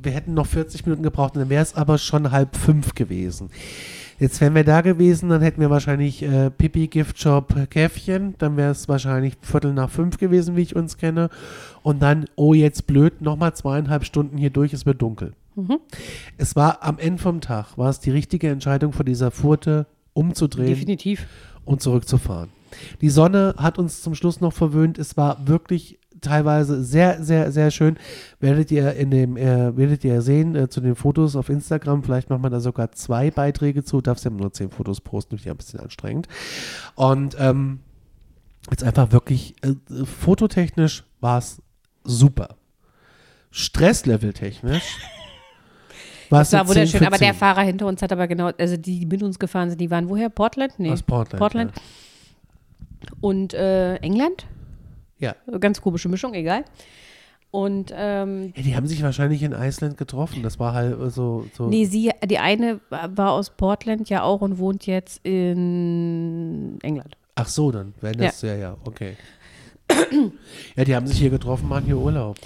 wir 0.02 0.12
hätten 0.12 0.34
noch 0.34 0.46
40 0.46 0.86
Minuten 0.86 1.02
gebraucht, 1.02 1.36
dann 1.36 1.48
wäre 1.48 1.62
es 1.62 1.74
aber 1.74 1.98
schon 1.98 2.30
halb 2.30 2.56
fünf 2.56 2.94
gewesen. 2.94 3.50
Jetzt 4.18 4.40
wären 4.40 4.54
wir 4.56 4.64
da 4.64 4.80
gewesen, 4.80 5.28
dann 5.28 5.42
hätten 5.42 5.60
wir 5.60 5.70
wahrscheinlich 5.70 6.24
äh, 6.24 6.50
Pipi, 6.50 6.88
Giftshop, 6.88 7.70
Käffchen, 7.70 8.34
dann 8.38 8.56
wäre 8.56 8.72
es 8.72 8.88
wahrscheinlich 8.88 9.34
Viertel 9.42 9.72
nach 9.72 9.90
fünf 9.90 10.18
gewesen, 10.18 10.56
wie 10.56 10.62
ich 10.62 10.74
uns 10.74 10.96
kenne. 10.96 11.30
Und 11.82 12.00
dann, 12.02 12.24
oh, 12.34 12.52
jetzt 12.52 12.88
blöd, 12.88 13.20
nochmal 13.20 13.54
zweieinhalb 13.54 14.04
Stunden 14.04 14.36
hier 14.36 14.50
durch, 14.50 14.72
es 14.72 14.86
wird 14.86 15.00
dunkel. 15.00 15.34
Es 16.36 16.56
war 16.56 16.82
am 16.82 16.98
Ende 16.98 17.22
vom 17.22 17.40
Tag, 17.40 17.76
war 17.76 17.90
es 17.90 18.00
die 18.00 18.11
richtige 18.11 18.48
Entscheidung 18.48 18.92
von 18.92 19.06
dieser 19.06 19.30
Furte 19.30 19.86
umzudrehen 20.12 20.68
definitiv. 20.68 21.26
und 21.64 21.80
zurückzufahren. 21.82 22.50
Die 23.00 23.11
Sonne 23.11 23.54
hat 23.56 23.78
uns 23.78 24.02
zum 24.02 24.14
Schluss 24.14 24.40
noch 24.40 24.52
verwöhnt. 24.52 24.98
Es 24.98 25.16
war 25.16 25.46
wirklich 25.46 25.98
teilweise 26.20 26.82
sehr, 26.82 27.22
sehr, 27.22 27.52
sehr 27.52 27.70
schön. 27.70 27.98
Werdet 28.40 28.70
ihr 28.70 28.94
in 28.94 29.11
dem, 29.11 29.36
äh, 29.36 29.76
werdet 29.76 30.04
ihr 30.04 30.22
sehen 30.22 30.54
äh, 30.54 30.68
zu 30.68 30.80
den 30.80 30.94
Fotos 30.94 31.36
auf 31.36 31.48
Instagram. 31.48 32.02
Vielleicht 32.02 32.30
macht 32.30 32.42
man 32.42 32.52
da 32.52 32.61
sogar 32.61 32.92
zwei 32.92 33.30
Beiträge 33.30 33.84
zu. 33.84 34.00
Darfst 34.00 34.24
ja 34.24 34.30
nur 34.30 34.52
zehn 34.52 34.70
Fotos 34.70 35.00
posten, 35.00 35.38
finde 35.38 35.44
ich 35.44 35.50
ein 35.50 35.56
bisschen 35.56 35.80
anstrengend. 35.80 36.28
Und 36.94 37.36
ähm, 37.38 37.80
jetzt 38.70 38.84
einfach 38.84 39.12
wirklich 39.12 39.54
äh, 39.62 39.74
fototechnisch 40.04 41.04
war 41.20 41.38
es 41.38 41.62
super. 42.04 42.56
Stresslevel 43.50 44.32
technisch. 44.32 44.98
war 46.30 46.42
es 46.42 46.50
Das 46.50 46.52
war 46.52 46.60
eine 46.60 46.68
10 46.68 46.76
wunderschön, 46.76 47.06
aber 47.06 47.18
der 47.18 47.32
10. 47.32 47.38
Fahrer 47.38 47.62
hinter 47.62 47.86
uns 47.86 48.02
hat 48.02 48.12
aber 48.12 48.28
genau, 48.28 48.50
also 48.58 48.76
die, 48.76 49.00
die 49.00 49.06
mit 49.06 49.22
uns 49.22 49.38
gefahren 49.38 49.70
sind, 49.70 49.80
die 49.80 49.90
waren 49.90 50.08
woher? 50.08 50.28
Portland? 50.28 50.74
Nee. 50.78 50.90
Aus 50.90 51.02
Portland. 51.02 51.38
Portland. 51.38 51.72
Und 53.20 53.54
äh, 53.54 53.96
England? 53.96 54.46
Ja. 55.18 55.34
ja. 55.50 55.58
Ganz 55.58 55.80
komische 55.80 56.08
Mischung, 56.08 56.34
egal. 56.34 56.64
Und 57.50 57.92
ähm, 57.96 58.52
Ja, 58.56 58.62
die 58.62 58.76
haben 58.76 58.86
sich 58.86 59.02
wahrscheinlich 59.02 59.42
in 59.42 59.52
Island 59.52 59.96
getroffen. 59.96 60.42
Das 60.42 60.58
war 60.58 60.74
halt 60.74 60.96
so. 61.12 61.46
so 61.54 61.68
nee, 61.68 61.86
sie, 61.86 62.10
die 62.24 62.38
eine 62.38 62.80
war 62.90 63.32
aus 63.32 63.50
Portland 63.50 64.10
ja 64.10 64.22
auch 64.22 64.42
und 64.42 64.58
wohnt 64.58 64.86
jetzt 64.86 65.20
in 65.24 66.78
England. 66.82 67.16
Ach 67.36 67.48
so, 67.48 67.70
dann 67.70 67.94
werden 68.00 68.20
das 68.20 68.42
ja, 68.42 68.54
ja, 68.54 68.76
okay. 68.84 69.16
ja, 70.76 70.84
die 70.84 70.94
haben 70.94 71.06
sich 71.06 71.18
hier 71.18 71.30
getroffen, 71.30 71.68
machen 71.68 71.86
hier 71.86 71.96
Urlaub. 71.96 72.36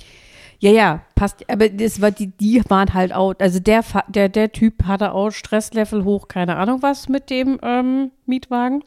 Ja, 0.62 0.70
ja, 0.70 1.02
passt. 1.16 1.50
Aber 1.50 1.68
das 1.68 2.00
war 2.00 2.12
die, 2.12 2.28
die 2.28 2.62
waren 2.68 2.94
halt 2.94 3.12
auch, 3.12 3.34
also 3.40 3.58
der, 3.58 3.82
der, 4.06 4.28
der 4.28 4.52
Typ 4.52 4.84
hatte 4.84 5.12
auch 5.12 5.30
Stresslevel 5.32 6.04
hoch, 6.04 6.28
keine 6.28 6.56
Ahnung 6.56 6.82
was 6.82 7.08
mit 7.08 7.30
dem 7.30 7.58
ähm, 7.62 8.12
Mietwagen. 8.26 8.84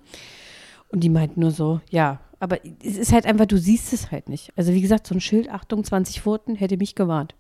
Und 0.88 1.03
die 1.03 1.09
meinten 1.09 1.41
nur 1.41 1.51
so, 1.51 1.82
ja, 1.89 2.21
aber 2.39 2.59
es 2.82 2.95
ist 2.95 3.11
halt 3.11 3.26
einfach, 3.26 3.45
du 3.45 3.57
siehst 3.57 3.91
es 3.91 4.09
halt 4.09 4.30
nicht. 4.30 4.53
Also 4.55 4.71
wie 4.71 4.80
gesagt, 4.80 5.05
so 5.05 5.15
ein 5.15 5.19
Schild, 5.19 5.49
Achtung, 5.49 5.84
20 5.84 6.21
Pfoten, 6.21 6.55
hätte 6.55 6.78
mich 6.78 6.95
gewarnt. 6.95 7.36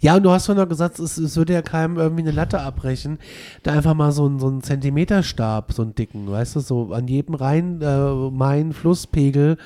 Ja, 0.00 0.16
und 0.16 0.24
du 0.24 0.30
hast 0.30 0.46
vorhin 0.46 0.62
noch 0.62 0.68
gesagt, 0.68 0.98
es, 0.98 1.18
es 1.18 1.36
würde 1.36 1.52
ja 1.52 1.62
keinem 1.62 1.96
irgendwie 1.96 2.22
eine 2.22 2.32
Latte 2.32 2.60
abbrechen, 2.60 3.18
da 3.62 3.72
einfach 3.72 3.94
mal 3.94 4.12
so 4.12 4.28
ein, 4.28 4.38
so 4.38 4.48
ein 4.48 4.62
Zentimeterstab, 4.62 5.72
so 5.72 5.82
einen 5.82 5.94
dicken, 5.94 6.30
weißt 6.30 6.56
du, 6.56 6.60
so 6.60 6.92
an 6.92 7.08
jedem 7.08 7.34
Rhein, 7.34 7.80
äh, 7.80 8.30
Main, 8.30 8.72
Flusspegel 8.72 9.56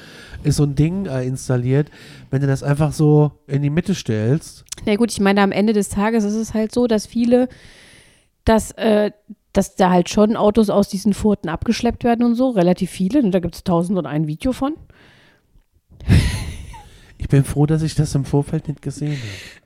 ist 0.44 0.56
so 0.56 0.64
ein 0.64 0.74
Ding 0.74 1.06
äh, 1.06 1.24
installiert. 1.24 1.90
Wenn 2.30 2.40
du 2.40 2.46
das 2.46 2.62
einfach 2.62 2.92
so 2.92 3.32
in 3.46 3.62
die 3.62 3.70
Mitte 3.70 3.94
stellst, 3.94 4.64
Na 4.84 4.96
gut, 4.96 5.10
ich 5.10 5.20
meine, 5.20 5.40
am 5.42 5.52
Ende 5.52 5.72
des 5.72 5.88
Tages 5.88 6.24
ist 6.24 6.34
es 6.34 6.54
halt 6.54 6.72
so, 6.72 6.86
dass 6.86 7.06
viele, 7.06 7.48
dass, 8.44 8.72
äh, 8.72 9.12
dass 9.52 9.76
da 9.76 9.90
halt 9.90 10.10
schon 10.10 10.36
Autos 10.36 10.68
aus 10.70 10.88
diesen 10.88 11.14
Furten 11.14 11.48
abgeschleppt 11.48 12.04
werden 12.04 12.24
und 12.24 12.34
so, 12.34 12.50
relativ 12.50 12.90
viele. 12.90 13.20
Und 13.22 13.32
da 13.32 13.40
gibt 13.40 13.54
es 13.54 13.64
tausend 13.64 13.98
und 13.98 14.06
ein 14.06 14.26
Video 14.26 14.52
von. 14.52 14.74
ich 17.18 17.28
bin 17.28 17.44
froh, 17.44 17.64
dass 17.66 17.82
ich 17.82 17.94
das 17.94 18.14
im 18.14 18.24
Vorfeld 18.24 18.68
nicht 18.68 18.82
gesehen 18.82 19.12
habe. 19.12 19.65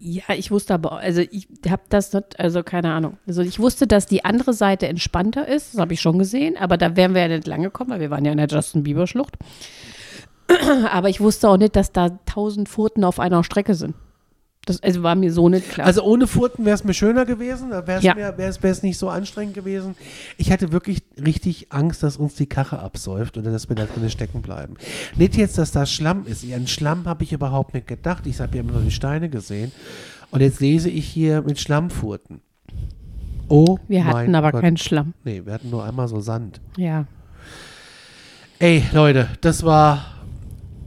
Ja, 0.00 0.22
ich 0.36 0.52
wusste 0.52 0.74
aber, 0.74 0.92
also 0.98 1.22
ich 1.22 1.48
habe 1.68 1.82
das 1.88 2.12
nicht, 2.12 2.38
also 2.38 2.62
keine 2.62 2.92
Ahnung. 2.92 3.18
Also 3.26 3.42
ich 3.42 3.58
wusste, 3.58 3.88
dass 3.88 4.06
die 4.06 4.24
andere 4.24 4.52
Seite 4.52 4.86
entspannter 4.86 5.48
ist, 5.48 5.74
das 5.74 5.80
habe 5.80 5.92
ich 5.92 6.00
schon 6.00 6.20
gesehen, 6.20 6.56
aber 6.56 6.76
da 6.76 6.94
wären 6.94 7.14
wir 7.14 7.22
ja 7.22 7.28
nicht 7.28 7.48
lang 7.48 7.62
gekommen, 7.62 7.90
weil 7.90 8.00
wir 8.00 8.10
waren 8.10 8.24
ja 8.24 8.30
in 8.30 8.38
der 8.38 8.46
Justin 8.46 8.84
Bieber 8.84 9.08
Schlucht. 9.08 9.34
Aber 10.92 11.10
ich 11.10 11.20
wusste 11.20 11.48
auch 11.48 11.58
nicht, 11.58 11.76
dass 11.76 11.92
da 11.92 12.08
tausend 12.24 12.70
Furten 12.70 13.04
auf 13.04 13.20
einer 13.20 13.44
Strecke 13.44 13.74
sind. 13.74 13.94
Das 14.68 14.82
also 14.82 15.02
war 15.02 15.14
mir 15.14 15.32
so 15.32 15.48
nicht 15.48 15.70
klar. 15.70 15.86
Also 15.86 16.02
ohne 16.02 16.26
Furten 16.26 16.64
wäre 16.66 16.74
es 16.74 16.84
mir 16.84 16.92
schöner 16.92 17.24
gewesen, 17.24 17.70
da 17.70 17.86
wäre 17.86 17.98
es 17.98 18.04
Ja. 18.04 18.14
mir- 18.14 18.34
nicht 18.82 18.98
so 18.98 19.08
anstrengend 19.08 19.54
gewesen. 19.54 19.94
Ich 20.36 20.52
hatte 20.52 20.72
wirklich 20.72 21.02
richtig 21.24 21.72
Angst, 21.72 22.02
dass 22.02 22.16
uns 22.18 22.34
die 22.34 22.46
Kache 22.46 22.78
absäuft 22.78 23.38
oder 23.38 23.50
dass 23.50 23.68
wir 23.68 23.76
da 23.76 23.86
drin 23.86 24.10
stecken 24.10 24.42
bleiben. 24.42 24.74
Nicht 25.16 25.36
jetzt, 25.36 25.56
dass 25.56 25.72
da 25.72 25.86
Schlamm 25.86 26.26
ist. 26.26 26.44
An 26.52 26.66
Schlamm 26.66 27.06
habe 27.06 27.24
ich 27.24 27.32
überhaupt 27.32 27.72
nicht 27.74 27.86
gedacht. 27.86 28.26
Ich 28.26 28.40
habe 28.40 28.54
ja 28.56 28.62
immer 28.62 28.72
nur 28.72 28.82
die 28.82 28.90
Steine 28.90 29.28
gesehen. 29.30 29.72
Und 30.30 30.40
jetzt 30.42 30.60
lese 30.60 30.90
ich 30.90 31.06
hier 31.08 31.40
mit 31.42 31.58
Schlammfurten. 31.58 32.42
Oh, 33.48 33.78
wir 33.88 34.04
hatten 34.04 34.34
aber 34.34 34.52
Gott. 34.52 34.60
keinen 34.60 34.76
Schlamm. 34.76 35.14
Nee, 35.24 35.42
wir 35.46 35.54
hatten 35.54 35.70
nur 35.70 35.82
einmal 35.84 36.06
so 36.08 36.20
Sand. 36.20 36.60
Ja. 36.76 37.06
Ey, 38.58 38.82
Leute, 38.92 39.28
das 39.40 39.62
war 39.64 40.04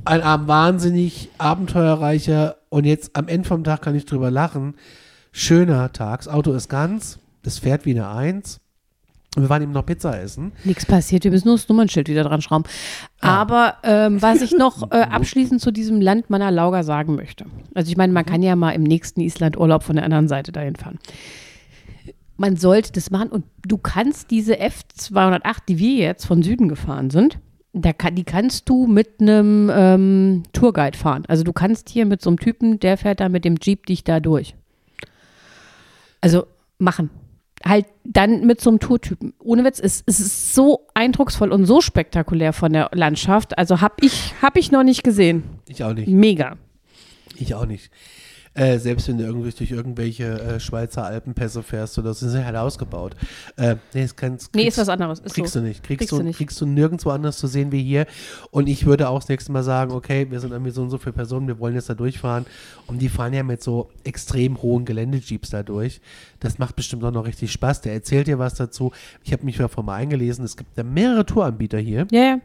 ein 0.06 0.22
wahnsinnig 0.48 1.30
abenteuerreicher 1.40 2.58
und 2.72 2.86
jetzt 2.86 3.16
am 3.16 3.28
Ende 3.28 3.48
vom 3.48 3.64
Tag 3.64 3.82
kann 3.82 3.96
ich 3.96 4.06
drüber 4.06 4.32
lachen. 4.32 4.76
Schöner 5.34 5.92
Tag. 5.92 6.22
Das 6.22 6.28
Auto 6.30 6.54
ist 6.54 6.70
ganz, 6.70 7.20
das 7.44 7.60
fährt 7.60 7.86
wie 7.86 7.92
eine 7.92 8.10
Eins. 8.10 8.62
Wir 9.36 9.50
waren 9.50 9.62
eben 9.62 9.72
noch 9.74 9.86
Pizza 9.86 10.20
essen. 10.20 10.54
Nichts 10.64 10.86
passiert, 10.86 11.24
wir 11.24 11.32
müssen 11.32 11.48
nur 11.48 11.58
das 11.58 11.68
Nummernschild 11.68 12.08
wieder 12.08 12.24
dran 12.24 12.42
schrauben. 12.42 12.66
Aber 13.20 13.76
ähm, 13.84 14.22
was 14.22 14.42
ich 14.42 14.52
noch 14.52 14.90
äh, 14.92 15.02
abschließend 15.02 15.62
zu 15.62 15.72
diesem 15.72 16.02
Land 16.02 16.30
meiner 16.30 16.50
Lauger 16.50 16.84
sagen 16.84 17.16
möchte. 17.16 17.46
Also 17.76 17.92
ich 17.92 17.98
meine, 17.98 18.14
man 18.14 18.26
kann 18.26 18.42
ja 18.42 18.56
mal 18.56 18.72
im 18.72 18.84
nächsten 18.84 19.22
Island-Urlaub 19.22 19.84
von 19.84 19.98
der 19.98 20.06
anderen 20.06 20.28
Seite 20.30 20.52
dahin 20.52 20.76
fahren. 20.76 20.98
Man 22.38 22.56
sollte 22.56 22.94
das 22.94 23.12
machen 23.12 23.30
und 23.30 23.46
du 23.66 23.78
kannst 23.78 24.32
diese 24.32 24.56
F208, 24.56 25.58
die 25.68 25.78
wir 25.78 25.96
jetzt 25.96 26.26
von 26.26 26.42
Süden 26.42 26.70
gefahren 26.70 27.10
sind, 27.10 27.38
da 27.74 27.94
kann, 27.94 28.16
die 28.16 28.24
kannst 28.24 28.68
du 28.68 28.86
mit 28.86 29.22
einem 29.22 29.72
ähm, 29.74 30.44
Tourguide 30.54 30.98
fahren. 30.98 31.24
Also 31.28 31.44
du 31.44 31.54
kannst 31.54 31.90
hier 31.90 32.06
mit 32.06 32.22
so 32.22 32.30
einem 32.30 32.40
Typen, 32.40 32.80
der 32.80 32.98
fährt 32.98 33.20
da 33.20 33.30
mit 33.30 33.46
dem 33.46 33.56
Jeep 33.62 33.86
dich 33.86 34.04
da 34.04 34.20
durch. 34.20 34.56
Also 36.20 36.46
machen. 36.78 37.10
Halt 37.64 37.86
dann 38.04 38.46
mit 38.46 38.60
so 38.60 38.72
einem 38.72 38.80
Tourtypen. 38.80 39.34
Ohne 39.40 39.64
Witz, 39.64 39.80
es, 39.80 40.04
es 40.06 40.20
ist 40.20 40.54
so 40.54 40.88
eindrucksvoll 40.96 41.52
und 41.52 41.66
so 41.66 41.80
spektakulär 41.80 42.54
von 42.54 42.74
der 42.74 42.90
Landschaft. 42.94 43.58
Also 43.58 43.82
habe 43.82 43.96
ich, 44.02 44.34
hab 44.42 44.58
ich 44.58 44.72
noch 44.72 44.84
nicht 44.84 45.04
gesehen. 45.04 45.44
Ich 45.68 45.84
auch 45.84 45.94
nicht. 45.94 46.08
Mega. 46.08 46.58
Ich 47.38 47.54
auch 47.56 47.66
nicht. 47.66 47.92
Äh, 48.54 48.80
selbst 48.80 49.08
wenn 49.08 49.18
du 49.18 49.24
irgendwie 49.24 49.50
durch 49.50 49.72
irgendwelche 49.72 50.26
äh, 50.42 50.60
Schweizer 50.60 51.06
Alpenpässe 51.06 51.64
fährst 51.64 51.98
oder 51.98 52.14
so, 52.14 52.28
sind 52.28 52.32
sie 52.32 52.46
halt 52.46 52.58
ausgebaut. 52.58 53.16
Äh, 53.56 53.78
nee, 53.94 54.06
kannst, 54.14 54.54
Nee, 54.54 54.64
kriegst- 54.64 54.78
ist 54.78 54.82
was 54.82 54.90
anderes. 54.90 55.20
Ist 55.20 55.34
kriegst 55.36 55.54
so. 55.54 55.62
du 55.62 55.66
nicht. 55.68 55.84
Kriegst, 55.84 56.00
Kriegst 56.00 56.12
du, 56.12 56.18
du 56.18 56.24
nicht. 56.24 56.36
kriegst 56.38 56.60
du 56.60 56.66
nirgendwo 56.66 57.12
anders 57.12 57.38
zu 57.38 57.48
sehen 57.48 57.72
wie 57.72 57.82
hier. 57.82 58.08
Und 58.50 58.68
ich 58.68 58.86
würde 58.86 59.08
auch 59.08 59.20
das 59.20 59.30
nächste 59.30 59.54
Mal 59.54 59.64
sagen, 59.64 59.94
okay, 59.94 60.28
wir 60.30 60.42
sind 60.42 60.52
irgendwie 60.52 60.72
so 60.72 60.82
und 60.82 60.90
so 60.90 60.98
viele 60.98 61.14
Personen, 61.14 61.48
wir 61.48 61.60
wollen 61.60 61.76
jetzt 61.76 61.90
da 61.90 61.94
durchfahren. 61.94 62.46
Und 62.88 63.00
die 63.02 63.08
fahren 63.08 63.32
ja 63.34 63.44
mit 63.44 63.64
so 63.64 63.90
extrem 64.04 64.62
hohen 64.62 64.84
Geländejeeps 64.84 65.50
da 65.52 65.64
durch. 65.64 66.02
Das 66.42 66.58
macht 66.60 66.76
bestimmt 66.76 67.06
auch 67.06 67.12
noch 67.12 67.26
richtig 67.26 67.54
Spaß. 67.54 67.80
Der 67.82 67.94
erzählt 67.94 68.28
dir 68.28 68.38
was 68.38 68.56
dazu. 68.56 68.92
Ich 69.24 69.32
habe 69.32 69.46
mich 69.46 69.56
davon 69.58 69.86
mal 69.86 69.96
eingelesen. 69.96 70.44
Es 70.44 70.58
gibt 70.58 70.76
ja 70.78 70.84
mehrere 70.84 71.26
Touranbieter 71.26 71.78
hier. 71.80 72.06
Ja, 72.12 72.22
ja. 72.22 72.38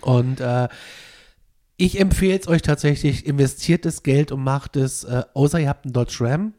Und 0.00 0.40
äh, 0.40 0.68
ich 1.82 1.98
empfehle 1.98 2.38
es 2.38 2.46
euch 2.46 2.62
tatsächlich, 2.62 3.26
investiert 3.26 3.84
das 3.84 4.04
Geld 4.04 4.30
und 4.30 4.44
macht 4.44 4.76
es, 4.76 5.02
äh, 5.02 5.24
außer 5.34 5.58
ihr 5.58 5.68
habt 5.68 5.84
einen 5.84 5.92
Dodge 5.92 6.18
Ram, 6.20 6.54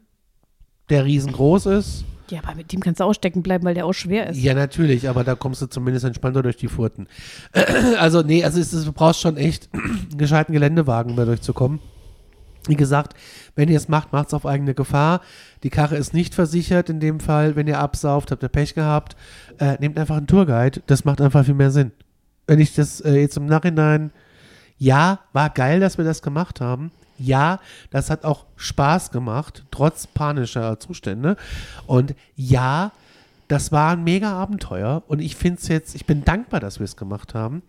der 0.90 1.06
riesengroß 1.06 1.64
ist. 1.66 2.04
Ja, 2.28 2.40
aber 2.42 2.54
mit 2.54 2.70
dem 2.70 2.80
kannst 2.80 3.00
du 3.00 3.04
auch 3.04 3.14
stecken 3.14 3.42
bleiben, 3.42 3.64
weil 3.64 3.72
der 3.72 3.86
auch 3.86 3.94
schwer 3.94 4.28
ist. 4.28 4.38
Ja, 4.38 4.52
natürlich, 4.52 5.08
aber 5.08 5.24
da 5.24 5.34
kommst 5.34 5.62
du 5.62 5.66
zumindest 5.66 6.04
entspannter 6.04 6.42
durch 6.42 6.58
die 6.58 6.68
Furten. 6.68 7.08
Also, 7.98 8.20
nee, 8.20 8.44
also 8.44 8.60
es 8.60 8.74
ist, 8.74 8.86
du 8.86 8.92
brauchst 8.92 9.20
schon 9.20 9.38
echt 9.38 9.70
einen 9.72 10.08
gescheiten 10.18 10.52
Geländewagen, 10.52 11.12
um 11.12 11.16
da 11.16 11.24
durchzukommen. 11.24 11.80
Wie 12.68 12.76
gesagt, 12.76 13.16
wenn 13.56 13.70
ihr 13.70 13.78
es 13.78 13.88
macht, 13.88 14.12
macht 14.12 14.28
es 14.28 14.34
auf 14.34 14.44
eigene 14.44 14.74
Gefahr. 14.74 15.22
Die 15.62 15.70
Karre 15.70 15.96
ist 15.96 16.12
nicht 16.12 16.34
versichert 16.34 16.90
in 16.90 17.00
dem 17.00 17.18
Fall. 17.20 17.56
Wenn 17.56 17.66
ihr 17.66 17.78
absauft, 17.78 18.30
habt 18.30 18.42
ihr 18.42 18.48
Pech 18.50 18.74
gehabt. 18.74 19.16
Äh, 19.58 19.76
nehmt 19.80 19.98
einfach 19.98 20.18
einen 20.18 20.26
Tourguide. 20.26 20.82
Das 20.86 21.06
macht 21.06 21.22
einfach 21.22 21.46
viel 21.46 21.54
mehr 21.54 21.70
Sinn. 21.70 21.92
Wenn 22.46 22.58
ich 22.58 22.74
das 22.74 23.00
äh, 23.00 23.14
jetzt 23.14 23.38
im 23.38 23.46
Nachhinein, 23.46 24.12
ja, 24.78 25.20
war 25.32 25.50
geil, 25.50 25.80
dass 25.80 25.98
wir 25.98 26.04
das 26.04 26.22
gemacht 26.22 26.60
haben. 26.60 26.90
Ja, 27.18 27.60
das 27.90 28.10
hat 28.10 28.24
auch 28.24 28.44
Spaß 28.56 29.10
gemacht, 29.10 29.64
trotz 29.70 30.06
panischer 30.06 30.80
Zustände. 30.80 31.36
Und 31.86 32.14
ja, 32.34 32.92
das 33.48 33.72
war 33.72 33.92
ein 33.92 34.02
mega 34.02 34.32
Abenteuer. 34.32 35.02
Und 35.06 35.20
ich 35.20 35.36
finde 35.36 35.60
es 35.60 35.68
jetzt, 35.68 35.94
ich 35.94 36.06
bin 36.06 36.24
dankbar, 36.24 36.60
dass 36.60 36.80
wir 36.80 36.84
es 36.84 36.96
gemacht 36.96 37.34
haben. 37.34 37.62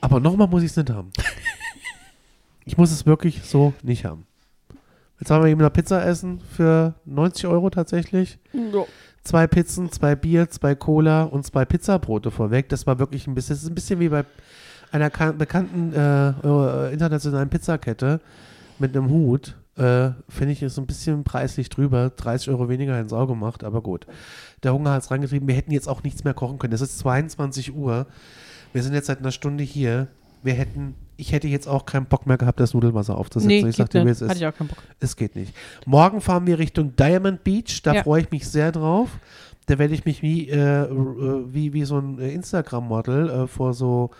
Aber 0.00 0.20
nochmal 0.20 0.48
muss 0.48 0.62
ich 0.62 0.70
es 0.70 0.76
nicht 0.76 0.90
haben. 0.90 1.12
Ich 2.64 2.76
muss 2.76 2.90
es 2.92 3.06
wirklich 3.06 3.44
so 3.44 3.72
nicht 3.82 4.04
haben. 4.04 4.26
Jetzt 5.18 5.30
haben 5.30 5.42
wir 5.42 5.50
eben 5.50 5.62
eine 5.62 5.70
Pizza 5.70 6.04
essen 6.04 6.42
für 6.54 6.92
90 7.06 7.46
Euro 7.46 7.70
tatsächlich. 7.70 8.38
Zwei 9.22 9.46
Pizzen, 9.46 9.90
zwei 9.90 10.14
Bier, 10.14 10.50
zwei 10.50 10.74
Cola 10.74 11.22
und 11.22 11.46
zwei 11.46 11.64
Pizzabrote 11.64 12.30
vorweg. 12.30 12.68
Das 12.68 12.86
war 12.86 12.98
wirklich 12.98 13.26
ein 13.26 13.34
bisschen, 13.34 13.54
das 13.54 13.62
ist 13.62 13.70
ein 13.70 13.74
bisschen 13.74 14.00
wie 14.00 14.10
bei 14.10 14.26
einer 14.92 15.10
ka- 15.10 15.32
bekannten 15.32 15.92
äh, 15.94 16.30
äh, 16.30 16.92
internationalen 16.92 17.48
Pizzakette 17.48 18.20
mit 18.78 18.96
einem 18.96 19.08
Hut. 19.10 19.56
Äh, 19.76 20.10
Finde 20.28 20.52
ich, 20.52 20.62
ist 20.62 20.74
so 20.74 20.80
ein 20.82 20.86
bisschen 20.86 21.22
preislich 21.24 21.68
drüber. 21.68 22.10
30 22.10 22.50
Euro 22.50 22.68
weniger 22.68 22.98
ins 22.98 23.12
Auge 23.12 23.34
gemacht, 23.34 23.62
aber 23.64 23.80
gut. 23.82 24.06
Der 24.64 24.72
Hunger 24.74 24.90
hat 24.92 25.02
es 25.02 25.10
rangetrieben. 25.10 25.46
Wir 25.46 25.54
hätten 25.54 25.70
jetzt 25.70 25.88
auch 25.88 26.02
nichts 26.02 26.24
mehr 26.24 26.34
kochen 26.34 26.58
können. 26.58 26.72
Es 26.72 26.80
ist 26.80 26.98
22 26.98 27.74
Uhr. 27.74 28.06
Wir 28.72 28.82
sind 28.82 28.94
jetzt 28.94 29.06
seit 29.06 29.20
einer 29.20 29.30
Stunde 29.30 29.62
hier. 29.62 30.08
Wir 30.42 30.54
hätten, 30.54 30.94
ich 31.16 31.32
hätte 31.32 31.48
jetzt 31.48 31.68
auch 31.68 31.84
keinen 31.86 32.06
Bock 32.06 32.26
mehr 32.26 32.36
gehabt, 32.38 32.58
das 32.60 32.74
Nudelwasser 32.74 33.16
aufzusetzen. 33.16 33.48
Nee, 33.48 33.58
ich 33.58 33.64
geht 33.66 33.74
sag 33.76 33.90
dir, 33.90 34.04
wie 34.04 34.10
es 34.10 34.20
Hatte 34.20 34.32
ist. 34.32 34.40
ich 34.40 34.46
auch 34.46 34.54
keinen 34.54 34.68
Bock. 34.68 34.78
Es 35.00 35.16
geht 35.16 35.36
nicht. 35.36 35.54
Morgen 35.86 36.20
fahren 36.20 36.46
wir 36.46 36.58
Richtung 36.58 36.94
Diamond 36.96 37.44
Beach. 37.44 37.80
Da 37.82 37.94
Ja. 37.94 38.02
freue 38.02 38.22
ich 38.22 38.30
mich 38.30 38.48
sehr 38.48 38.72
drauf. 38.72 39.18
Da 39.66 39.78
werde 39.78 39.94
ich 39.94 40.04
mich 40.04 40.22
wie, 40.22 40.48
äh, 40.48 40.82
äh, 40.84 40.88
wie, 41.52 41.72
wie 41.72 41.84
so 41.84 41.98
ein 41.98 42.18
Instagram-Model 42.18 43.28
äh, 43.30 43.46
vor 43.46 43.74
so 43.74 44.10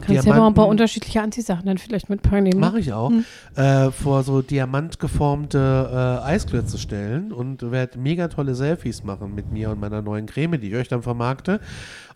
Kannst 0.00 0.26
ja 0.26 0.36
mal 0.36 0.46
ein 0.46 0.54
paar 0.54 0.68
unterschiedliche 0.68 1.20
Anziehsachen 1.20 1.66
dann 1.66 1.78
vielleicht 1.78 2.08
mitpacken. 2.08 2.44
ne? 2.44 2.56
Mache 2.56 2.78
ich 2.78 2.92
auch. 2.92 3.10
Hm. 3.10 3.24
Äh, 3.56 3.90
vor 3.90 4.22
so 4.22 4.42
diamantgeformte 4.42 6.20
äh, 6.22 6.26
Eisklötze 6.26 6.78
stellen 6.78 7.32
und 7.32 7.70
werde 7.70 7.98
mega 7.98 8.28
tolle 8.28 8.54
Selfies 8.54 9.04
machen 9.04 9.34
mit 9.34 9.52
mir 9.52 9.70
und 9.70 9.80
meiner 9.80 10.02
neuen 10.02 10.26
Creme, 10.26 10.60
die 10.60 10.68
ich 10.68 10.74
euch 10.74 10.88
dann 10.88 11.02
vermarkte. 11.02 11.60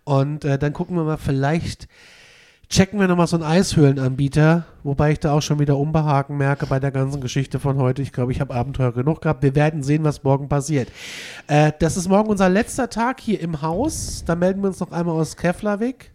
Und 0.04 0.44
äh, 0.44 0.58
dann 0.58 0.72
gucken 0.72 0.96
wir 0.96 1.04
mal, 1.04 1.16
vielleicht 1.16 1.88
checken 2.68 2.98
wir 2.98 3.06
nochmal 3.06 3.26
so 3.26 3.36
einen 3.36 3.44
Eishöhlenanbieter, 3.44 4.64
wobei 4.82 5.12
ich 5.12 5.20
da 5.20 5.32
auch 5.32 5.42
schon 5.42 5.58
wieder 5.58 5.76
Unbehagen 5.76 6.36
merke 6.36 6.66
bei 6.66 6.80
der 6.80 6.90
ganzen 6.90 7.20
Geschichte 7.20 7.60
von 7.60 7.78
heute. 7.78 8.02
Ich 8.02 8.12
glaube, 8.12 8.32
ich 8.32 8.40
habe 8.40 8.54
Abenteuer 8.54 8.92
genug 8.92 9.20
gehabt. 9.22 9.42
Wir 9.42 9.54
werden 9.54 9.82
sehen, 9.82 10.04
was 10.04 10.24
morgen 10.24 10.48
passiert. 10.48 10.90
Äh, 11.46 11.72
das 11.78 11.96
ist 11.96 12.08
morgen 12.08 12.28
unser 12.28 12.48
letzter 12.48 12.90
Tag 12.90 13.20
hier 13.20 13.40
im 13.40 13.62
Haus. 13.62 14.24
Da 14.26 14.34
melden 14.34 14.62
wir 14.62 14.68
uns 14.68 14.80
noch 14.80 14.92
einmal 14.92 15.14
aus 15.16 15.36
Keflavik. 15.36 16.12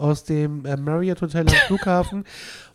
Aus 0.00 0.24
dem 0.24 0.64
äh, 0.64 0.76
Marriott 0.76 1.20
Hotel 1.22 1.46
am 1.48 1.54
Flughafen. 1.66 2.24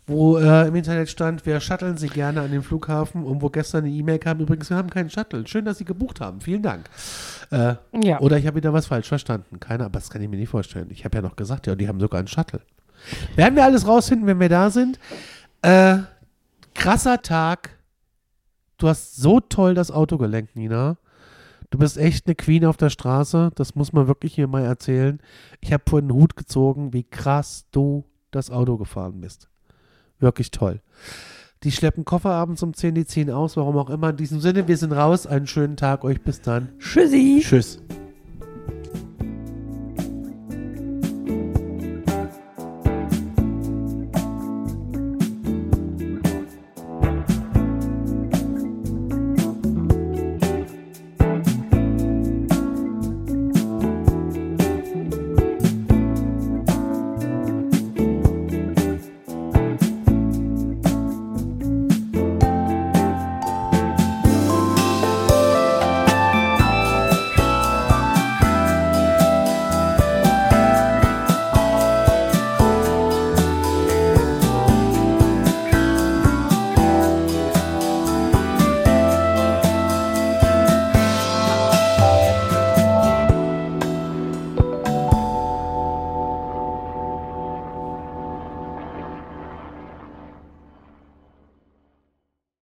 wo 0.08 0.38
äh, 0.38 0.68
im 0.68 0.74
Internet 0.76 1.08
stand, 1.08 1.44
wir 1.46 1.58
shutteln 1.58 1.96
Sie 1.96 2.06
gerne 2.08 2.40
an 2.40 2.52
den 2.52 2.62
Flughafen 2.62 3.24
und 3.24 3.42
wo 3.42 3.48
gestern 3.50 3.84
eine 3.84 3.92
E-Mail 3.92 4.20
kam, 4.20 4.38
übrigens, 4.38 4.70
wir 4.70 4.76
haben 4.76 4.88
keinen 4.88 5.10
Shuttle. 5.10 5.44
Schön, 5.48 5.64
dass 5.64 5.78
Sie 5.78 5.84
gebucht 5.84 6.20
haben. 6.20 6.40
Vielen 6.40 6.62
Dank. 6.62 6.88
Äh, 7.50 7.74
Ja. 7.92 8.20
Oder 8.20 8.38
ich 8.38 8.46
habe 8.46 8.56
wieder 8.56 8.72
was 8.72 8.86
falsch 8.86 9.08
verstanden. 9.08 9.58
Keine, 9.58 9.84
aber 9.84 9.98
das 9.98 10.08
kann 10.10 10.22
ich 10.22 10.28
mir 10.28 10.36
nicht 10.36 10.48
vorstellen. 10.50 10.86
Ich 10.90 11.04
habe 11.04 11.16
ja 11.18 11.22
noch 11.22 11.34
gesagt, 11.34 11.66
ja, 11.66 11.74
die 11.74 11.88
haben 11.88 11.98
sogar 11.98 12.20
einen 12.20 12.28
Shuttle. 12.28 12.60
Werden 13.34 13.56
wir 13.56 13.64
alles 13.64 13.86
rausfinden, 13.86 14.26
wenn 14.28 14.38
wir 14.38 14.48
da 14.48 14.70
sind. 14.70 15.00
Äh, 15.62 15.98
krasser 16.74 17.20
Tag. 17.22 17.70
Du 18.78 18.88
hast 18.88 19.16
so 19.16 19.40
toll 19.40 19.74
das 19.74 19.90
Auto 19.90 20.18
gelenkt, 20.18 20.54
Nina. 20.54 20.98
Du 21.70 21.78
bist 21.78 21.96
echt 21.96 22.26
eine 22.26 22.34
Queen 22.34 22.64
auf 22.64 22.76
der 22.76 22.90
Straße. 22.90 23.50
Das 23.54 23.74
muss 23.74 23.92
man 23.92 24.08
wirklich 24.08 24.34
hier 24.34 24.46
mal 24.46 24.64
erzählen. 24.64 25.20
Ich 25.60 25.72
habe 25.72 25.84
vorhin 25.88 26.08
den 26.08 26.16
Hut 26.16 26.36
gezogen, 26.36 26.92
wie 26.92 27.04
krass 27.04 27.66
du 27.72 28.04
das 28.30 28.50
Auto 28.50 28.76
gefahren 28.76 29.20
bist. 29.20 29.48
Wirklich 30.18 30.50
toll. 30.50 30.80
Die 31.62 31.72
schleppen 31.72 32.04
Koffer 32.04 32.30
abends 32.30 32.62
um 32.62 32.74
10, 32.74 32.94
die 32.94 33.06
ziehen 33.06 33.30
aus, 33.30 33.56
warum 33.56 33.76
auch 33.76 33.90
immer. 33.90 34.10
In 34.10 34.16
diesem 34.16 34.40
Sinne, 34.40 34.68
wir 34.68 34.76
sind 34.76 34.92
raus. 34.92 35.26
Einen 35.26 35.46
schönen 35.46 35.76
Tag 35.76 36.04
euch. 36.04 36.20
Bis 36.22 36.40
dann. 36.40 36.78
Tschüssi. 36.78 37.40
Tschüss. 37.42 37.82